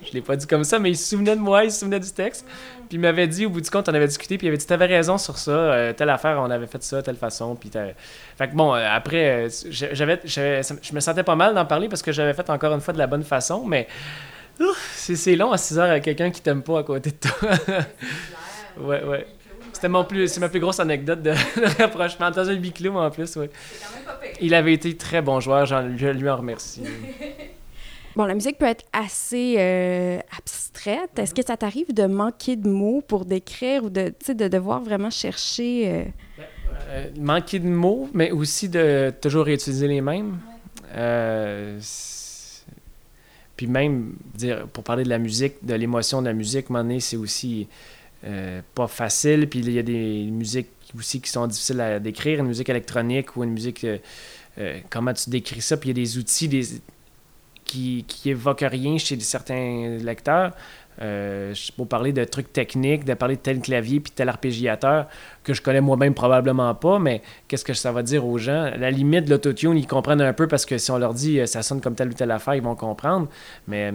je 0.01 0.11
l'ai 0.11 0.21
pas 0.21 0.35
dit 0.35 0.45
comme 0.45 0.65
ça, 0.65 0.77
mais 0.77 0.91
il 0.91 0.97
se 0.97 1.09
souvenait 1.11 1.37
de 1.37 1.41
moi, 1.41 1.63
il 1.63 1.71
se 1.71 1.79
souvenait 1.79 2.01
du 2.01 2.11
texte. 2.11 2.45
Puis 2.89 2.97
il 2.97 2.99
m'avait 2.99 3.27
dit, 3.27 3.45
au 3.45 3.49
bout 3.49 3.61
du 3.61 3.69
compte, 3.69 3.87
on 3.87 3.93
avait 3.93 4.07
discuté, 4.07 4.37
puis 4.37 4.47
il 4.47 4.49
avait 4.49 4.57
dit, 4.57 4.65
t'avais 4.65 4.87
raison 4.87 5.17
sur 5.17 5.37
ça, 5.37 5.51
euh, 5.51 5.93
telle 5.93 6.09
affaire, 6.09 6.37
on 6.41 6.51
avait 6.51 6.67
fait 6.67 6.83
ça, 6.83 7.01
telle 7.01 7.15
façon. 7.15 7.55
Puis 7.55 7.71
fait 7.71 8.47
bon, 8.53 8.75
euh, 8.75 8.85
après, 8.91 9.47
euh, 9.47 9.49
j'avais, 9.69 10.19
je 10.25 10.93
me 10.93 10.99
sentais 10.99 11.23
pas 11.23 11.35
mal 11.35 11.55
d'en 11.55 11.65
parler 11.65 11.87
parce 11.87 12.01
que 12.01 12.11
j'avais 12.11 12.33
fait 12.33 12.49
encore 12.49 12.73
une 12.73 12.81
fois 12.81 12.93
de 12.93 12.99
la 12.99 13.07
bonne 13.07 13.23
façon, 13.23 13.63
mais 13.65 13.87
c'est 14.91 15.35
long 15.37 15.51
à 15.51 15.57
6 15.57 15.79
heures 15.79 15.89
avec 15.89 16.03
quelqu'un 16.03 16.29
qui 16.29 16.41
t'aime 16.41 16.61
pas 16.61 16.79
à 16.79 16.83
côté 16.83 17.11
de 17.11 17.15
toi. 17.15 17.49
ouais, 18.79 19.03
ouais. 19.03 19.27
C'était 19.83 19.91
mon 19.91 20.05
plus, 20.05 20.29
c'est 20.29 20.39
ma 20.39 20.47
plus 20.47 20.61
grosse 20.61 20.79
anecdote 20.79 21.21
de, 21.21 21.31
de 21.57 21.81
rapprochement. 21.83 22.31
Dans 22.31 22.47
un 22.49 22.53
huis 22.53 22.71
clos, 22.71 22.95
en 22.95 23.11
plus, 23.11 23.35
ouais. 23.35 23.49
Il 24.39 24.53
avait 24.53 24.71
été 24.71 24.95
très 24.95 25.21
bon 25.21 25.41
joueur, 25.41 25.65
j'en- 25.65 25.97
je 25.97 26.07
lui 26.07 26.29
en 26.29 26.37
remercie. 26.37 26.83
Bon, 28.15 28.23
la 28.25 28.33
musique 28.35 28.59
peut 28.59 28.67
être 28.67 28.85
assez 28.93 29.55
euh, 29.57 30.19
abstraite. 30.37 31.17
Est-ce 31.17 31.33
que 31.33 31.43
ça 31.43 31.57
t'arrive 31.57 31.91
de 31.93 32.05
manquer 32.05 32.55
de 32.55 32.69
mots 32.69 33.01
pour 33.05 33.25
décrire 33.25 33.83
ou 33.85 33.89
de, 33.89 34.13
de 34.29 34.47
devoir 34.47 34.81
vraiment 34.83 35.09
chercher... 35.09 35.89
euh, 35.91 36.03
Euh, 36.91 37.05
manquer 37.19 37.57
de 37.59 37.67
mots, 37.67 38.07
mais 38.13 38.29
aussi 38.31 38.69
de 38.69 39.11
toujours 39.19 39.45
réutiliser 39.45 39.87
les 39.89 39.99
mêmes. 39.99 40.37
Puis 43.57 43.67
même, 43.67 44.13
dire, 44.35 44.65
pour 44.71 44.83
parler 44.83 45.03
de 45.03 45.09
la 45.09 45.17
musique, 45.19 45.55
de 45.65 45.73
l'émotion 45.73 46.21
de 46.21 46.27
la 46.27 46.33
musique, 46.33 46.67
à 46.67 46.69
un 46.69 46.73
moment 46.73 46.83
donné, 46.83 46.99
c'est 46.99 47.17
aussi 47.17 47.67
euh, 48.25 48.61
pas 48.75 48.87
facile. 48.87 49.47
Puis 49.49 49.59
il 49.59 49.71
y 49.71 49.79
a 49.79 49.83
des 49.83 50.25
musiques 50.31 50.69
aussi 50.97 51.21
qui 51.21 51.29
sont 51.29 51.47
difficiles 51.47 51.81
à 51.81 51.99
décrire, 51.99 52.39
une 52.39 52.47
musique 52.47 52.69
électronique 52.69 53.35
ou 53.35 53.43
une 53.43 53.51
musique... 53.51 53.83
euh, 53.83 53.97
euh, 54.59 54.79
comment 54.89 55.13
tu 55.13 55.29
décris 55.29 55.61
ça? 55.61 55.77
Puis 55.77 55.89
il 55.89 55.97
y 55.97 56.01
a 56.01 56.03
des 56.03 56.17
outils 56.17 56.81
qui, 57.65 58.05
qui 58.07 58.29
évoquent 58.29 58.65
rien 58.69 58.97
chez 58.97 59.19
certains 59.19 59.97
lecteurs. 59.99 60.51
Euh, 61.01 61.55
peux 61.75 61.85
parler 61.85 62.13
de 62.13 62.23
trucs 62.23 62.53
techniques, 62.53 63.03
de 63.03 63.15
parler 63.15 63.35
de 63.35 63.41
tel 63.41 63.59
clavier 63.61 63.99
puis 63.99 64.11
tel 64.11 64.29
arpégiateur 64.29 65.07
que 65.43 65.55
je 65.55 65.61
connais 65.63 65.81
moi-même 65.81 66.13
probablement 66.13 66.75
pas, 66.75 66.99
mais 66.99 67.23
qu'est-ce 67.47 67.65
que 67.65 67.73
ça 67.73 67.91
va 67.91 68.03
dire 68.03 68.27
aux 68.27 68.37
gens? 68.37 68.65
À 68.65 68.77
la 68.77 68.91
limite, 68.91 69.27
l'autotune, 69.27 69.75
ils 69.75 69.87
comprennent 69.87 70.21
un 70.21 70.33
peu 70.33 70.47
parce 70.47 70.67
que 70.67 70.77
si 70.77 70.91
on 70.91 70.99
leur 70.99 71.15
dit 71.15 71.39
ça 71.47 71.63
sonne 71.63 71.81
comme 71.81 71.95
telle 71.95 72.09
ou 72.09 72.13
telle 72.13 72.29
affaire, 72.29 72.53
ils 72.53 72.61
vont 72.61 72.75
comprendre, 72.75 73.27
mais 73.67 73.91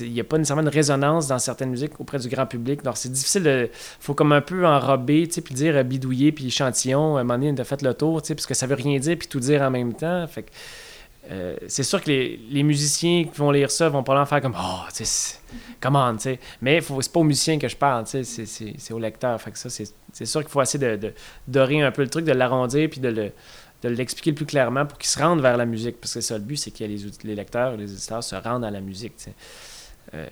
il 0.00 0.12
n'y 0.12 0.20
a 0.20 0.24
pas 0.24 0.38
nécessairement 0.38 0.62
de 0.62 0.70
résonance 0.70 1.28
dans 1.28 1.38
certaines 1.38 1.70
musiques 1.70 2.00
auprès 2.00 2.18
du 2.18 2.28
grand 2.28 2.46
public. 2.46 2.82
Donc 2.82 2.96
c'est 2.96 3.12
difficile 3.12 3.42
de. 3.42 3.70
faut 4.00 4.14
comme 4.14 4.32
un 4.32 4.40
peu 4.40 4.66
enrober, 4.66 5.26
puis 5.26 5.54
dire 5.54 5.76
euh, 5.76 5.82
bidouiller, 5.82 6.32
puis 6.32 6.46
échantillon, 6.46 7.16
à 7.16 7.20
un 7.20 7.24
moment 7.24 7.52
de 7.52 7.62
fait 7.64 7.82
le 7.82 7.94
tour, 7.94 8.22
parce 8.26 8.46
que 8.46 8.54
ça 8.54 8.66
veut 8.66 8.74
rien 8.74 8.98
dire, 8.98 9.16
puis 9.18 9.28
tout 9.28 9.40
dire 9.40 9.62
en 9.62 9.70
même 9.70 9.94
temps. 9.94 10.26
Euh, 11.30 11.56
c'est 11.66 11.82
sûr 11.82 12.02
que 12.02 12.08
les, 12.08 12.62
musiciens 12.62 13.24
qui 13.24 13.38
vont 13.38 13.50
lire 13.50 13.70
ça 13.70 13.90
vont 13.90 14.02
pas 14.02 14.18
en 14.18 14.24
faire 14.24 14.40
comme 14.40 14.56
Oh, 14.58 14.80
tu 14.96 15.04
sais, 15.04 15.36
comment, 15.78 16.14
tu 16.14 16.22
sais. 16.22 16.40
Mais 16.62 16.80
c'est 16.80 17.12
pas 17.12 17.20
aux 17.20 17.24
musiciens 17.24 17.58
que 17.58 17.68
je 17.68 17.76
parle, 17.76 18.04
tu 18.04 18.24
c'est- 18.24 18.46
ça, 18.46 19.68
c'est 19.68 19.92
c'est 20.10 20.24
sûr 20.24 20.40
qu'il 20.40 20.48
faut 20.48 20.62
essayer 20.62 20.96
de, 20.96 20.96
de 20.96 21.12
dorer 21.46 21.82
un 21.82 21.90
peu 21.90 22.02
le 22.02 22.08
truc, 22.08 22.24
de 22.24 22.32
l'arrondir, 22.32 22.88
puis 22.88 23.00
de 23.00 23.08
le 23.08 23.32
de 23.82 23.88
l'expliquer 23.88 24.30
le 24.30 24.36
plus 24.36 24.46
clairement 24.46 24.86
pour 24.86 24.98
qu'ils 24.98 25.08
se 25.08 25.18
rendent 25.18 25.40
vers 25.40 25.56
la 25.56 25.66
musique. 25.66 26.00
Parce 26.00 26.14
que 26.14 26.20
ça, 26.20 26.36
le 26.36 26.44
but, 26.44 26.56
c'est 26.56 26.70
que 26.70 26.84
les, 26.84 26.98
les 27.24 27.34
lecteurs, 27.34 27.76
les 27.76 27.92
éditeurs 27.92 28.24
se 28.24 28.34
rendent 28.34 28.64
à 28.64 28.70
la 28.70 28.80
musique. 28.80 29.14
Euh, 30.14 30.26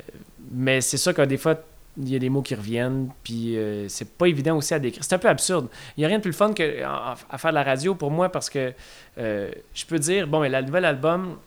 mais 0.52 0.80
c'est 0.80 0.96
sûr 0.96 1.14
que 1.14 1.22
des 1.22 1.36
fois, 1.36 1.56
il 1.98 2.08
y 2.08 2.16
a 2.16 2.18
des 2.18 2.28
mots 2.28 2.42
qui 2.42 2.54
reviennent, 2.54 3.10
puis 3.22 3.56
euh, 3.56 3.88
c'est 3.88 4.10
pas 4.10 4.26
évident 4.26 4.56
aussi 4.56 4.74
à 4.74 4.78
décrire. 4.78 5.02
C'est 5.02 5.14
un 5.14 5.18
peu 5.18 5.28
absurde. 5.28 5.68
Il 5.96 6.00
n'y 6.00 6.04
a 6.04 6.08
rien 6.08 6.18
de 6.18 6.22
plus 6.22 6.32
fun 6.32 6.52
que 6.52 6.82
à, 6.82 7.16
faire 7.38 7.50
de 7.50 7.54
la 7.54 7.62
radio 7.62 7.94
pour 7.94 8.10
moi 8.10 8.28
parce 8.28 8.50
que 8.50 8.72
euh, 9.18 9.50
je 9.74 9.86
peux 9.86 9.98
dire, 9.98 10.26
bon, 10.26 10.40
mais 10.40 10.48
le 10.48 10.60
nouvel 10.62 10.84
album 10.84 11.38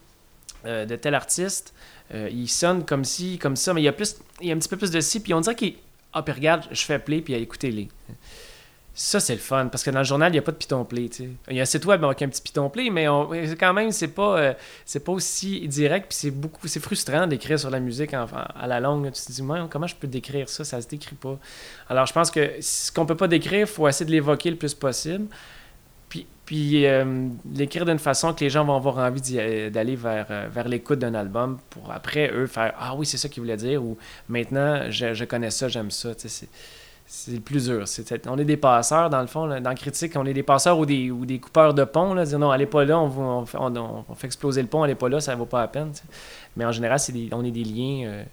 de 0.65 0.95
tel 0.97 1.15
artiste, 1.15 1.73
il 2.13 2.49
sonne 2.49 2.83
comme 2.83 3.05
ci, 3.05 3.37
comme 3.37 3.55
ça, 3.55 3.73
mais 3.73 3.81
il 3.81 3.85
y 3.85 3.87
a, 3.87 3.93
plus, 3.93 4.17
il 4.41 4.47
y 4.47 4.51
a 4.51 4.55
un 4.55 4.57
petit 4.57 4.67
peu 4.67 4.75
plus 4.75 4.91
de 4.91 4.99
ci, 4.99 5.21
puis 5.21 5.33
on 5.33 5.39
dirait 5.39 5.55
qu'il. 5.55 5.75
Ah, 6.11 6.21
puis 6.21 6.33
regarde, 6.33 6.65
je 6.71 6.81
fais 6.83 6.99
play, 6.99 7.21
puis 7.21 7.33
écoutez-les. 7.35 7.87
Ça, 9.01 9.21
c'est 9.21 9.33
le 9.33 9.39
fun, 9.39 9.67
parce 9.67 9.81
que 9.81 9.91
dans 9.91 9.99
le 9.99 10.03
journal, 10.03 10.29
il 10.29 10.33
n'y 10.33 10.39
a 10.39 10.41
pas 10.41 10.51
de 10.51 10.57
piton 10.57 10.83
play. 10.83 11.09
Il 11.49 11.55
y 11.55 11.59
a 11.59 11.61
un 11.61 11.65
site 11.65 11.85
web 11.85 12.03
avec 12.03 12.21
un 12.21 12.27
petit 12.27 12.41
piton 12.41 12.69
play, 12.69 12.89
mais 12.89 13.07
on- 13.07 13.29
quand 13.57 13.71
même, 13.71 13.93
c'est 13.93 14.09
pas, 14.09 14.37
euh, 14.37 14.53
c'est 14.83 14.99
pas 14.99 15.13
aussi 15.13 15.65
direct, 15.69 16.07
puis 16.09 16.17
c'est 16.19 16.31
beaucoup, 16.31 16.67
c'est 16.67 16.81
frustrant 16.81 17.25
d'écrire 17.25 17.57
sur 17.57 17.69
la 17.69 17.79
musique 17.79 18.13
à 18.13 18.67
la 18.67 18.79
longue. 18.81 19.09
Tu 19.13 19.21
te 19.21 19.31
dis, 19.31 19.41
comment 19.69 19.87
je 19.87 19.95
peux 19.95 20.05
décrire 20.05 20.49
ça? 20.49 20.65
Ça 20.65 20.81
se 20.81 20.87
décrit 20.89 21.15
pas. 21.15 21.39
Alors, 21.87 22.07
je 22.07 22.11
pense 22.11 22.29
que 22.29 22.55
ce 22.59 22.91
qu'on 22.91 23.05
peut 23.05 23.15
pas 23.15 23.29
décrire, 23.29 23.61
il 23.61 23.67
faut 23.67 23.87
essayer 23.87 24.05
de 24.05 24.11
l'évoquer 24.11 24.49
le 24.49 24.57
plus 24.57 24.73
possible. 24.73 25.27
Puis, 26.09 26.27
puis 26.45 26.85
euh, 26.85 27.29
l'écrire 27.55 27.85
d'une 27.85 27.99
façon 27.99 28.33
que 28.33 28.43
les 28.43 28.49
gens 28.49 28.65
vont 28.65 28.75
avoir 28.75 28.97
envie 28.97 29.21
euh, 29.37 29.69
d'aller 29.69 29.95
vers, 29.95 30.49
vers 30.51 30.67
l'écoute 30.67 30.99
d'un 30.99 31.13
album 31.13 31.57
pour 31.69 31.89
après, 31.93 32.33
eux, 32.33 32.47
faire 32.47 32.73
Ah 32.77 32.95
oui, 32.95 33.05
c'est 33.05 33.15
ça 33.15 33.29
qu'il 33.29 33.43
voulait 33.43 33.55
dire, 33.55 33.81
ou 33.81 33.97
maintenant, 34.27 34.91
je, 34.91 35.23
connais 35.23 35.51
ça, 35.51 35.69
j'aime 35.69 35.89
ça. 35.89 36.09
C'est- 37.11 37.31
le 37.31 37.39
plus 37.39 37.65
dur. 37.65 37.83
On 38.27 38.37
est 38.37 38.45
des 38.45 38.55
passeurs, 38.57 39.09
dans 39.09 39.21
le 39.21 39.27
fond. 39.27 39.47
dans 39.47 39.59
la 39.61 39.75
critique, 39.75 40.13
on 40.15 40.25
est 40.25 40.33
des 40.33 40.43
passeurs 40.43 40.77
ou 40.77 40.85
des, 40.85 41.09
ou 41.11 41.25
des 41.25 41.39
coupeurs 41.39 41.73
de 41.73 41.83
pont. 41.83 42.13
Là, 42.13 42.23
dire 42.25 42.37
non, 42.39 42.51
pas 42.67 42.85
là, 42.85 42.99
on, 42.99 43.45
on 44.09 44.15
fait, 44.15 44.27
exploser 44.27 44.61
le 44.61 44.67
pont, 44.67 44.83
allez 44.83 44.95
pas 44.95 45.09
là, 45.09 45.19
ça 45.19 45.35
vaut 45.35 45.45
pas 45.45 45.61
la 45.61 45.67
peine. 45.67 45.91
Mais 46.55 46.65
en 46.65 46.71
général, 46.71 46.99
c'est 46.99 47.11
des- 47.11 47.29
on 47.31 47.43
est 47.43 47.51
des 47.51 47.63
liens 47.63 48.07
euh, 48.07 48.23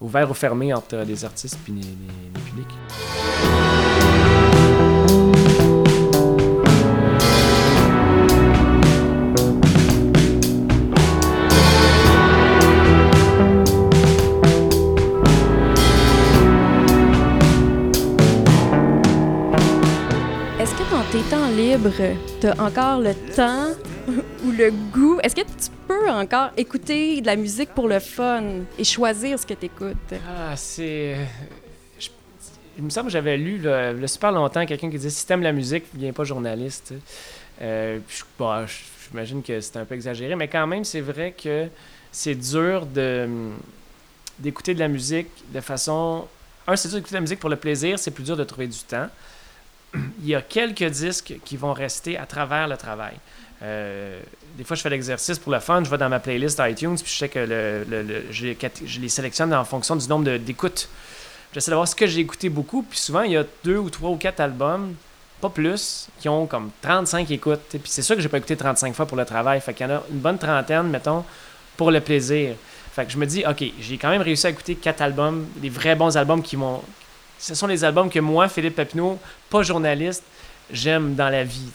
ouverts 0.00 0.30
ou 0.30 0.34
fermés 0.34 0.72
entre 0.72 0.96
les 0.98 1.24
artistes 1.24 1.58
et 1.68 1.72
les 1.72 2.40
publics. 2.40 3.93
Libres, 21.54 21.92
tu 22.40 22.46
as 22.46 22.60
encore 22.60 23.00
le 23.00 23.14
temps 23.34 23.68
ou 24.44 24.50
le 24.50 24.70
goût? 24.92 25.18
Est-ce 25.22 25.34
que 25.34 25.42
tu 25.42 25.70
peux 25.86 26.10
encore 26.10 26.50
écouter 26.56 27.20
de 27.20 27.26
la 27.26 27.36
musique 27.36 27.70
pour 27.70 27.88
le 27.88 28.00
fun 28.00 28.42
et 28.78 28.84
choisir 28.84 29.38
ce 29.38 29.46
que 29.46 29.54
tu 29.54 29.66
écoutes? 29.66 30.14
Ah, 30.28 30.56
c'est. 30.56 31.16
je- 31.98 32.08
Il 32.78 32.84
me 32.84 32.90
semble 32.90 33.06
que 33.06 33.12
j'avais 33.12 33.36
lu 33.36 33.68
a 33.68 34.06
super 34.08 34.32
longtemps 34.32 34.66
quelqu'un 34.66 34.90
qui 34.90 34.96
disait 34.96 35.10
si 35.10 35.26
t'aimes 35.26 35.42
la 35.42 35.52
musique, 35.52 35.84
viens 35.94 36.12
pas 36.12 36.24
journaliste. 36.24 36.92
Euh, 37.62 37.98
je- 38.08 38.24
J'imagine 39.10 39.42
que 39.42 39.60
c'est 39.60 39.76
un 39.76 39.84
peu 39.84 39.94
exagéré, 39.94 40.34
mais 40.34 40.48
quand 40.48 40.66
même, 40.66 40.82
c'est 40.82 41.02
vrai 41.02 41.32
que 41.40 41.68
c'est 42.10 42.34
dur 42.34 42.84
de 42.86 43.28
d'écouter 44.40 44.74
de 44.74 44.80
la 44.80 44.88
musique 44.88 45.28
de 45.52 45.60
façon. 45.60 46.26
Un, 46.66 46.74
c'est 46.74 46.88
dur 46.88 46.96
d'écouter 46.96 47.12
de 47.12 47.16
la 47.18 47.20
musique 47.20 47.38
pour 47.38 47.50
le 47.50 47.56
plaisir, 47.56 47.96
c'est 47.98 48.10
plus 48.10 48.24
dur 48.24 48.36
de 48.36 48.42
trouver 48.42 48.66
du 48.66 48.78
temps. 48.78 49.06
Il 50.20 50.26
y 50.26 50.34
a 50.34 50.42
quelques 50.42 50.84
disques 50.84 51.34
qui 51.44 51.56
vont 51.56 51.72
rester 51.72 52.18
à 52.18 52.26
travers 52.26 52.66
le 52.68 52.76
travail. 52.76 53.14
Euh, 53.62 54.18
des 54.58 54.64
fois, 54.64 54.76
je 54.76 54.82
fais 54.82 54.90
l'exercice 54.90 55.38
pour 55.38 55.52
le 55.52 55.60
fun, 55.60 55.82
je 55.84 55.90
vais 55.90 55.98
dans 55.98 56.08
ma 56.08 56.18
playlist 56.20 56.60
iTunes, 56.64 56.96
puis 56.96 57.10
je 57.12 57.18
sais 57.18 57.28
que 57.28 57.38
le, 57.38 57.84
le- 57.88 58.24
je, 58.30 59.00
les 59.00 59.08
sélectionne 59.08 59.54
en 59.54 59.64
fonction 59.64 59.96
du 59.96 60.06
nombre 60.08 60.36
d'écoutes. 60.38 60.88
J'essaie 61.52 61.70
de 61.70 61.76
voir 61.76 61.86
ce 61.86 61.94
que 61.94 62.06
j'ai 62.06 62.20
écouté 62.20 62.48
beaucoup, 62.48 62.82
puis 62.82 62.98
souvent, 62.98 63.22
il 63.22 63.32
y 63.32 63.36
a 63.36 63.44
deux 63.62 63.78
ou 63.78 63.88
trois 63.90 64.10
ou 64.10 64.16
quatre 64.16 64.40
albums, 64.40 64.94
pas 65.40 65.48
plus, 65.48 66.08
qui 66.18 66.28
ont 66.28 66.46
comme 66.46 66.70
35 66.82 67.30
écoutes. 67.30 67.60
Puis 67.70 67.80
c'est 67.84 68.02
sûr 68.02 68.16
que 68.16 68.22
j'ai 68.22 68.28
pas 68.28 68.38
écouté 68.38 68.56
35 68.56 68.94
fois 68.94 69.06
pour 69.06 69.16
le 69.16 69.24
travail, 69.24 69.60
fait 69.60 69.72
qu'il 69.72 69.86
y 69.86 69.90
en 69.92 69.96
a 69.96 70.02
une 70.10 70.18
bonne 70.18 70.38
trentaine, 70.38 70.88
mettons, 70.88 71.24
pour 71.76 71.90
le 71.90 72.00
plaisir. 72.00 72.56
Fait 72.92 73.04
que 73.06 73.12
je 73.12 73.18
me 73.18 73.26
dis, 73.26 73.44
OK, 73.48 73.64
j'ai 73.80 73.98
quand 73.98 74.10
même 74.10 74.22
réussi 74.22 74.46
à 74.46 74.50
écouter 74.50 74.74
quatre 74.74 75.00
albums, 75.02 75.46
des 75.56 75.68
vrais 75.70 75.94
bons 75.96 76.16
albums 76.16 76.42
qui 76.42 76.56
m'ont... 76.56 76.82
Ce 77.38 77.54
sont 77.54 77.66
les 77.66 77.84
albums 77.84 78.08
que 78.10 78.18
moi, 78.20 78.48
Philippe 78.48 78.76
Papineau, 78.76 79.18
pas 79.50 79.62
journaliste, 79.62 80.22
j'aime 80.70 81.14
dans 81.14 81.28
la 81.28 81.44
vie. 81.44 81.68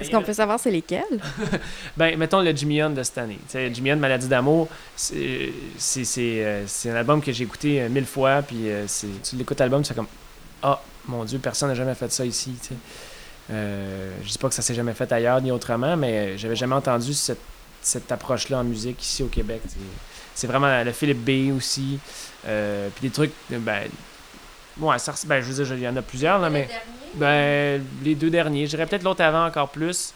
Est-ce 0.00 0.10
qu'on 0.10 0.22
peut 0.22 0.32
savoir 0.34 0.58
c'est 0.60 0.70
lesquels? 0.70 1.04
Ben, 1.96 2.18
mettons 2.18 2.40
le 2.42 2.54
Jimmy 2.54 2.82
Hunt 2.82 2.90
de 2.90 3.02
cette 3.02 3.16
année. 3.18 3.38
Tu 3.46 3.52
sais, 3.52 3.72
Jimmy 3.72 3.92
Hunt, 3.92 3.96
Maladie 3.96 4.28
d'amour, 4.28 4.68
c'est 4.94 5.52
c'est- 5.78 6.04
c'est, 6.04 6.44
euh, 6.44 6.64
c'est 6.66 6.90
un 6.90 6.96
album 6.96 7.22
que 7.22 7.32
j'ai 7.32 7.44
écouté 7.44 7.80
euh, 7.80 7.88
mille 7.88 8.04
fois, 8.04 8.42
puis 8.42 8.68
euh, 8.68 8.84
c'est- 8.88 9.22
tu 9.22 9.36
l'écoutes 9.36 9.58
l'album, 9.60 9.80
tu 9.82 9.88
fais 9.88 9.94
comme 9.94 10.08
Ah, 10.62 10.80
mon 11.06 11.24
Dieu, 11.24 11.38
personne 11.38 11.68
n'a 11.68 11.74
jamais 11.74 11.94
fait 11.94 12.10
ça 12.12 12.24
ici. 12.26 12.54
Euh, 13.50 14.10
je 14.24 14.28
dis 14.28 14.38
pas 14.38 14.48
que 14.48 14.54
ça 14.54 14.62
s'est 14.62 14.74
jamais 14.74 14.92
fait 14.94 15.10
ailleurs 15.12 15.40
ni 15.40 15.50
autrement, 15.52 15.96
mais 15.96 16.12
euh, 16.34 16.36
j'avais 16.36 16.56
jamais 16.56 16.74
entendu 16.74 17.14
cette, 17.14 17.40
cette 17.80 18.10
approche-là 18.10 18.58
en 18.58 18.64
musique 18.64 19.00
ici 19.02 19.22
au 19.22 19.28
Québec. 19.28 19.60
C'est- 19.68 19.76
C'est 20.34 20.46
vraiment 20.46 20.82
le 20.84 20.92
Philippe 20.92 21.24
B 21.24 21.56
aussi. 21.56 21.98
euh, 22.46 22.88
puis 22.94 23.08
des 23.08 23.12
trucs, 23.14 23.32
euh, 23.52 23.58
ben, 23.58 23.84
ouais, 24.80 24.98
ça, 24.98 25.12
ben, 25.26 25.40
je 25.40 25.52
veux 25.52 25.64
dire, 25.64 25.74
il 25.74 25.82
y 25.82 25.88
en 25.88 25.96
a 25.96 26.02
plusieurs, 26.02 26.38
là, 26.38 26.50
mais. 26.50 26.68
Ben, 27.14 27.82
les 28.04 28.14
deux 28.14 28.28
derniers. 28.30 28.66
Je 28.66 28.70
dirais 28.70 28.86
peut-être 28.86 29.02
l'autre 29.04 29.22
avant 29.22 29.46
encore 29.46 29.68
plus. 29.70 30.12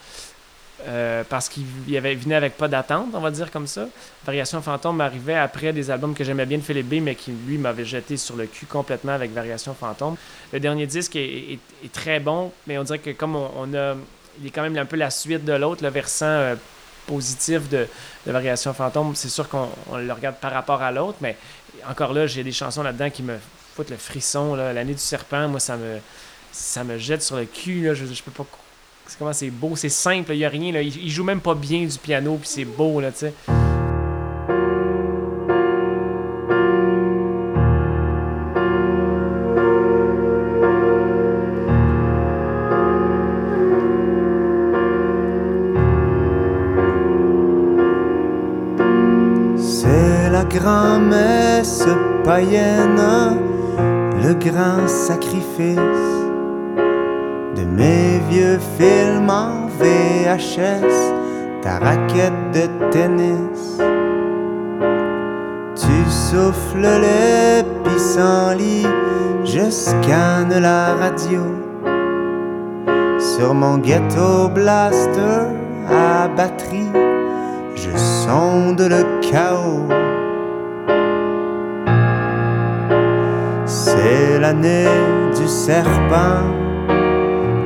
euh, 0.89 1.23
parce 1.29 1.49
qu'il 1.51 1.65
y 1.89 1.97
avait, 1.99 2.15
venait 2.15 2.35
avec 2.37 2.57
pas 2.57 2.67
d'attente, 2.67 3.09
on 3.13 3.21
va 3.21 3.31
dire 3.31 3.51
comme 3.51 3.67
ça. 3.67 3.87
Variation 4.25 4.63
Fantôme 4.63 4.97
m'arrivait 4.97 5.35
après 5.37 5.73
des 5.75 5.91
albums 5.91 6.15
que 6.15 6.25
j'aimais 6.25 6.47
bien 6.47 6.57
de 6.59 6.63
Philippe 6.63 6.89
B, 6.89 6.95
mais 7.03 7.15
qui, 7.15 7.33
lui, 7.47 7.59
m'avait 7.59 7.85
jeté 7.85 8.17
sur 8.17 8.35
le 8.37 8.47
cul 8.47 8.65
complètement 8.67 9.13
avec 9.13 9.33
Variation 9.33 9.75
Fantôme. 9.75 10.17
Le 10.53 10.59
dernier 10.61 10.87
disque 10.87 11.17
est, 11.17 11.53
est- 11.53 11.59
est 11.85 11.93
très 11.93 12.19
bon, 12.19 12.51
mais 12.67 12.79
on 12.79 12.83
dirait 12.83 12.99
que 12.99 13.11
comme 13.11 13.37
on, 13.37 13.51
on 13.59 13.75
a... 13.75 13.95
Il 14.41 14.47
est 14.47 14.51
quand 14.51 14.63
même 14.63 14.77
un 14.79 14.87
peu 14.87 14.97
la 14.97 15.11
suite 15.11 15.45
de 15.45 15.53
l'autre, 15.53 15.83
le 15.85 15.91
versant 15.91 16.25
euh, 16.27 16.55
positif 17.07 17.69
de, 17.69 17.87
de 18.27 18.33
Variation 18.33 18.73
Fantôme. 18.73 19.15
C'est 19.15 19.29
sûr 19.29 19.49
qu'on 19.51 19.69
on 19.91 19.99
le 19.99 20.13
regarde 20.13 20.37
par 20.37 20.53
rapport 20.53 20.81
à 20.81 20.91
l'autre, 20.91 21.19
mais 21.21 21.37
encore 21.91 22.15
là, 22.15 22.27
j'ai 22.27 22.43
des 22.43 22.53
chansons 22.53 22.83
là-dedans 22.83 23.11
qui 23.11 23.23
me 23.23 23.37
le 23.89 23.97
frisson. 23.97 24.55
L'année 24.55 24.93
du 24.93 25.01
serpent, 25.01 25.49
moi, 25.49 25.61
ça 25.61 25.77
me 25.77 25.99
ça 26.53 26.85
me 26.85 26.99
jette 26.99 27.23
sur 27.23 27.37
le 27.37 27.47
cul. 27.47 27.83
Là. 27.83 27.95
Je, 27.95 28.05
peux 28.23 28.31
pas. 28.31 28.47
Comment 29.19 29.33
c'est 29.33 29.51
beau, 29.51 29.77
c'est 29.77 29.89
simple, 29.89 30.33
il 30.33 30.39
y 30.39 30.45
a 30.45 30.49
rien. 30.49 30.73
Là. 30.73 30.83
Il, 30.83 31.11
joue 31.11 31.25
même 31.25 31.41
pas 31.41 31.55
bien 31.55 31.85
du 31.85 31.99
piano, 31.99 32.37
puis 32.37 32.49
c'est 32.49 32.65
beau, 32.65 33.01
là, 33.01 33.11
tu 33.11 33.19
sais. 33.19 33.35
Grand-messe 50.51 51.87
païenne, 52.23 53.50
le 54.31 54.35
grand 54.35 54.87
sacrifice 54.87 55.77
de 57.57 57.65
mes 57.65 58.21
vieux 58.31 58.61
films 58.79 59.29
en 59.29 59.67
VHS, 59.79 60.95
ta 61.63 61.79
raquette 61.79 62.43
de 62.55 62.91
tennis. 62.91 63.79
Tu 65.75 66.11
souffles 66.11 66.91
les 67.07 67.65
pissenlits, 67.85 68.87
je 69.45 69.69
scanne 69.69 70.61
la 70.61 70.95
radio 70.95 71.43
sur 73.19 73.53
mon 73.53 73.79
ghetto 73.79 74.49
blaster 74.55 75.43
à 75.89 76.29
batterie 76.29 76.93
je 77.75 77.97
sonde 77.97 78.81
le 78.81 79.03
chaos. 79.21 79.89
C'est 83.93 84.39
l'année 84.39 84.87
du 85.37 85.49
serpent, 85.49 86.45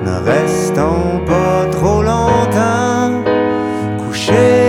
ne 0.06 0.16
restons 0.24 1.20
pas 1.26 1.66
trop 1.70 2.02
longtemps 2.02 3.22
couchés 3.98 4.63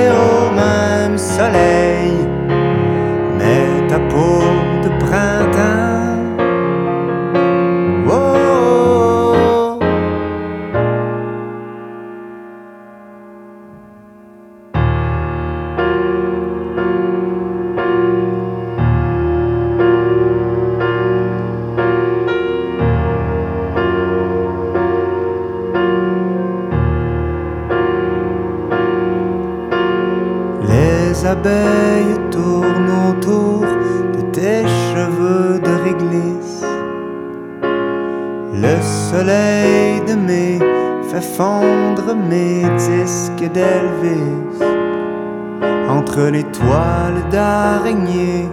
entre 45.89 46.29
les 46.29 46.43
toiles 46.43 47.29
d'araignée 47.31 48.49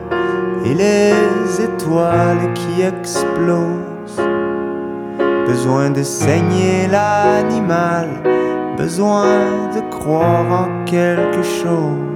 et 0.64 0.74
les 0.74 1.60
étoiles 1.60 2.52
qui 2.54 2.82
explosent. 2.82 4.22
Besoin 5.46 5.90
de 5.90 6.02
saigner 6.02 6.86
l'animal, 6.88 8.08
besoin 8.76 9.70
de 9.74 9.80
croire 9.90 10.66
en 10.66 10.84
quelque 10.84 11.42
chose. 11.42 12.12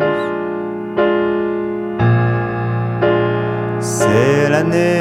C'est 3.81 4.49
l'année 4.49 5.01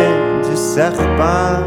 du 0.50 0.56
serpent, 0.56 1.64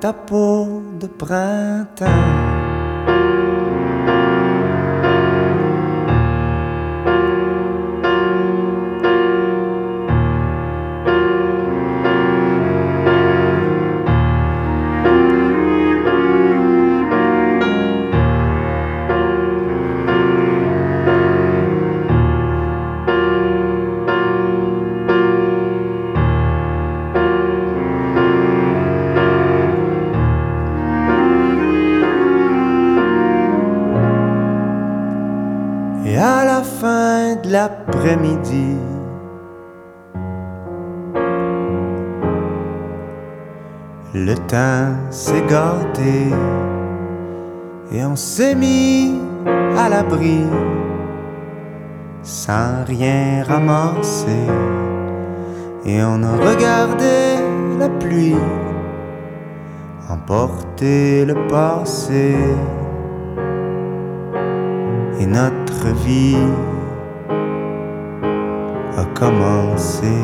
ta 0.00 0.12
peau 0.12 0.82
de 1.00 1.08
printemps. 1.08 2.47
S'est 48.38 48.54
mis 48.54 49.14
à 49.76 49.88
l'abri 49.88 50.44
sans 52.22 52.84
rien 52.86 53.42
ramasser. 53.42 54.46
Et 55.84 56.00
on 56.04 56.22
a 56.22 56.36
regardé 56.48 57.18
la 57.80 57.88
pluie 57.88 58.44
emporter 60.08 61.24
le 61.24 61.34
passé 61.48 62.36
et 65.18 65.26
notre 65.26 65.88
vie 66.04 66.46
a 68.96 69.04
commencé. 69.20 70.14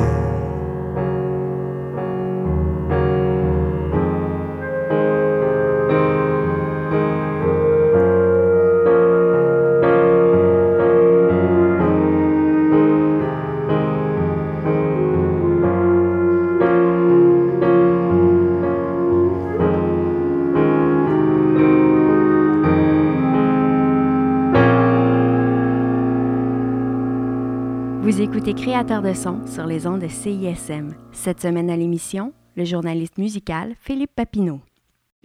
Vous 28.05 28.21
écoutez 28.21 28.53
Créateur 28.53 29.01
de 29.01 29.15
son 29.15 29.47
sur 29.47 29.65
les 29.65 29.87
ondes 29.87 30.03
de 30.03 30.09
CISM. 30.09 30.95
Cette 31.11 31.41
semaine 31.41 31.71
à 31.71 31.77
l'émission, 31.77 32.35
le 32.55 32.67
journaliste 32.67 33.17
musical 33.17 33.75
Philippe 33.81 34.15
Papineau. 34.15 34.61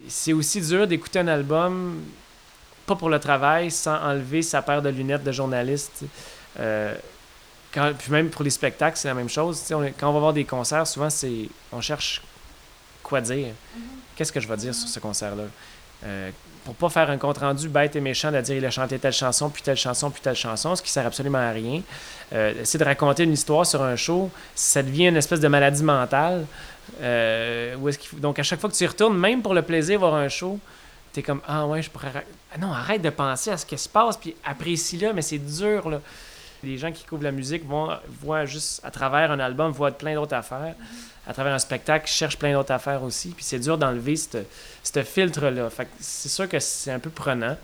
C'est 0.08 0.32
aussi 0.32 0.62
dur 0.62 0.88
d'écouter 0.88 1.20
un 1.20 1.28
album, 1.28 2.02
pas 2.86 2.96
pour 2.96 3.10
le 3.10 3.20
travail, 3.20 3.70
sans 3.70 3.98
enlever 4.02 4.42
sa 4.42 4.62
paire 4.62 4.82
de 4.82 4.88
lunettes 4.88 5.26
de 5.26 5.32
journaliste. 5.34 6.06
Euh, 6.58 6.96
quand, 7.74 7.92
puis 8.00 8.14
même 8.14 8.30
pour 8.30 8.46
les 8.46 8.50
spectacles, 8.50 8.96
c'est 8.96 9.10
la 9.10 9.14
même 9.14 9.28
chose. 9.28 9.62
On 9.74 9.82
quand 10.00 10.10
on 10.10 10.14
va 10.14 10.20
voir 10.20 10.34
des 10.34 10.46
concerts, 10.46 10.88
souvent, 10.88 11.10
c'est 11.10 11.50
on 11.74 11.82
cherche 11.82 12.22
quoi 13.04 13.20
dire. 13.20 13.56
Qu'est-ce 14.16 14.32
que 14.32 14.40
je 14.40 14.48
vais 14.48 14.56
dire 14.56 14.74
sur 14.74 14.88
ce 14.88 15.02
concert-là? 15.02 15.44
Euh, 16.06 16.32
pour 16.76 16.89
pas 16.89 16.89
faire 16.89 17.09
un 17.09 17.17
compte-rendu 17.17 17.67
bête 17.70 17.95
et 17.95 18.01
méchant 18.01 18.32
de 18.32 18.39
dire 18.41 18.55
il 18.55 18.65
a 18.65 18.70
chanté 18.72 18.99
telle 18.99 19.13
chanson, 19.13 19.49
puis 19.49 19.61
telle 19.61 19.78
chanson, 19.78 20.09
puis 20.11 20.22
telle 20.22 20.36
chanson, 20.36 20.76
ce 20.76 20.82
qui 20.82 20.89
sert 20.91 21.05
absolument 21.05 21.38
à 21.39 21.51
rien. 21.51 21.82
Euh, 22.34 22.53
essayer 22.61 22.80
de 22.80 22.84
raconter 22.86 23.24
une 23.24 23.34
histoire 23.34 23.65
sur 23.65 23.82
un 23.82 23.95
show, 23.95 24.30
ça 24.55 24.84
devient 24.84 25.07
une 25.07 25.17
espèce 25.17 25.39
de 25.39 25.47
maladie 25.47 25.84
mentale. 25.84 26.45
Euh, 27.01 27.76
où 27.78 27.88
est-ce 27.89 27.99
qu'il 27.99 28.20
Donc, 28.20 28.39
à 28.39 28.43
chaque 28.43 28.59
fois 28.59 28.70
que 28.70 28.76
tu 28.76 28.84
y 28.84 28.88
retournes, 28.88 29.17
même 29.17 29.41
pour 29.41 29.53
le 29.53 29.61
plaisir 29.61 29.99
voir 29.99 30.15
un 30.15 30.28
show, 30.30 30.59
t'es 31.13 31.22
comme 31.22 31.41
Ah 31.47 31.65
ouais, 31.67 31.82
je 31.82 31.89
pourrais. 31.89 32.09
ra- 32.09 32.24
Ah 32.53 32.57
non, 32.57 32.72
arrête 32.74 33.01
de 33.01 33.09
penser 33.09 33.51
à 33.51 33.57
ce 33.57 33.65
qui 33.65 33.78
se 33.78 33.88
passe, 33.89 34.17
puis 34.17 34.36
apprécie-le, 34.45 35.13
mais 35.13 35.22
c'est 35.22 35.38
dur, 35.38 35.89
là. 35.89 35.99
Les 36.64 36.78
gens 36.78 36.91
qui 36.91 37.05
couvrent 37.05 37.24
la 37.24 37.32
musique 37.32 37.66
vont, 37.68 37.89
voient 38.22 38.45
juste 38.45 38.82
à 38.84 38.91
travers 38.91 39.32
un 39.32 39.39
album, 39.39 39.72
voient 39.72 39.91
plein 39.91 40.16
d'autres 40.16 40.36
affaires. 40.36 40.76
À 41.28 41.34
travers 41.34 41.53
un 41.53 41.60
spectacle, 41.60 42.07
cherchent 42.07 42.38
plein 42.38 42.53
d'autres 42.53 42.74
affaires 42.74 43.03
aussi. 43.03 43.30
Puis 43.30 43.43
c'est 43.43 43.60
dur 43.60 43.78
d'enlever 43.78 44.16
ce 44.16 45.03
filtre-là. 45.03 45.70
C'est 45.99 46.30
sûr 46.30 46.49
que 46.49 46.60
c'est 46.60 46.91
un 46.91 46.99
peu 46.99 47.10
prenant. 47.10 47.55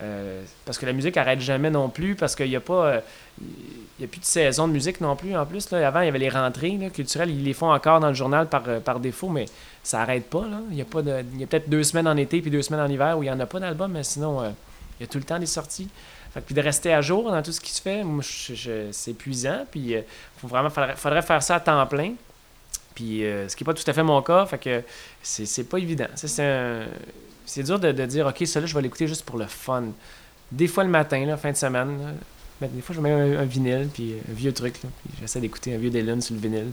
Euh, 0.00 0.42
parce 0.64 0.78
que 0.78 0.86
la 0.86 0.94
musique 0.94 1.16
arrête 1.18 1.40
jamais 1.40 1.70
non 1.70 1.90
plus, 1.90 2.14
parce 2.14 2.34
qu'il 2.34 2.48
n'y 2.48 2.56
a 2.56 2.60
pas. 2.60 2.86
euh, 2.86 3.00
il 3.40 4.02
y 4.02 4.04
a 4.04 4.08
plus 4.08 4.20
de 4.20 4.24
saison 4.24 4.66
de 4.66 4.72
musique 4.72 5.00
non 5.00 5.16
plus. 5.16 5.36
En 5.36 5.46
plus, 5.46 5.70
là, 5.70 5.86
avant, 5.86 6.00
il 6.00 6.06
y 6.06 6.08
avait 6.08 6.18
les 6.18 6.28
rentrées 6.28 6.90
culturelles. 6.92 7.30
Ils 7.30 7.44
les 7.44 7.52
font 7.52 7.70
encore 7.70 8.00
dans 8.00 8.08
le 8.08 8.14
journal 8.14 8.48
par, 8.48 8.64
euh, 8.66 8.80
défaut, 9.00 9.28
mais 9.28 9.46
ça 9.82 10.02
arrête 10.02 10.28
pas. 10.28 10.44
Il 10.70 10.76
y 10.76 10.80
a, 10.80 10.84
pas 10.84 11.00
il 11.00 11.40
y 11.40 11.44
a 11.44 11.46
peut-être 11.46 11.68
deux 11.68 11.84
semaines 11.84 12.08
en 12.08 12.16
été 12.16 12.40
puis 12.40 12.50
deux 12.50 12.62
semaines 12.62 12.80
en 12.80 12.88
hiver 12.88 13.18
où 13.18 13.22
il 13.22 13.26
n'y 13.26 13.32
en 13.32 13.40
a 13.40 13.46
pas 13.46 13.60
d'album, 13.60 13.92
mais 13.92 14.02
sinon, 14.02 14.42
euh, 14.42 14.50
il 14.98 15.04
y 15.04 15.04
a 15.04 15.06
tout 15.06 15.18
le 15.18 15.24
temps 15.24 15.38
des 15.38 15.46
sorties. 15.46 15.88
Fait 16.32 16.40
que, 16.40 16.46
puis 16.46 16.54
de 16.54 16.60
rester 16.62 16.92
à 16.94 17.00
jour 17.02 17.30
dans 17.30 17.42
tout 17.42 17.52
ce 17.52 17.60
qui 17.60 17.72
se 17.72 17.82
fait, 17.82 18.02
moi, 18.04 18.22
je- 18.24 18.88
c'est 18.90 19.10
épuisant. 19.10 19.66
Puis, 19.70 19.94
euh, 19.94 20.00
faut 20.38 20.48
vraiment, 20.48 20.70
faudrait, 20.70 21.22
faire 21.22 21.42
ça 21.42 21.56
à 21.56 21.60
temps 21.60 21.86
plein. 21.86 22.14
Puis, 22.94 23.24
euh, 23.24 23.48
ce 23.48 23.56
qui 23.56 23.64
n'est 23.64 23.66
pas 23.66 23.74
tout 23.74 23.88
à 23.88 23.92
fait 23.92 24.02
mon 24.02 24.20
cas, 24.22 24.46
fait 24.46 24.58
que 24.58 24.82
c'est 25.22 25.46
c'est 25.46 25.64
pas 25.64 25.78
évident. 25.78 26.06
C'est 26.14 26.28
c'est 27.44 27.62
dur 27.64 27.78
de, 27.78 27.92
dire, 28.06 28.26
OK, 28.26 28.46
ça 28.46 28.60
là, 28.60 28.66
je 28.66 28.74
vais 28.74 28.82
l'écouter 28.82 29.06
juste 29.08 29.24
pour 29.24 29.36
le 29.38 29.46
fun. 29.46 29.84
Des 30.50 30.68
fois 30.68 30.84
le 30.84 30.90
matin, 30.90 31.24
là, 31.26 31.36
fin 31.36 31.50
de 31.50 31.56
semaine, 31.56 32.14
ben, 32.60 32.70
des 32.72 32.80
fois 32.80 32.94
je 32.94 33.00
mets 33.00 33.10
un, 33.10 33.44
vinyle, 33.44 33.88
puis 33.92 34.14
un 34.30 34.32
vieux 34.34 34.52
truc, 34.52 34.82
là, 34.84 34.90
j'essaie 35.20 35.40
d'écouter 35.40 35.74
un 35.74 35.78
vieux 35.78 35.90
Dylan 35.90 36.20
sur 36.20 36.34
le 36.34 36.40
vinyle. 36.40 36.70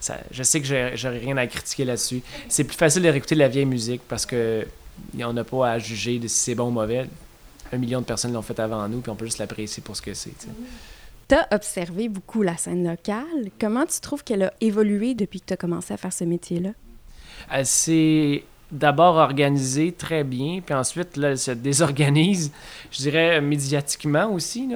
ça, 0.00 0.18
je 0.30 0.42
sais 0.42 0.60
que 0.60 0.66
j'ai- 0.66 0.92
j'aurais 0.96 1.18
rien 1.18 1.36
à 1.36 1.46
critiquer 1.46 1.84
là-dessus. 1.84 2.22
C'est 2.48 2.64
plus 2.64 2.76
facile 2.76 3.02
de 3.02 3.08
réécouter 3.08 3.34
de 3.34 3.40
la 3.40 3.48
vieille 3.48 3.64
musique 3.64 4.02
parce 4.08 4.26
que 4.26 4.66
on 5.18 5.32
n'a 5.32 5.44
pas 5.44 5.70
à 5.70 5.78
juger 5.78 6.18
de 6.18 6.28
si 6.28 6.36
c'est 6.36 6.54
bon 6.54 6.68
ou 6.68 6.70
mauvais. 6.70 7.06
Un 7.74 7.78
million 7.78 8.00
de 8.00 8.06
personnes 8.06 8.32
l'ont 8.32 8.42
fait 8.42 8.58
avant 8.60 8.88
nous, 8.88 9.00
puis 9.00 9.10
on 9.10 9.16
peut 9.16 9.24
juste 9.24 9.38
l'apprécier 9.38 9.82
pour 9.82 9.96
ce 9.96 10.02
que 10.02 10.14
c'est. 10.14 10.32
tu 11.28 11.34
as 11.34 11.48
observé 11.52 12.08
beaucoup 12.08 12.42
la 12.42 12.56
scène 12.56 12.86
locale. 12.88 13.50
Comment 13.60 13.84
tu 13.86 14.00
trouves 14.00 14.22
qu'elle 14.22 14.44
a 14.44 14.52
évolué 14.60 15.14
depuis 15.14 15.40
que 15.40 15.46
tu 15.46 15.54
as 15.54 15.56
commencé 15.56 15.92
à 15.92 15.96
faire 15.96 16.12
ce 16.12 16.24
métier-là? 16.24 16.70
Elle 17.50 17.66
s'est 17.66 18.44
d'abord 18.70 19.16
organisée 19.16 19.92
très 19.92 20.24
bien, 20.24 20.60
puis 20.64 20.74
ensuite, 20.74 21.16
là, 21.16 21.30
elle 21.30 21.38
se 21.38 21.50
désorganise, 21.50 22.52
je 22.90 22.98
dirais, 22.98 23.40
médiatiquement 23.40 24.30
aussi. 24.32 24.68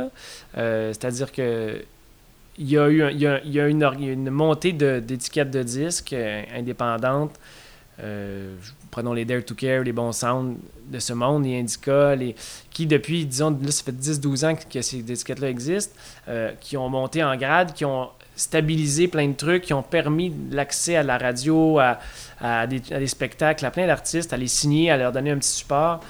Euh, 0.57 0.93
C'est-à-dire 0.93 1.33
que 1.33 1.83
il 2.61 2.69
y 2.69 2.77
a 2.77 2.89
eu 2.89 3.03
un- 3.03 3.11
il 3.11 3.21
y 3.21 3.27
a, 3.27 3.41
il 3.45 3.53
y 3.53 3.61
a 3.61 3.69
une, 3.69 4.31
montée 4.31 4.73
d'étiquettes 4.73 5.51
de, 5.51 5.63
disques 5.63 6.13
euh, 6.13 6.43
indépendantes. 6.53 7.35
Euh, 8.01 8.55
prenons 8.91 9.13
les 9.13 9.25
Dare 9.25 9.45
to 9.45 9.55
Care, 9.55 9.83
les 9.83 9.93
bons 9.93 10.13
sounds 10.13 10.57
de 10.87 10.99
ce 10.99 11.13
monde, 11.13 11.45
les 11.45 11.59
Indica, 11.59 12.15
les, 12.15 12.35
qui 12.71 12.87
depuis, 12.87 13.27
disons, 13.27 13.51
là, 13.51 13.71
ça 13.71 13.83
fait 13.83 13.93
10-12 13.93 14.47
ans 14.47 14.55
que, 14.55 14.81
ces 14.81 14.99
étiquettes-là 14.99 15.49
existent, 15.49 15.95
euh, 16.29 16.53
qui 16.61 16.77
ont 16.77 16.89
monté 16.89 17.23
en 17.25 17.37
grade, 17.37 17.73
qui 17.75 17.85
ont 17.85 18.09
stabilisé 18.37 19.09
plein 19.09 19.29
de 19.29 19.35
trucs, 19.35 19.65
qui 19.65 19.75
ont 19.75 19.83
permis 19.83 20.33
l'accès 20.53 20.97
à 20.97 21.03
la 21.03 21.19
radio, 21.19 21.79
à, 21.81 21.99
à 22.41 22.67
des, 22.67 22.81
à 22.93 22.99
des 22.99 23.09
spectacles, 23.09 23.67
à 23.67 23.71
plein 23.71 23.87
d'artistes, 23.87 24.33
à 24.33 24.37
les 24.37 24.47
signer, 24.47 24.91
à 24.91 24.97
leur 24.97 25.13
donner 25.13 25.33
un 25.33 25.39
petit 25.39 25.51
support. 25.51 26.01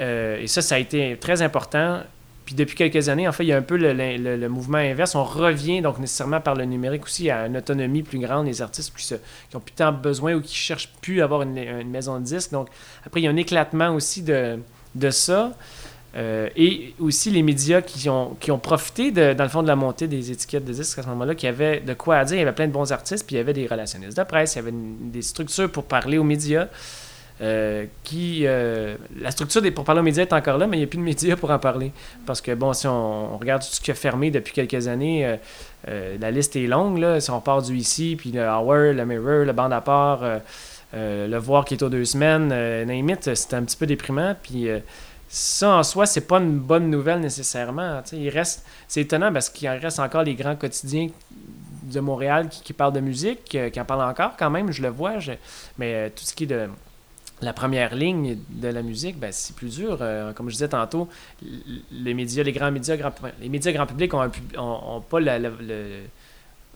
Euh, 0.00 0.40
et 0.40 0.46
ça, 0.46 0.60
ça 0.62 0.74
a 0.74 0.78
été 0.78 1.16
très 1.18 1.42
important. 1.42 2.00
Puis 2.44 2.54
depuis 2.54 2.74
quelques 2.74 3.08
années, 3.08 3.28
en 3.28 3.32
fait, 3.32 3.44
il 3.44 3.48
y 3.48 3.52
a 3.52 3.56
un 3.56 3.62
peu 3.62 3.76
le, 3.76 4.48
mouvement 4.48 4.78
inverse. 4.78 5.14
On 5.14 5.24
revient 5.24 5.80
donc 5.80 5.98
nécessairement 5.98 6.40
par 6.40 6.54
le 6.54 6.64
numérique 6.64 7.04
aussi 7.04 7.30
à 7.30 7.46
une 7.46 7.56
autonomie 7.56 8.02
plus 8.02 8.18
grande 8.18 8.46
des 8.46 8.62
artistes 8.62 8.92
qui, 8.96 9.04
se, 9.04 9.14
qui 9.48 9.56
ont 9.56 9.60
plus 9.60 9.72
tant 9.72 9.92
besoin 9.92 10.34
ou 10.34 10.40
qui 10.40 10.54
cherchent 10.54 10.92
plus 11.00 11.20
à 11.20 11.24
avoir 11.24 11.42
une, 11.42 11.88
maison 11.88 12.18
de 12.18 12.24
disques. 12.24 12.52
Donc 12.52 12.68
après, 13.06 13.20
il 13.20 13.24
y 13.24 13.26
a 13.28 13.30
un 13.30 13.36
éclatement 13.36 13.94
aussi 13.94 14.22
de, 14.22 14.58
ça. 15.10 15.52
Euh, 16.14 16.50
et 16.56 16.94
aussi 17.00 17.30
les 17.30 17.42
médias 17.42 17.80
qui 17.80 18.10
ont, 18.10 18.36
profité, 18.60 19.12
de, 19.12 19.32
dans 19.32 19.44
le 19.44 19.50
fond, 19.50 19.62
de 19.62 19.68
la 19.68 19.76
montée 19.76 20.08
des 20.08 20.30
étiquettes 20.30 20.64
de 20.64 20.72
disques 20.72 20.98
à 20.98 21.02
ce 21.02 21.08
moment-là, 21.08 21.34
qui 21.34 21.46
avaient 21.46 21.80
de 21.80 21.94
quoi 21.94 22.16
à 22.16 22.24
dire. 22.24 22.36
Il 22.36 22.40
y 22.40 22.42
avait 22.42 22.52
plein 22.52 22.66
de 22.66 22.72
bons 22.72 22.92
artistes, 22.92 23.24
puis 23.24 23.36
il 23.36 23.38
y 23.38 23.40
avait 23.40 23.54
des 23.54 23.66
relationnistes 23.66 24.18
de 24.18 24.24
presse, 24.24 24.54
il 24.54 24.56
y 24.56 24.58
avait 24.58 24.74
des 24.74 25.22
structures 25.22 25.70
pour 25.70 25.84
parler 25.84 26.18
aux 26.18 26.24
médias. 26.24 26.66
Euh, 27.42 27.86
qui 28.04 28.42
euh, 28.46 28.94
la 29.18 29.32
structure 29.32 29.60
des 29.60 29.72
pour 29.72 29.84
parler 29.84 30.00
aux 30.00 30.04
médias 30.04 30.22
est 30.22 30.32
encore 30.32 30.58
là, 30.58 30.68
mais 30.68 30.76
il 30.76 30.80
n'y 30.80 30.84
a 30.84 30.86
plus 30.86 30.98
de 30.98 31.02
médias 31.02 31.34
pour 31.34 31.50
en 31.50 31.58
parler. 31.58 31.90
Parce 32.24 32.40
que 32.40 32.54
bon, 32.54 32.72
si 32.72 32.86
on, 32.86 33.36
regarde 33.36 33.62
tout 33.62 33.68
ce 33.68 33.80
qui 33.80 33.90
a 33.90 33.94
fermé 33.94 34.30
depuis 34.30 34.52
quelques 34.52 34.86
années, 34.86 35.38
euh, 35.88 36.16
la 36.20 36.30
liste 36.30 36.54
est 36.54 36.68
longue. 36.68 36.98
Là. 36.98 37.18
Si 37.18 37.30
on 37.30 37.40
part 37.40 37.62
du 37.62 37.76
ici, 37.76 38.14
puis 38.16 38.30
le 38.30 38.42
Hour, 38.42 38.94
le 38.94 39.04
Mirror, 39.04 39.44
le 39.44 39.52
Bande 39.52 39.72
à 39.72 39.80
part, 39.80 40.20
le 40.92 41.36
Voir 41.38 41.64
qui 41.64 41.74
est 41.74 41.82
aux 41.82 41.88
deux 41.88 42.04
semaines, 42.04 42.50
euh, 42.52 42.84
name 42.84 43.10
it, 43.10 43.34
c'est 43.34 43.54
un 43.54 43.64
petit 43.64 43.76
peu 43.76 43.86
déprimant. 43.86 44.36
Puis 44.40 44.68
ça 45.28 45.70
en 45.70 45.82
soi, 45.82 46.06
c'est 46.06 46.28
pas 46.28 46.38
une 46.38 46.58
bonne 46.58 46.90
nouvelle 46.90 47.18
nécessairement. 47.18 48.02
Il 48.12 48.28
reste, 48.28 48.64
c'est 48.86 49.00
étonnant 49.00 49.32
parce 49.32 49.50
qu'il 49.50 49.68
en 49.68 49.76
reste 49.80 49.98
encore 49.98 50.22
les 50.22 50.36
grands 50.36 50.56
quotidiens 50.56 51.08
de 51.82 51.98
Montréal 51.98 52.48
qui, 52.48 52.72
parlent 52.72 52.92
de 52.92 53.00
musique, 53.00 53.44
qui 53.44 53.80
en 53.80 53.84
parlent 53.84 54.08
encore 54.08 54.36
quand 54.38 54.50
même, 54.50 54.70
je 54.70 54.80
le 54.80 54.90
vois. 54.90 55.14
mais 55.76 56.10
tout 56.10 56.22
ce 56.22 56.34
qui 56.34 56.44
est 56.44 56.46
de 56.46 56.68
la 57.42 57.52
première 57.52 57.94
ligne 57.94 58.38
de 58.50 58.68
la 58.68 58.82
musique, 58.82 59.18
ben, 59.18 59.32
c'est 59.32 59.54
plus 59.56 59.76
dur. 59.76 59.98
Euh, 60.00 60.32
comme 60.32 60.48
je 60.48 60.54
disais 60.54 60.68
tantôt, 60.68 61.08
les 61.90 62.14
médias, 62.14 62.42
les 62.44 62.52
grands 62.52 62.70
médias, 62.70 62.96
grand- 62.96 63.12
les 63.40 63.48
médias 63.48 63.72
grand 63.72 63.86
public 63.86 64.14
ont, 64.14 65.00
pas 65.00 65.18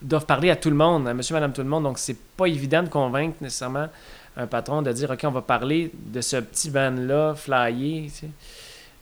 doivent 0.02 0.26
parler 0.26 0.50
à 0.50 0.56
tout 0.56 0.68
le 0.68 0.76
monde, 0.76 1.08
à 1.08 1.14
monsieur, 1.14 1.34
madame, 1.34 1.52
tout 1.52 1.62
le 1.62 1.68
monde. 1.68 1.84
Donc, 1.84 1.98
c'est 1.98 2.18
pas 2.36 2.46
évident 2.46 2.82
de 2.82 2.88
convaincre 2.88 3.36
nécessairement 3.40 3.86
un 4.36 4.46
patron 4.46 4.82
de 4.82 4.92
dire, 4.92 5.10
OK, 5.10 5.20
on 5.24 5.30
va 5.30 5.40
parler 5.40 5.90
de 5.94 6.20
ce 6.20 6.36
petit 6.36 6.68
band-là, 6.70 7.34
flyé. 7.34 8.10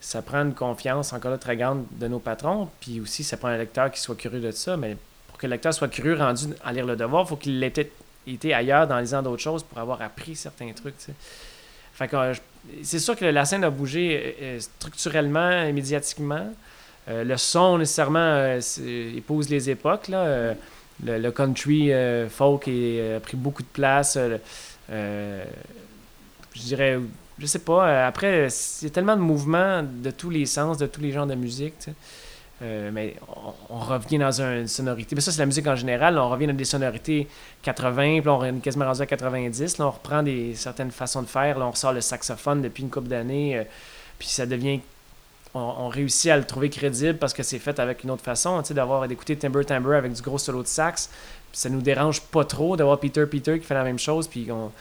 Ça 0.00 0.22
prend 0.22 0.42
une 0.42 0.54
confiance 0.54 1.12
encore 1.12 1.30
là 1.32 1.38
très 1.38 1.56
grande 1.56 1.84
de 1.98 2.06
nos 2.06 2.20
patrons. 2.20 2.68
Puis 2.80 3.00
aussi, 3.00 3.24
ça 3.24 3.36
prend 3.36 3.48
un 3.48 3.56
lecteur 3.56 3.90
qui 3.90 4.00
soit 4.00 4.14
curieux 4.14 4.40
de 4.40 4.50
ça. 4.52 4.76
Mais 4.76 4.96
pour 5.26 5.38
que 5.38 5.46
le 5.46 5.52
lecteur 5.52 5.74
soit 5.74 5.88
curieux, 5.88 6.16
rendu 6.16 6.48
à 6.64 6.72
lire 6.72 6.86
le 6.86 6.94
devoir, 6.94 7.24
il 7.24 7.28
faut 7.28 7.36
qu'il 7.36 7.62
ait 7.64 7.72
été 8.26 8.54
ailleurs 8.54 8.86
dans 8.86 8.98
lisant 9.00 9.22
d'autres 9.22 9.42
choses 9.42 9.62
pour 9.64 9.78
avoir 9.78 10.00
appris 10.02 10.36
certains 10.36 10.70
trucs. 10.72 10.94
Fait 11.94 12.08
que, 12.08 12.16
euh, 12.16 12.34
c'est 12.82 12.98
sûr 12.98 13.16
que 13.16 13.24
la 13.24 13.44
scène 13.44 13.64
a 13.64 13.70
bougé 13.70 14.16
euh, 14.16 14.32
euh, 14.42 14.60
structurellement 14.60 15.62
et 15.62 15.72
médiatiquement. 15.72 16.52
Le 17.06 17.36
son, 17.36 17.76
nécessairement, 17.76 18.58
épouse 19.14 19.50
les 19.50 19.68
époques. 19.68 20.08
Le, 20.08 21.30
country 21.32 21.92
folk 22.30 22.66
a 22.66 23.20
pris 23.20 23.36
beaucoup 23.36 23.62
de 23.62 23.68
place. 23.68 24.18
Je 24.88 25.42
dirais, 26.54 26.98
je 27.38 27.44
sais 27.44 27.58
pas. 27.58 28.06
après, 28.06 28.48
c'est 28.48 28.88
tellement 28.88 29.16
de 29.16 29.20
mouvements 29.20 29.82
de 29.82 30.10
tous 30.10 30.30
les 30.30 30.46
sens, 30.46 30.78
de 30.78 30.86
tous 30.86 31.02
les 31.02 31.12
genres 31.12 31.26
de 31.26 31.34
musique. 31.34 31.90
Euh, 32.64 32.90
mais 32.92 33.14
on, 33.68 33.78
revient 33.78 34.18
dans 34.18 34.40
une 34.40 34.66
sonorité. 34.66 35.14
Mais 35.14 35.20
ça, 35.20 35.30
c'est 35.30 35.38
la 35.38 35.46
musique 35.46 35.66
en 35.66 35.76
général. 35.76 36.16
On 36.18 36.30
revient 36.30 36.46
dans 36.46 36.54
des 36.54 36.64
sonorités 36.64 37.28
80, 37.62 38.20
puis 38.20 38.28
on 38.28 38.42
est 38.42 38.52
quasiment 38.60 38.86
rendu 38.86 39.02
à 39.02 39.06
90. 39.06 39.78
Là, 39.78 39.86
on 39.86 39.90
reprend 39.90 40.22
des 40.22 40.54
certaines 40.54 40.90
façons 40.90 41.22
de 41.22 41.26
faire. 41.26 41.58
Là, 41.58 41.66
on 41.66 41.72
ressort 41.72 41.92
le 41.92 42.00
saxophone 42.00 42.62
depuis 42.62 42.82
une 42.82 42.90
couple 42.90 43.08
d'années. 43.08 43.58
euh, 43.58 43.64
puis 44.18 44.28
ça 44.28 44.46
devient. 44.46 44.80
On, 45.56 45.88
réussit 45.88 46.32
à 46.32 46.36
le 46.36 46.42
trouver 46.44 46.68
crédible 46.68 47.16
parce 47.16 47.32
que 47.32 47.44
c'est 47.44 47.60
fait 47.60 47.78
avec 47.78 48.02
une 48.02 48.10
autre 48.10 48.24
façon. 48.24 48.60
Tu 48.62 48.74
d'avoir 48.74 49.06
d'écouter 49.06 49.36
Timber 49.36 49.64
Timber 49.64 49.94
avec 49.94 50.12
du 50.12 50.20
gros 50.20 50.38
solo 50.38 50.62
de 50.62 50.66
sax. 50.66 51.08
Puis 51.52 51.60
ça 51.60 51.68
nous 51.68 51.80
dérange 51.80 52.20
pas 52.22 52.44
trop 52.44 52.76
d'avoir 52.76 52.98
Peter 52.98 53.24
Peter 53.26 53.60
qui 53.60 53.64
fait 53.64 53.74
la 53.74 53.84
même 53.84 53.98
chose. 53.98 54.26
Puis 54.26 54.50
on- 54.50 54.72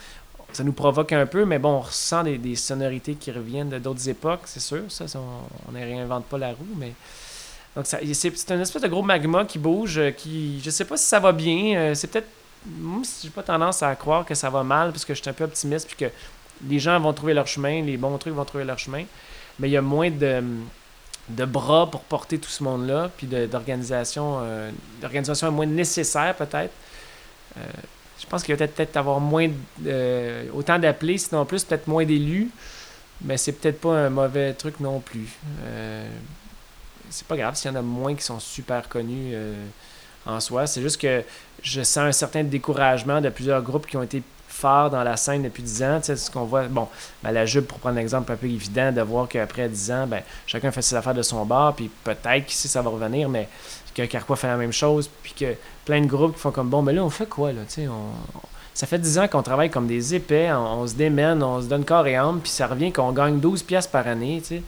ça 0.52 0.64
nous 0.64 0.72
provoque 0.72 1.12
un 1.12 1.26
peu, 1.26 1.44
mais 1.44 1.58
bon, 1.58 1.76
on 1.76 1.80
ressent 1.80 2.22
des, 2.22 2.56
sonorités 2.56 3.14
qui 3.14 3.30
reviennent 3.30 3.70
d'autres 3.78 4.08
époques, 4.08 4.42
c'est 4.46 4.60
sûr. 4.60 4.82
Ça, 4.88 5.04
on 5.68 5.72
ne 5.72 5.78
réinvente 5.78 6.24
pas 6.26 6.38
la 6.38 6.50
roue, 6.50 6.74
mais. 6.76 6.92
Donc, 7.76 7.86
c'est 7.86 8.50
un 8.52 8.60
espèce 8.60 8.82
de 8.82 8.88
gros 8.88 9.02
magma 9.02 9.44
qui 9.44 9.58
bouge, 9.58 9.98
euh, 9.98 10.10
qui. 10.12 10.60
Je 10.64 10.70
sais 10.70 10.84
pas 10.84 10.96
si 10.96 11.06
ça 11.06 11.18
va 11.18 11.32
bien. 11.32 11.76
euh, 11.76 11.94
c'est 11.94 12.06
peut-être. 12.06 12.28
Moi, 12.66 13.02
j'ai 13.22 13.30
pas 13.30 13.42
tendance 13.42 13.82
à 13.82 13.94
croire 13.96 14.24
que 14.24 14.34
ça 14.34 14.48
va 14.48 14.62
mal, 14.62 14.90
parce 14.92 15.04
que 15.04 15.12
je 15.14 15.20
suis 15.20 15.28
un 15.28 15.34
peu 15.34 15.44
optimiste, 15.44 15.86
puis 15.88 15.96
que 15.96 16.12
les 16.68 16.78
gens 16.78 16.98
vont 17.00 17.12
trouver 17.12 17.34
leur 17.34 17.46
chemin, 17.46 17.82
les 17.82 17.96
bons 17.96 18.16
trucs 18.16 18.32
vont 18.34 18.44
trouver 18.44 18.64
leur 18.64 18.78
chemin. 18.78 19.04
Mais 19.58 19.68
il 19.68 19.72
y 19.72 19.76
a 19.76 19.82
moins 19.82 20.10
de, 20.10 20.42
de 21.28 21.44
bras 21.44 21.90
pour 21.90 22.00
porter 22.02 22.38
tout 22.38 22.48
ce 22.48 22.62
monde-là, 22.62 23.10
puis 23.16 23.26
d'organisation. 23.26 24.38
euh, 24.42 24.70
moins 25.50 25.66
nécessaire, 25.66 26.34
peut-être. 26.36 26.72
Je 27.56 28.26
pense 28.26 28.42
qu'il 28.42 28.54
va 28.54 28.58
peut-être 28.58 28.74
peut-être 28.76 28.96
avoir 28.96 29.20
moins. 29.20 29.48
autant 30.54 30.78
d'appelés, 30.78 31.18
sinon 31.18 31.44
plus, 31.44 31.64
peut-être 31.64 31.86
moins 31.88 32.04
d'élus. 32.04 32.50
Mais 33.20 33.36
c'est 33.36 33.52
peut-être 33.52 33.80
pas 33.80 34.06
un 34.06 34.10
mauvais 34.10 34.54
truc 34.54 34.80
non 34.80 35.00
plus. 35.00 35.28
C'est 37.14 37.28
pas 37.28 37.36
grave 37.36 37.54
s'il 37.54 37.70
y 37.70 37.74
en 37.74 37.76
a 37.76 37.82
moins 37.82 38.16
qui 38.16 38.24
sont 38.24 38.40
super 38.40 38.88
connus 38.88 39.30
euh, 39.34 39.54
en 40.26 40.40
soi. 40.40 40.66
C'est 40.66 40.82
juste 40.82 41.00
que 41.00 41.22
je 41.62 41.80
sens 41.82 41.98
un 41.98 42.12
certain 42.12 42.42
découragement 42.42 43.20
de 43.20 43.28
plusieurs 43.28 43.62
groupes 43.62 43.86
qui 43.86 43.96
ont 43.96 44.02
été 44.02 44.20
forts 44.48 44.90
dans 44.90 45.04
la 45.04 45.16
scène 45.16 45.44
depuis 45.44 45.62
10 45.62 45.82
ans. 45.84 45.98
Tu 46.00 46.06
sais, 46.06 46.16
ce 46.16 46.28
qu'on 46.28 46.42
voit, 46.42 46.64
bon, 46.64 46.88
ben, 47.22 47.30
la 47.30 47.46
Jupe, 47.46 47.68
pour 47.68 47.78
prendre 47.78 47.98
un 47.98 48.00
exemple 48.00 48.32
un 48.32 48.36
peu 48.36 48.46
évident, 48.46 48.90
de 48.90 49.00
voir 49.00 49.28
qu'après 49.28 49.68
10 49.68 49.92
ans, 49.92 50.06
ben, 50.08 50.22
chacun 50.44 50.72
fait 50.72 50.82
ses 50.82 50.96
affaires 50.96 51.14
de 51.14 51.22
son 51.22 51.46
bar, 51.46 51.74
puis 51.76 51.88
peut-être 52.02 52.46
qu'ici 52.46 52.66
ça 52.66 52.82
va 52.82 52.90
revenir, 52.90 53.28
mais 53.28 53.48
que 53.94 54.02
Carquois 54.06 54.34
fait 54.34 54.48
la 54.48 54.56
même 54.56 54.72
chose, 54.72 55.08
puis 55.22 55.34
que 55.34 55.54
plein 55.84 56.00
de 56.00 56.06
groupes 56.06 56.34
qui 56.34 56.40
font 56.40 56.50
comme 56.50 56.68
bon, 56.68 56.82
mais 56.82 56.92
là, 56.92 57.04
on 57.04 57.10
fait 57.10 57.28
quoi, 57.28 57.52
là, 57.52 57.60
tu 57.68 57.82
sais, 57.82 57.88
ça 58.74 58.88
fait 58.88 58.98
10 58.98 59.18
ans 59.20 59.28
qu'on 59.28 59.42
travaille 59.42 59.70
comme 59.70 59.86
des 59.86 60.16
épais, 60.16 60.50
on, 60.50 60.80
on 60.80 60.86
se 60.88 60.94
démène, 60.94 61.44
on 61.44 61.62
se 61.62 61.66
donne 61.66 61.84
corps 61.84 62.08
et 62.08 62.16
âme, 62.16 62.40
puis 62.40 62.50
ça 62.50 62.66
revient 62.66 62.90
qu'on 62.90 63.12
gagne 63.12 63.38
12 63.38 63.62
pièces 63.62 63.86
par 63.86 64.08
année, 64.08 64.40
tu 64.40 64.56
sais, 64.56 64.62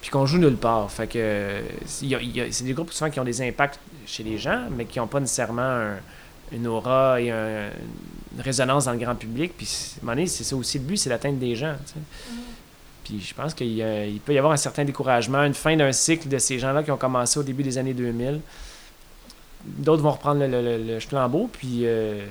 puis 0.00 0.10
qu'on 0.10 0.26
joue 0.26 0.38
nulle 0.38 0.56
part. 0.56 0.90
Fait 0.90 1.06
que 1.06 1.18
euh, 1.18 1.60
c'est 1.86 2.64
des 2.64 2.72
groupes 2.72 2.92
souvent 2.92 3.10
qui 3.10 3.20
ont 3.20 3.24
des 3.24 3.42
impacts 3.42 3.78
chez 4.06 4.22
les 4.22 4.38
gens, 4.38 4.62
mais 4.76 4.84
qui 4.86 4.98
n'ont 4.98 5.06
pas 5.06 5.20
nécessairement 5.20 5.62
un- 5.62 5.96
une 6.52 6.66
aura 6.66 7.20
et 7.20 7.30
un- 7.30 7.68
une 8.34 8.40
résonance 8.42 8.86
dans 8.86 8.92
le 8.92 8.98
grand 8.98 9.14
public. 9.14 9.52
Puis, 9.56 9.66
à 9.66 9.98
un 9.98 10.06
moment 10.06 10.16
donné, 10.16 10.26
c'est 10.26 10.44
ça 10.44 10.56
aussi 10.56 10.78
le 10.78 10.84
but, 10.84 10.96
c'est 10.96 11.10
d'atteindre 11.10 11.38
des 11.38 11.54
gens. 11.54 11.74
tu 11.86 11.92
sais. 11.92 12.00
Puis 13.04 13.20
je 13.20 13.34
pense 13.34 13.54
qu'il 13.54 14.20
peut 14.24 14.32
y 14.34 14.38
avoir 14.38 14.52
un 14.52 14.56
certain 14.56 14.84
découragement, 14.84 15.42
une 15.44 15.54
fin 15.54 15.76
d'un 15.76 15.90
cycle 15.92 16.28
de 16.28 16.38
ces 16.38 16.58
gens-là 16.58 16.82
qui 16.82 16.90
ont 16.92 16.96
commencé 16.96 17.38
au 17.38 17.42
début 17.42 17.62
des 17.64 17.76
années 17.76 17.94
2000. 17.94 18.40
D'autres 19.64 20.02
vont 20.02 20.12
reprendre 20.12 20.40
le, 20.40 20.46
le- 20.48 20.62
le- 20.78 20.94
le 20.94 21.00
flambeau, 21.00 21.48
puis 21.52 21.80
euh, 21.84 22.24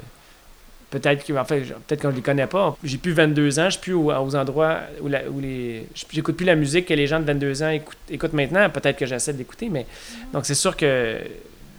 peut-être 0.89 1.25
que, 1.25 1.33
en 1.33 1.45
fait, 1.45 1.61
peut-être 1.87 2.01
qu'on 2.01 2.09
ne 2.09 2.15
les 2.15 2.21
connaît 2.21 2.47
pas. 2.47 2.75
J'ai 2.83 2.97
plus 2.97 3.13
22 3.13 3.59
ans, 3.59 3.65
je 3.65 3.69
suis 3.71 3.79
plus 3.79 3.93
aux, 3.93 4.11
aux 4.11 4.35
endroits 4.35 4.79
où, 5.01 5.07
la- 5.07 5.29
où 5.29 5.39
les. 5.39 5.87
J'écoute 6.11 6.35
plus 6.35 6.45
la 6.45 6.55
musique 6.55 6.85
que 6.87 6.93
les 6.93 7.07
gens 7.07 7.19
de 7.19 7.25
22 7.25 7.63
ans 7.63 7.69
écoutent, 7.69 7.97
écoutent 8.09 8.33
maintenant. 8.33 8.69
Peut-être 8.69 8.97
que 8.97 9.05
j'essaie 9.05 9.33
d'écouter, 9.33 9.69
mais. 9.69 9.85
Donc 10.33 10.45
c'est 10.45 10.55
sûr 10.55 10.75
que 10.75 11.19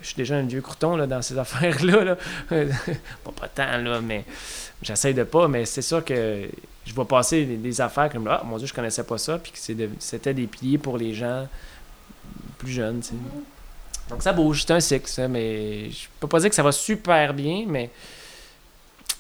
je 0.02 0.06
suis 0.06 0.16
déjà 0.16 0.36
un 0.36 0.42
vieux 0.42 0.60
crouton 0.62 0.96
là, 0.96 1.06
dans 1.06 1.20
ces 1.22 1.36
affaires-là. 1.38 2.04
là. 2.04 2.16
pas, 2.48 3.32
pas 3.38 3.48
tant, 3.48 3.78
là, 3.78 4.00
mais 4.00 4.24
j'essaie 4.82 5.12
de 5.12 5.24
pas, 5.24 5.46
mais 5.48 5.64
c'est 5.66 5.82
sûr 5.82 6.04
que 6.04 6.42
je 6.86 6.94
vois 6.94 7.06
passer 7.06 7.44
des, 7.44 7.56
des 7.56 7.80
affaires 7.80 8.10
comme 8.10 8.26
Ah, 8.28 8.42
mon 8.44 8.56
Dieu, 8.56 8.66
je 8.66 8.72
connaissais 8.74 9.04
pas 9.04 9.18
ça, 9.18 9.38
puis 9.38 9.52
que 9.52 9.58
c'était 9.98 10.34
des 10.34 10.46
piliers 10.46 10.78
pour 10.78 10.96
les 10.96 11.12
gens 11.14 11.46
plus 12.58 12.72
jeunes. 12.72 13.00
tu 13.00 13.08
sais. 13.08 13.14
Donc 14.08 14.22
ça 14.22 14.32
bouge, 14.32 14.64
c'est 14.66 14.72
un 14.72 14.80
cycle, 14.80 15.06
ça, 15.08 15.28
mais 15.28 15.90
je 15.90 16.06
peux 16.18 16.26
pas 16.26 16.40
dire 16.40 16.48
que 16.48 16.54
ça 16.56 16.62
va 16.62 16.72
super 16.72 17.34
bien, 17.34 17.64
mais. 17.68 17.90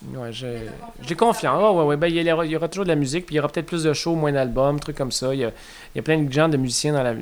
Ouais, 0.06 0.30
j'ai 0.32 1.14
confiance. 1.14 1.62
Ouais, 1.62 1.78
ouais, 1.78 1.84
ouais. 1.84 1.96
Ben, 1.96 2.06
il, 2.06 2.16
y 2.16 2.56
aura, 2.56 2.68
toujours 2.68 2.84
de 2.84 2.90
la 2.90 2.96
musique, 2.96 3.26
puis 3.26 3.34
il 3.34 3.36
y 3.36 3.38
aura 3.38 3.48
peut-être 3.48 3.66
plus 3.66 3.82
de 3.82 3.92
shows, 3.92 4.14
moins 4.14 4.32
d'albums, 4.32 4.80
trucs 4.80 4.96
comme 4.96 5.12
ça. 5.12 5.34
Il 5.34 5.40
y 5.40 5.44
a, 5.44 6.02
plein 6.02 6.18
de 6.18 6.32
gens, 6.32 6.48
de 6.48 6.56
musiciens 6.56 7.16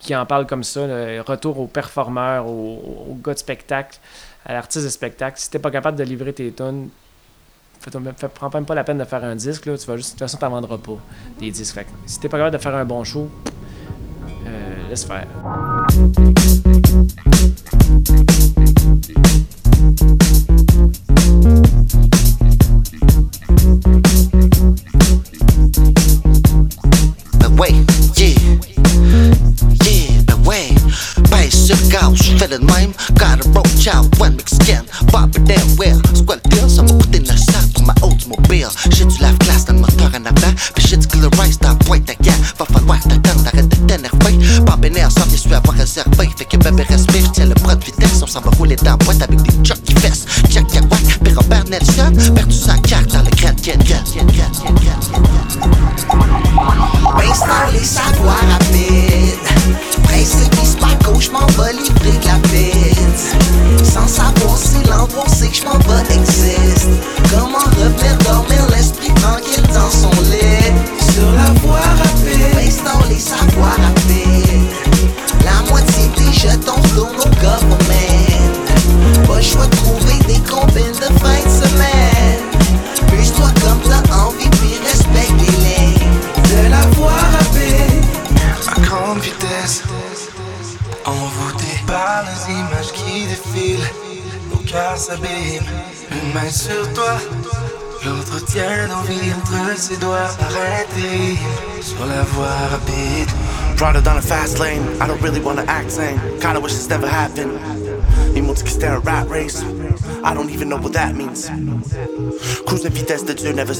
qui, 0.00 0.14
en 0.14 0.26
parlent 0.26 0.46
comme 0.46 0.64
ça. 0.64 0.80
Retour 1.26 1.60
aux 1.60 1.66
performeurs, 1.66 2.46
aux, 2.48 3.16
gars 3.24 3.34
de 3.34 3.38
spectacle, 3.38 3.98
à 4.44 4.54
l'artiste 4.54 4.84
de 4.84 4.90
spectacle. 4.90 5.38
Si 5.38 5.50
t'es 5.50 5.60
pas 5.60 5.70
capable 5.70 5.96
de 5.96 6.04
livrer 6.04 6.32
tes 6.32 6.50
tonnes, 6.50 6.88
prends 8.34 8.50
même 8.50 8.66
pas 8.66 8.74
la 8.74 8.82
peine 8.82 8.98
de 8.98 9.04
faire 9.04 9.22
un 9.22 9.36
disque. 9.36 9.66
Là. 9.66 9.78
Tu 9.78 9.86
vas 9.86 9.96
juste, 9.96 10.10
de 10.10 10.12
toute 10.14 10.20
façon, 10.20 10.38
t'en 10.38 10.50
vendras 10.50 10.78
pas 10.78 10.98
des 11.38 11.52
disques. 11.52 11.74
Fait 11.74 11.86
si 12.06 12.18
t'es 12.18 12.28
pas 12.28 12.38
capable 12.38 12.56
de 12.56 12.62
faire 12.62 12.74
un 12.74 12.84
bon 12.84 13.04
show, 13.04 13.30
euh, 14.46 14.88
laisse 14.88 15.04
faire. 15.04 15.26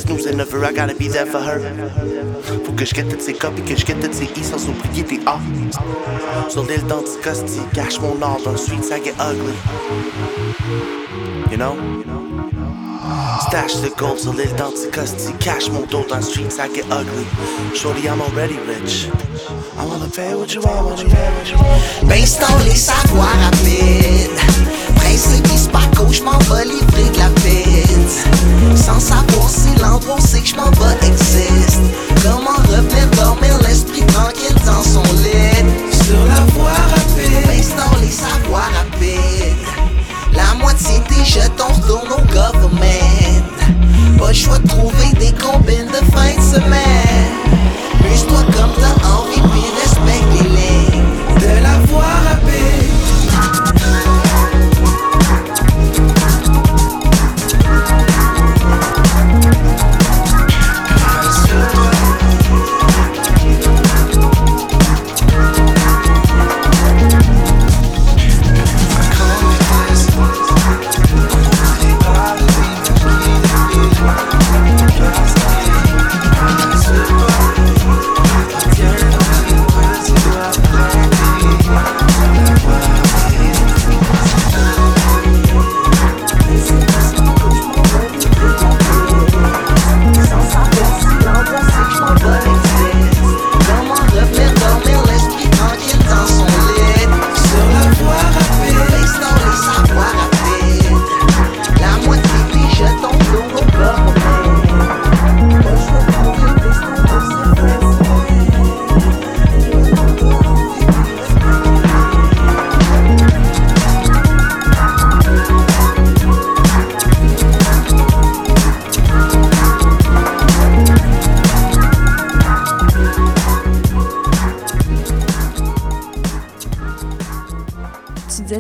De 0.05 0.15
Dieu, 0.15 0.33
never 0.33 0.51
snoozing. 0.51 0.65
I 0.65 0.73
gotta 0.73 0.95
be 0.95 1.09
there 1.09 1.27
for 1.27 1.41
her. 1.41 1.61
Faut 2.65 2.73
que 2.73 2.85
je 2.85 2.95
get 2.95 3.09
toutes 3.09 3.23
ses 3.23 3.35
copies, 3.35 3.63
que 3.63 3.77
je 3.77 3.87
get 3.87 3.95
toutes 4.01 4.15
ses 4.15 4.25
I 4.25 4.45
sans 4.45 4.69
oublier 4.69 5.03
des 5.03 5.21
A. 5.27 5.39
Sur 6.49 6.65
l'île 6.65 6.85
d'Anticosti, 6.87 7.61
cache 7.75 8.01
mon 8.01 8.21
art 8.23 8.39
dans 8.45 8.53
le 8.53 8.57
street, 8.57 8.83
ça 8.83 8.97
get 8.97 9.15
ugly. 9.19 9.55
You 11.51 11.57
know? 11.57 11.77
Stash 13.49 13.77
the 13.77 13.95
gold 13.97 14.19
sur 14.19 14.33
l'île 14.33 14.55
d'Anticosti, 14.57 15.33
cache 15.39 15.71
mon 15.71 15.87
dos 15.87 16.05
dans 16.09 16.17
le 16.17 16.23
street, 16.23 16.51
ça 16.51 16.65
get 16.75 16.85
ugly. 16.91 17.27
Shorty, 17.75 18.09
I'm 18.09 18.21
already 18.21 18.59
rich. 18.67 19.09
I 19.79 19.85
wanna 19.87 20.09
pay 20.09 20.35
what 20.35 20.53
you 20.55 20.61
want, 20.63 20.87
wanna 20.87 21.05
pay 21.05 21.31
what 21.31 21.49
you 21.51 21.57
want. 21.57 22.09
Baisse 22.09 22.39
dans 22.39 22.59
les 22.65 22.75
savoirs 22.75 23.37
rapides. 23.45 24.41
Principe 24.97 25.47
Spaco, 25.97 26.13
j'm'en 26.13 26.39
vais 26.55 26.65
livrer 26.65 27.11
de 27.11 27.19
la 27.19 27.31
pizza. 27.41 28.29
Sans 28.75 29.01
savoir 29.01 29.49
si 29.49 29.75
l'endroit 29.81 30.19
c'est 30.21 30.41
que 30.41 30.49
j'm'en 30.49 30.71
vais 30.71 31.07
existe. 31.07 31.81
Comment 32.23 32.57
revenir 32.69 33.07
dormir 33.17 33.59
l'esprit 33.67 34.05
tranquille 34.07 34.57
dans 34.65 34.83
son 34.83 35.03
lit? 35.03 35.95
Sur 36.05 36.25
la 36.27 36.41
voie 36.53 36.71
rapide. 36.71 37.47
Baisse 37.47 37.73
dans 37.77 37.99
les 38.01 38.11
savoirs 38.11 38.71
rapides. 38.77 39.57
La 40.33 40.55
moitié 40.61 41.01
des 41.09 41.25
jetons 41.25 41.73
retournent 41.73 42.13
au 42.13 42.23
government. 42.33 43.43
Pas 44.19 44.29
le 44.29 44.35
choix 44.35 44.59
de 44.59 44.69
trouver 44.69 45.13
des 45.19 45.33
combines 45.33 45.87
de 45.87 46.13
fin 46.13 46.35
de 46.37 46.43
semaine. 46.43 47.06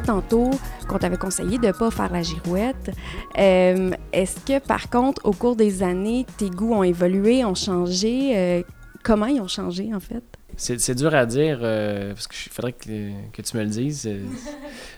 Tantôt 0.06 0.50
qu'on 0.88 0.98
t'avait 0.98 1.16
conseillé 1.16 1.58
de 1.58 1.66
ne 1.66 1.72
pas 1.72 1.90
faire 1.90 2.12
la 2.12 2.22
girouette. 2.22 2.90
Euh, 3.38 3.90
Est-ce 4.12 4.40
que, 4.40 4.64
par 4.64 4.88
contre, 4.88 5.26
au 5.26 5.32
cours 5.32 5.56
des 5.56 5.82
années, 5.82 6.24
tes 6.38 6.48
goûts 6.48 6.74
ont 6.74 6.84
évolué, 6.84 7.44
ont 7.44 7.54
changé? 7.54 8.32
Euh, 8.36 8.62
comment 9.02 9.26
ils 9.26 9.40
ont 9.40 9.48
changé, 9.48 9.92
en 9.94 10.00
fait? 10.00 10.22
C'est 10.56 10.94
dur 10.94 11.14
à 11.14 11.26
dire 11.26 11.58
euh, 11.60 12.14
parce 12.14 12.28
qu'il 12.28 12.50
faudrait 12.50 12.72
que, 12.72 13.42
tu 13.42 13.56
me 13.56 13.62
le 13.62 13.68
dises. 13.68 14.08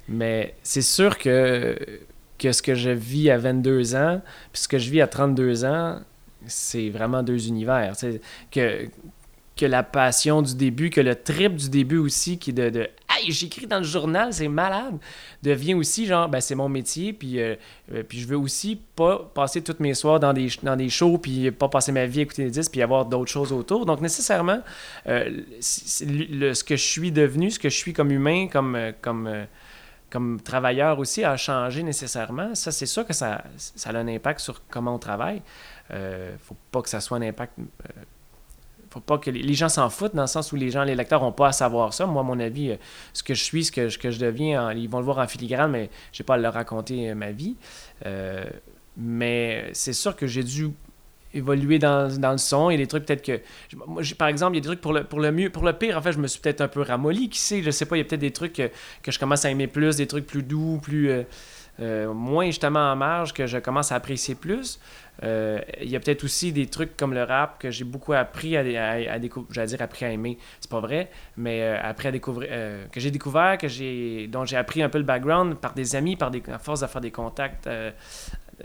mais 0.08 0.54
c'est 0.62 0.82
sûr 0.82 1.18
que, 1.18 1.76
que 2.38 2.52
ce 2.52 2.62
que 2.62 2.76
je 2.76 2.90
vis 2.90 3.30
à 3.30 3.38
22 3.38 3.96
ans 3.96 4.20
puis 4.52 4.62
ce 4.62 4.68
que 4.68 4.78
je 4.78 4.88
vis 4.88 5.00
à 5.00 5.08
32 5.08 5.64
ans, 5.64 5.98
c'est 6.46 6.90
vraiment 6.90 7.24
deux 7.24 7.48
univers. 7.48 7.94
Que, 8.52 8.88
que 9.58 9.66
la 9.66 9.82
passion 9.82 10.40
du 10.40 10.54
début, 10.54 10.88
que 10.88 11.00
le 11.00 11.14
trip 11.14 11.56
du 11.56 11.68
début 11.68 11.98
aussi, 11.98 12.38
qui 12.38 12.50
est 12.50 12.52
de, 12.54 12.70
de 12.70 12.88
Hey, 13.10 13.32
j'écris 13.32 13.66
dans 13.66 13.78
le 13.78 13.84
journal, 13.84 14.32
c'est 14.32 14.48
malade, 14.48 14.96
devient 15.42 15.74
aussi 15.74 16.06
genre, 16.06 16.28
ben, 16.28 16.40
c'est 16.40 16.54
mon 16.54 16.68
métier, 16.68 17.12
puis, 17.12 17.40
euh, 17.40 17.56
euh, 17.92 18.02
puis 18.02 18.20
je 18.20 18.28
veux 18.28 18.38
aussi 18.38 18.80
pas 18.94 19.30
passer 19.34 19.62
toutes 19.62 19.80
mes 19.80 19.94
soirs 19.94 20.20
dans 20.20 20.32
des, 20.32 20.48
dans 20.62 20.76
des 20.76 20.88
shows, 20.88 21.18
puis 21.18 21.50
pas 21.50 21.68
passer 21.68 21.90
ma 21.90 22.06
vie 22.06 22.20
à 22.20 22.22
écouter 22.22 22.44
des 22.44 22.50
disques, 22.50 22.70
puis 22.70 22.82
avoir 22.82 23.06
d'autres 23.06 23.30
choses 23.30 23.52
autour. 23.52 23.86
Donc, 23.86 24.00
nécessairement, 24.00 24.60
euh, 25.08 25.42
ce 25.60 26.62
que 26.62 26.76
je 26.76 26.84
suis 26.84 27.10
devenu, 27.10 27.50
ce 27.50 27.58
que 27.58 27.68
je 27.68 27.76
suis 27.76 27.92
comme 27.92 28.12
humain, 28.12 28.46
comme, 28.46 28.78
comme, 29.00 29.46
comme 30.10 30.40
travailleur 30.40 30.98
aussi, 30.98 31.24
a 31.24 31.36
changé 31.36 31.82
nécessairement. 31.82 32.54
Ça, 32.54 32.70
c'est 32.70 32.86
sûr 32.86 33.04
que 33.06 33.12
ça, 33.12 33.42
ça 33.56 33.90
a 33.90 33.96
un 33.96 34.08
impact 34.08 34.40
sur 34.40 34.62
comment 34.68 34.94
on 34.94 34.98
travaille. 34.98 35.42
Euh, 35.90 36.34
faut 36.42 36.56
pas 36.70 36.82
que 36.82 36.88
ça 36.88 37.00
soit 37.00 37.18
un 37.18 37.22
impact. 37.22 37.54
Faut 38.90 39.00
pas 39.00 39.18
que 39.18 39.30
les, 39.30 39.54
gens 39.54 39.68
s'en 39.68 39.90
foutent 39.90 40.14
dans 40.14 40.22
le 40.22 40.28
sens 40.28 40.52
où 40.52 40.56
les 40.56 40.70
gens, 40.70 40.84
les 40.84 40.94
lecteurs, 40.94 41.22
n'ont 41.22 41.32
pas 41.32 41.48
à 41.48 41.52
savoir 41.52 41.92
ça. 41.92 42.06
Moi, 42.06 42.22
mon 42.22 42.38
avis, 42.40 42.70
euh, 42.70 42.76
ce 43.12 43.22
que 43.22 43.34
je 43.34 43.42
suis, 43.42 43.64
ce 43.64 43.72
que, 43.72 43.88
je 43.88 44.18
deviens, 44.18 44.68
en- 44.68 44.70
ils 44.70 44.88
vont 44.88 44.98
le 44.98 45.04
voir 45.04 45.18
en 45.18 45.26
filigrane, 45.26 45.70
mais 45.70 45.90
j'ai 46.12 46.24
pas 46.24 46.34
à 46.34 46.38
leur 46.38 46.54
raconter 46.54 47.10
euh, 47.10 47.14
ma 47.14 47.30
vie. 47.30 47.56
Euh, 48.06 48.44
mais 48.96 49.70
c'est 49.72 49.92
sûr 49.92 50.16
que 50.16 50.26
j'ai 50.26 50.42
dû 50.42 50.70
évoluer 51.34 51.78
dans, 51.78 52.08
le 52.08 52.38
son. 52.38 52.68
A 52.68 52.76
des 52.76 52.86
trucs 52.86 53.04
peut-être 53.04 53.24
que. 53.24 53.40
Par 54.14 54.28
exemple, 54.28 54.54
il 54.54 54.56
y 54.56 54.60
a 54.60 54.62
des 54.62 54.68
trucs 54.68 54.80
pour 54.80 54.92
le, 54.92 55.04
pour 55.04 55.20
le 55.20 55.30
mieux, 55.30 55.50
pour 55.50 55.64
le 55.64 55.72
pire, 55.72 55.96
en 55.96 56.02
fait, 56.02 56.12
je 56.12 56.18
me 56.18 56.26
suis 56.26 56.40
peut-être 56.40 56.60
un 56.60 56.68
peu 56.68 56.80
ramolli. 56.80 57.28
Qui 57.28 57.40
sait, 57.40 57.62
je 57.62 57.70
sais 57.70 57.86
pas, 57.86 57.96
il 57.96 58.00
y 58.00 58.02
a 58.02 58.04
peut-être 58.04 58.20
des 58.20 58.32
trucs 58.32 58.54
que, 58.54 59.10
je 59.10 59.18
commence 59.18 59.44
à 59.44 59.50
aimer 59.50 59.66
plus, 59.66 59.96
des 59.96 60.06
trucs 60.06 60.26
plus 60.26 60.42
doux, 60.42 60.80
plus. 60.82 61.10
Euh, 61.80 62.12
moins 62.12 62.46
justement 62.46 62.92
en 62.92 62.96
marge, 62.96 63.32
que 63.32 63.46
je 63.46 63.58
commence 63.58 63.92
à 63.92 63.96
apprécier 63.96 64.34
plus. 64.34 64.80
Euh, 65.24 65.60
il 65.80 65.88
y 65.90 65.96
a 65.96 66.00
peut-être 66.00 66.22
aussi 66.22 66.52
des 66.52 66.66
trucs 66.66 66.96
comme 66.96 67.12
le 67.12 67.24
rap 67.24 67.58
que 67.58 67.70
j'ai 67.72 67.84
beaucoup 67.84 68.12
appris 68.12 68.56
à, 68.56 68.60
à, 68.60 69.14
à 69.14 69.18
découvrir, 69.18 69.52
j'allais 69.52 69.66
dire 69.68 69.82
appris 69.82 70.04
à 70.04 70.10
aimer, 70.12 70.38
c'est 70.60 70.70
pas 70.70 70.78
vrai, 70.80 71.10
mais 71.36 71.62
euh, 71.62 71.76
à 71.82 72.10
découvrir, 72.12 72.48
euh, 72.52 72.86
que 72.92 73.00
j'ai 73.00 73.10
découvert, 73.10 73.58
que 73.58 73.66
j'ai, 73.66 74.28
dont 74.28 74.44
j'ai 74.44 74.56
appris 74.56 74.80
un 74.82 74.88
peu 74.88 74.98
le 74.98 75.04
background 75.04 75.56
par 75.56 75.74
des 75.74 75.96
amis, 75.96 76.14
par 76.14 76.30
des, 76.30 76.42
à 76.52 76.58
force 76.60 76.80
de 76.80 76.86
faire 76.86 77.00
des 77.00 77.10
contacts 77.10 77.68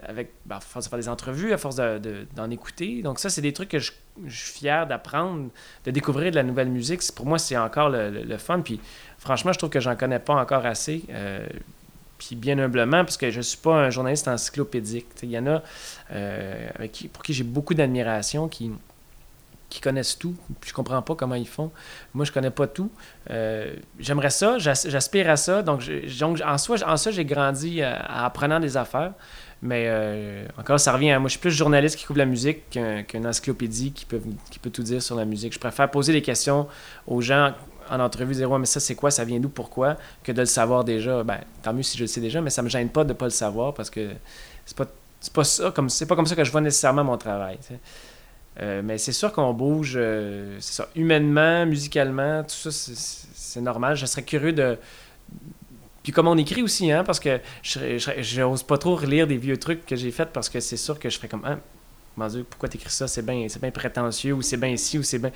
avec, 0.02 0.32
ben, 0.46 0.56
à 0.58 0.60
force 0.60 0.86
de 0.86 0.90
faire 0.90 1.00
des 1.00 1.10
entrevues, 1.10 1.54
à 1.54 1.58
force 1.58 1.76
de- 1.76 1.98
de- 2.00 2.28
d'en 2.36 2.50
écouter. 2.50 3.02
Donc 3.04 3.20
ça, 3.20 3.30
c'est 3.30 3.42
des 3.42 3.54
trucs 3.54 3.70
que 3.70 3.80
je, 3.80 3.92
suis 4.28 4.60
fier 4.60 4.86
d'apprendre, 4.88 5.50
de 5.86 5.92
découvrir 5.92 6.32
de 6.32 6.36
la 6.36 6.44
nouvelle 6.44 6.70
musique. 6.70 7.02
Pour 7.16 7.26
moi, 7.26 7.38
c'est 7.40 7.58
encore 7.58 7.90
le- 7.90 8.10
le 8.10 8.38
fun. 8.38 8.62
Puis 8.62 8.80
franchement, 9.18 9.54
je 9.54 9.58
trouve 9.60 9.70
que 9.72 9.80
j'en 9.80 9.96
connais 9.96 10.20
pas 10.20 10.34
encore 10.36 10.66
assez. 10.66 11.04
Puis 12.28 12.36
bien 12.36 12.58
humblement, 12.60 13.04
parce 13.04 13.18
que 13.18 13.30
je 13.32 13.42
suis 13.42 13.58
pas 13.58 13.76
un 13.76 13.90
journaliste 13.90 14.28
encyclopédique. 14.28 15.08
Il 15.24 15.32
y 15.32 15.38
en 15.38 15.48
a 15.48 15.62
euh, 16.12 16.68
pour 17.12 17.24
qui 17.24 17.34
j'ai 17.34 17.44
beaucoup 17.44 17.74
d'admiration, 17.74 18.48
qui, 18.48 18.72
qui 19.70 19.82
connaissent 19.82 20.18
tout, 20.18 20.36
puis 20.62 20.70
je 20.70 20.74
comprends 20.74 21.02
pas 21.02 21.16
comment 21.16 21.36
ils 21.36 21.48
font. 21.48 21.72
Moi, 22.14 22.26
je 22.26 22.32
connais 22.32 22.52
pas 22.52 22.68
tout. 22.68 22.92
Euh, 23.30 23.74
J'aimerais 24.00 24.30
ça, 24.30 24.58
j'as- 24.60 24.88
j'aspire 24.88 25.30
à 25.30 25.36
ça. 25.36 25.64
Donc, 25.64 25.82
en, 26.46 26.58
soi, 26.58 26.78
en 26.86 26.98
ça, 26.98 27.12
j'ai 27.12 27.26
grandi 27.26 27.82
euh, 27.82 27.94
en 28.10 28.24
apprenant 28.24 28.60
des 28.60 28.78
affaires. 28.78 29.14
Mais 29.66 29.90
encore, 30.58 30.78
ça 30.78 30.92
revient 30.92 31.12
à 31.12 31.20
moi. 31.20 31.30
Je 31.30 31.34
suis 31.34 31.40
plus 31.40 31.50
journaliste 31.52 31.96
qui 31.96 32.04
couvre 32.04 32.20
la 32.20 32.26
musique 32.26 32.70
qu'un 32.70 33.04
qu'une 33.04 33.26
encyclopédie 33.26 33.94
qui 33.94 34.04
peut, 34.04 34.20
qui 34.52 34.60
peut 34.60 34.70
tout 34.70 34.84
dire 34.84 35.02
sur 35.02 35.16
la 35.16 35.24
musique. 35.24 35.54
Je 35.54 35.60
préfère 35.60 35.90
poser 35.90 36.12
des 36.12 36.22
questions 36.22 36.68
aux 37.08 37.22
gens 37.22 37.54
en 37.90 38.00
entrevue, 38.00 38.34
dire 38.36 38.50
Ouais, 38.52 38.60
mais 38.60 38.66
ça, 38.66 38.80
c'est 38.80 38.96
quoi 38.96 39.12
Ça 39.12 39.26
vient 39.26 39.40
d'où 39.40 39.50
Pourquoi 39.50 39.98
Que 40.24 40.32
de 40.32 40.40
le 40.42 40.46
savoir 40.46 40.84
déjà. 40.84 41.24
Ben, 41.24 41.40
tant 41.62 41.74
mieux 41.74 41.84
si 41.84 41.98
je 41.98 42.04
le 42.04 42.08
sais 42.08 42.22
déjà, 42.22 42.42
mais 42.42 42.50
ça 42.50 42.62
me 42.62 42.70
gêne 42.70 42.90
pas 42.90 43.04
de 43.04 43.14
pas 43.14 43.26
le 43.26 43.32
savoir 43.32 43.74
parce 43.74 43.90
que 43.90 44.12
c'est 44.66 44.78
pas, 44.78 44.86
c'est 45.22 45.34
pas 45.34 45.44
ça 45.44 45.72
comme 45.72 45.90
c'est 45.90 46.06
pas 46.06 46.16
comme 46.16 46.26
ça 46.28 46.36
que 46.36 46.44
je 46.44 46.52
vois 46.52 46.62
nécessairement 46.62 47.04
mon 47.04 47.18
travail. 47.18 47.58
Euh, 48.62 48.82
mais 48.84 48.98
c'est 49.00 49.14
sûr 49.14 49.32
qu'on 49.34 49.52
bouge, 49.54 49.94
euh, 49.96 50.58
ça, 50.60 50.88
humainement, 50.96 51.66
musicalement, 51.66 52.44
tout 52.44 52.70
ça, 52.70 52.72
c'est- 52.72 53.62
normal. 53.62 53.96
Je 53.96 54.06
serais 54.08 54.24
curieux 54.24 54.52
de 54.54 54.78
Puis 56.04 56.12
comme 56.12 56.28
on 56.28 56.38
écrit 56.38 56.62
aussi, 56.62 56.92
hein, 56.92 57.04
parce 57.06 57.20
que 57.20 57.40
je 57.62 57.98
j'ose 58.22 58.64
pas 58.64 58.78
trop 58.78 58.96
relire 58.96 59.26
des 59.26 59.38
vieux 59.38 59.58
trucs 59.58 59.86
que 59.86 59.96
j'ai 59.96 60.12
faits 60.12 60.30
parce 60.34 60.50
que 60.50 60.60
c'est 60.60 60.76
sûr 60.78 61.00
que 61.00 61.10
je 61.10 61.16
ferais 61.18 61.30
comme 61.30 61.44
ah, 61.46 61.58
mon 62.18 62.28
Dieu, 62.28 62.46
pourquoi 62.50 62.68
t'écris 62.68 62.90
ça? 62.90 63.08
C'est 63.08 63.22
bien 63.26 63.48
c'est 63.50 63.62
bien 63.62 63.72
prétentieux 63.72 64.34
ou 64.34 64.42
c'est 64.42 64.58
bien 64.58 64.70
ici 64.70 65.00
ou 65.00 65.04
c'est 65.04 65.20
bien. 65.20 65.32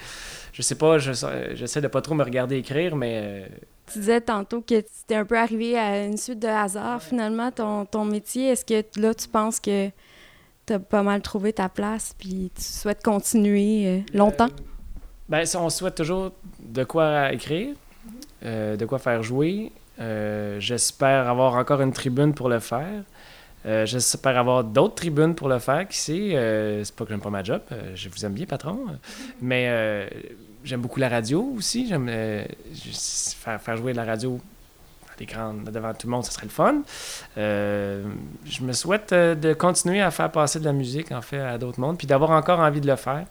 Je 0.58 0.64
sais 0.64 0.74
pas, 0.74 0.98
je- 0.98 1.12
j'essaie 1.54 1.82
de 1.82 1.88
pas 1.88 2.02
trop 2.02 2.16
me 2.16 2.24
regarder 2.24 2.58
écrire, 2.58 2.96
mais 2.96 3.22
euh, 3.24 3.46
Tu 3.94 4.00
disais 4.00 4.22
tantôt 4.22 4.62
que 4.62 4.74
c'était 4.92 5.14
un 5.14 5.24
peu 5.24 5.38
arrivé 5.38 5.78
à 5.78 6.04
une 6.04 6.18
suite 6.18 6.40
de 6.40 6.48
hasard, 6.48 7.00
finalement, 7.00 7.52
ton, 7.52 7.86
ton 7.86 8.06
métier. 8.06 8.50
Est-ce 8.50 8.66
que 8.66 8.84
là, 9.00 9.14
tu 9.14 9.28
penses 9.28 9.60
que 9.60 9.90
tu 10.66 10.74
as 10.74 10.80
pas 10.80 11.04
mal 11.04 11.22
trouvé 11.22 11.54
ta 11.54 11.70
place 11.70 12.16
puis 12.18 12.50
tu 12.56 12.64
souhaites 12.64 13.04
continuer 13.04 13.88
euh, 13.88 14.18
longtemps? 14.18 14.50
Ben, 15.30 15.46
ça, 15.46 15.62
on 15.62 15.70
souhaite 15.70 15.94
toujours 15.94 16.32
de 16.60 16.84
quoi 16.84 17.32
écrire, 17.32 17.76
euh, 18.44 18.76
de 18.76 18.86
quoi 18.88 18.98
faire 18.98 19.22
jouer. 19.22 19.72
Euh, 20.00 20.60
J'espère 20.60 21.30
avoir 21.30 21.54
encore 21.54 21.82
une 21.82 21.94
tribune 21.94 22.34
pour 22.34 22.50
le 22.50 22.58
faire. 22.60 23.04
Euh, 23.68 23.86
J'espère 23.86 24.38
avoir 24.40 24.64
d'autres 24.64 24.96
tribunes 24.96 25.36
pour 25.36 25.50
le 25.50 25.60
faire. 25.60 25.88
Qui 25.88 25.98
sait, 26.00 26.36
euh, 26.36 26.84
c'est 26.84 26.96
pas 26.96 27.04
que 27.06 27.12
j'aime 27.12 27.22
pas 27.22 27.30
ma 27.30 27.44
job. 27.44 27.62
euh, 27.72 27.92
je 27.96 28.10
vous 28.10 28.26
aime 28.26 28.34
bien, 28.34 28.46
patron. 28.48 28.80
Mais 29.42 29.66
euh, 29.70 30.08
j'aime 30.64 30.82
beaucoup 30.82 31.00
la 31.00 31.10
radio 31.10 31.54
aussi. 31.58 31.88
J'aime 31.88 32.08
euh, 32.10 32.44
faire, 33.40 33.62
faire 33.62 33.78
jouer 33.78 33.94
la 33.94 34.04
radio 34.06 34.40
à 35.10 35.20
l'écran 35.20 35.54
devant 35.54 35.94
tout 35.94 36.08
le 36.08 36.12
monde, 36.12 36.26
ce 36.26 36.32
serait 36.32 36.46
le 36.46 36.52
fun. 36.52 36.82
Euh, 37.38 38.04
je 38.46 38.62
me 38.64 38.74
souhaite 38.74 39.14
euh, 39.14 39.34
de 39.36 39.54
continuer 39.54 40.02
à 40.02 40.12
faire 40.12 40.32
passer 40.32 40.60
de 40.60 40.66
la 40.66 40.74
musique, 40.74 41.12
en 41.12 41.22
fait, 41.22 41.40
à 41.40 41.58
d'autres 41.58 41.80
mondes, 41.80 41.98
puis 41.98 42.08
d'avoir 42.08 42.32
encore 42.32 42.60
envie 42.60 42.82
de 42.82 42.88
le 42.88 42.96
faire. 42.96 43.26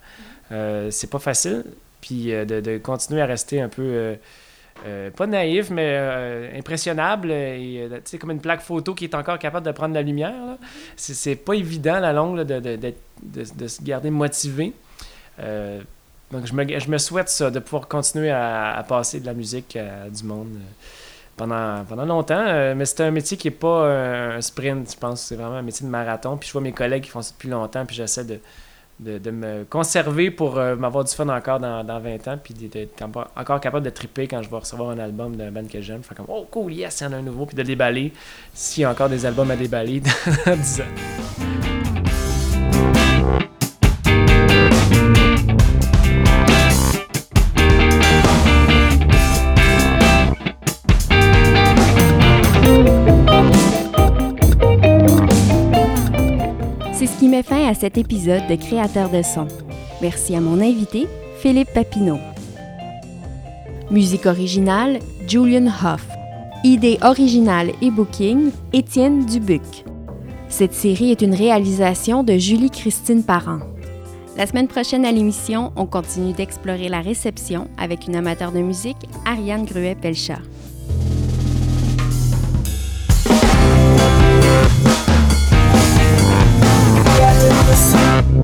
Euh, 0.53 0.91
c'est 0.91 1.11
pas 1.11 1.19
facile. 1.19 1.65
Puis 2.01 2.27
de, 2.27 2.61
de 2.61 2.79
continuer 2.79 3.21
à 3.21 3.27
rester 3.27 3.61
un 3.61 3.69
peu, 3.69 4.17
pas 5.17 5.27
naïf, 5.27 5.71
mais 5.71 6.51
impressionnable. 6.57 7.33
Et, 7.33 7.89
euh, 7.91 8.01
comme 8.21 8.31
une 8.31 8.41
plaque 8.41 8.61
photo 8.61 8.95
qui 8.95 9.05
est 9.05 9.15
encore 9.15 9.39
capable 9.41 9.67
de 9.67 9.73
prendre 9.73 9.95
la 9.95 10.03
lumière. 10.03 10.57
C'est, 10.97 11.35
pas 11.37 11.55
évident, 11.55 11.95
à 11.95 12.01
la 12.01 12.13
longue, 12.13 12.43
de, 12.43 12.61
de, 12.61 12.77
de- 12.77 12.95
de 13.57 13.67
se 13.67 13.83
garder 13.83 14.11
motivé. 14.11 14.73
Euh, 16.33 16.37
donc, 16.37 16.47
je 16.47 16.53
me, 16.55 16.79
je 16.79 16.91
me 16.91 16.99
souhaite 16.99 17.29
ça, 17.29 17.51
de 17.51 17.59
pouvoir 17.59 17.89
continuer 17.89 18.31
à, 18.31 18.85
passer 18.89 19.21
de 19.21 19.27
la 19.27 19.35
musique 19.35 19.77
à 19.77 20.09
du 20.09 20.25
monde 20.25 20.49
euh, 20.57 20.87
pendant, 21.37 21.85
pendant 21.85 22.05
longtemps. 22.05 22.45
Euh, 22.47 22.75
mais 22.75 22.85
c'est 22.85 23.03
un 23.03 23.11
métier 23.11 23.37
qui 23.37 23.49
n'est 23.49 23.55
pas 23.55 23.87
un, 24.37 24.41
sprint, 24.41 24.93
je 24.93 24.99
pense. 24.99 25.23
C'est 25.23 25.37
vraiment 25.37 25.57
un 25.57 25.63
métier 25.63 25.87
de 25.87 25.91
marathon. 25.91 26.37
Puis 26.37 26.49
je 26.49 26.53
vois 26.53 26.63
mes 26.63 26.73
collègues 26.73 27.05
qui 27.05 27.11
font 27.11 27.23
ça 27.23 27.33
depuis 27.33 27.49
longtemps, 27.49 27.85
puis 27.87 27.97
j'essaie 27.97 28.25
de, 28.25 28.41
de, 28.99 29.19
de 29.19 29.31
me 29.31 29.65
conserver 29.65 30.31
pour 30.31 30.59
euh, 30.59 30.75
m'avoir 30.75 31.05
du 31.05 31.15
fun 31.15 31.29
encore 31.29 31.61
dans, 31.61 31.85
dans 31.85 32.01
20 32.01 32.29
ans, 32.29 32.39
puis 32.43 32.55
d'être 32.55 33.03
encore- 33.03 33.31
encore 33.37 33.61
capable 33.61 33.85
de 33.85 33.91
triper 33.91 34.27
quand 34.27 34.43
je 34.43 34.51
vais 34.51 34.57
recevoir 34.57 34.91
un 34.91 34.99
album 34.99 35.37
d'un 35.37 35.51
band 35.51 35.67
que 35.71 35.81
j'aime. 35.81 36.03
Faire 36.03 36.17
comme, 36.17 36.27
oh 36.29 36.47
cool, 36.51 36.73
yes, 36.73 37.01
il 37.01 37.05
y 37.05 37.07
en 37.07 37.13
a 37.13 37.17
un 37.17 37.23
nouveau, 37.23 37.47
puis 37.47 37.57
de 37.57 37.63
déballer 37.63 38.13
s'il 38.55 38.83
y 38.83 38.85
a 38.85 38.91
encore 38.91 39.09
des 39.09 39.27
albums 39.27 39.51
à 39.51 39.57
déballer 39.57 40.01
dans 40.47 40.57
10 40.57 40.81
ans. 40.81 41.76
Qui 57.19 57.29
met 57.29 57.43
fin 57.43 57.67
à 57.67 57.75
cet 57.75 57.97
épisode 57.97 58.47
de 58.49 58.57
Créateurs 58.57 59.11
de 59.11 59.23
son. 59.23 59.49
Merci 60.03 60.37
à 60.37 60.41
mon 60.41 60.61
invité, 60.61 61.07
Philippe 61.39 61.73
Papineau. 61.73 62.19
Musique 63.91 64.27
originale, 64.27 64.99
Julian 65.27 65.67
Hoff. 65.67 66.07
Idée 66.65 66.99
originale 67.03 67.73
et 67.81 67.91
booking, 67.91 68.51
Étienne 68.73 69.25
Dubuc. 69.25 69.85
Cette 70.49 70.75
série 70.75 71.11
est 71.11 71.23
une 71.23 71.35
réalisation 71.35 72.23
de 72.23 72.35
Julie-Christine 72.35 73.23
Parent. 73.23 73.61
La 74.37 74.47
semaine 74.47 74.69
prochaine 74.69 75.07
à 75.07 75.13
l'émission, 75.13 75.73
on 75.77 75.87
continue 75.87 76.35
d'explorer 76.35 76.89
la 76.89 77.01
réception 77.01 77.69
avec 77.79 78.07
une 78.07 78.17
amateur 78.17 78.53
de 78.53 78.61
musique, 78.61 79.09
Ariane 79.25 79.65
Gruet-Pelchat. 79.65 80.41
Yes. 87.77 88.36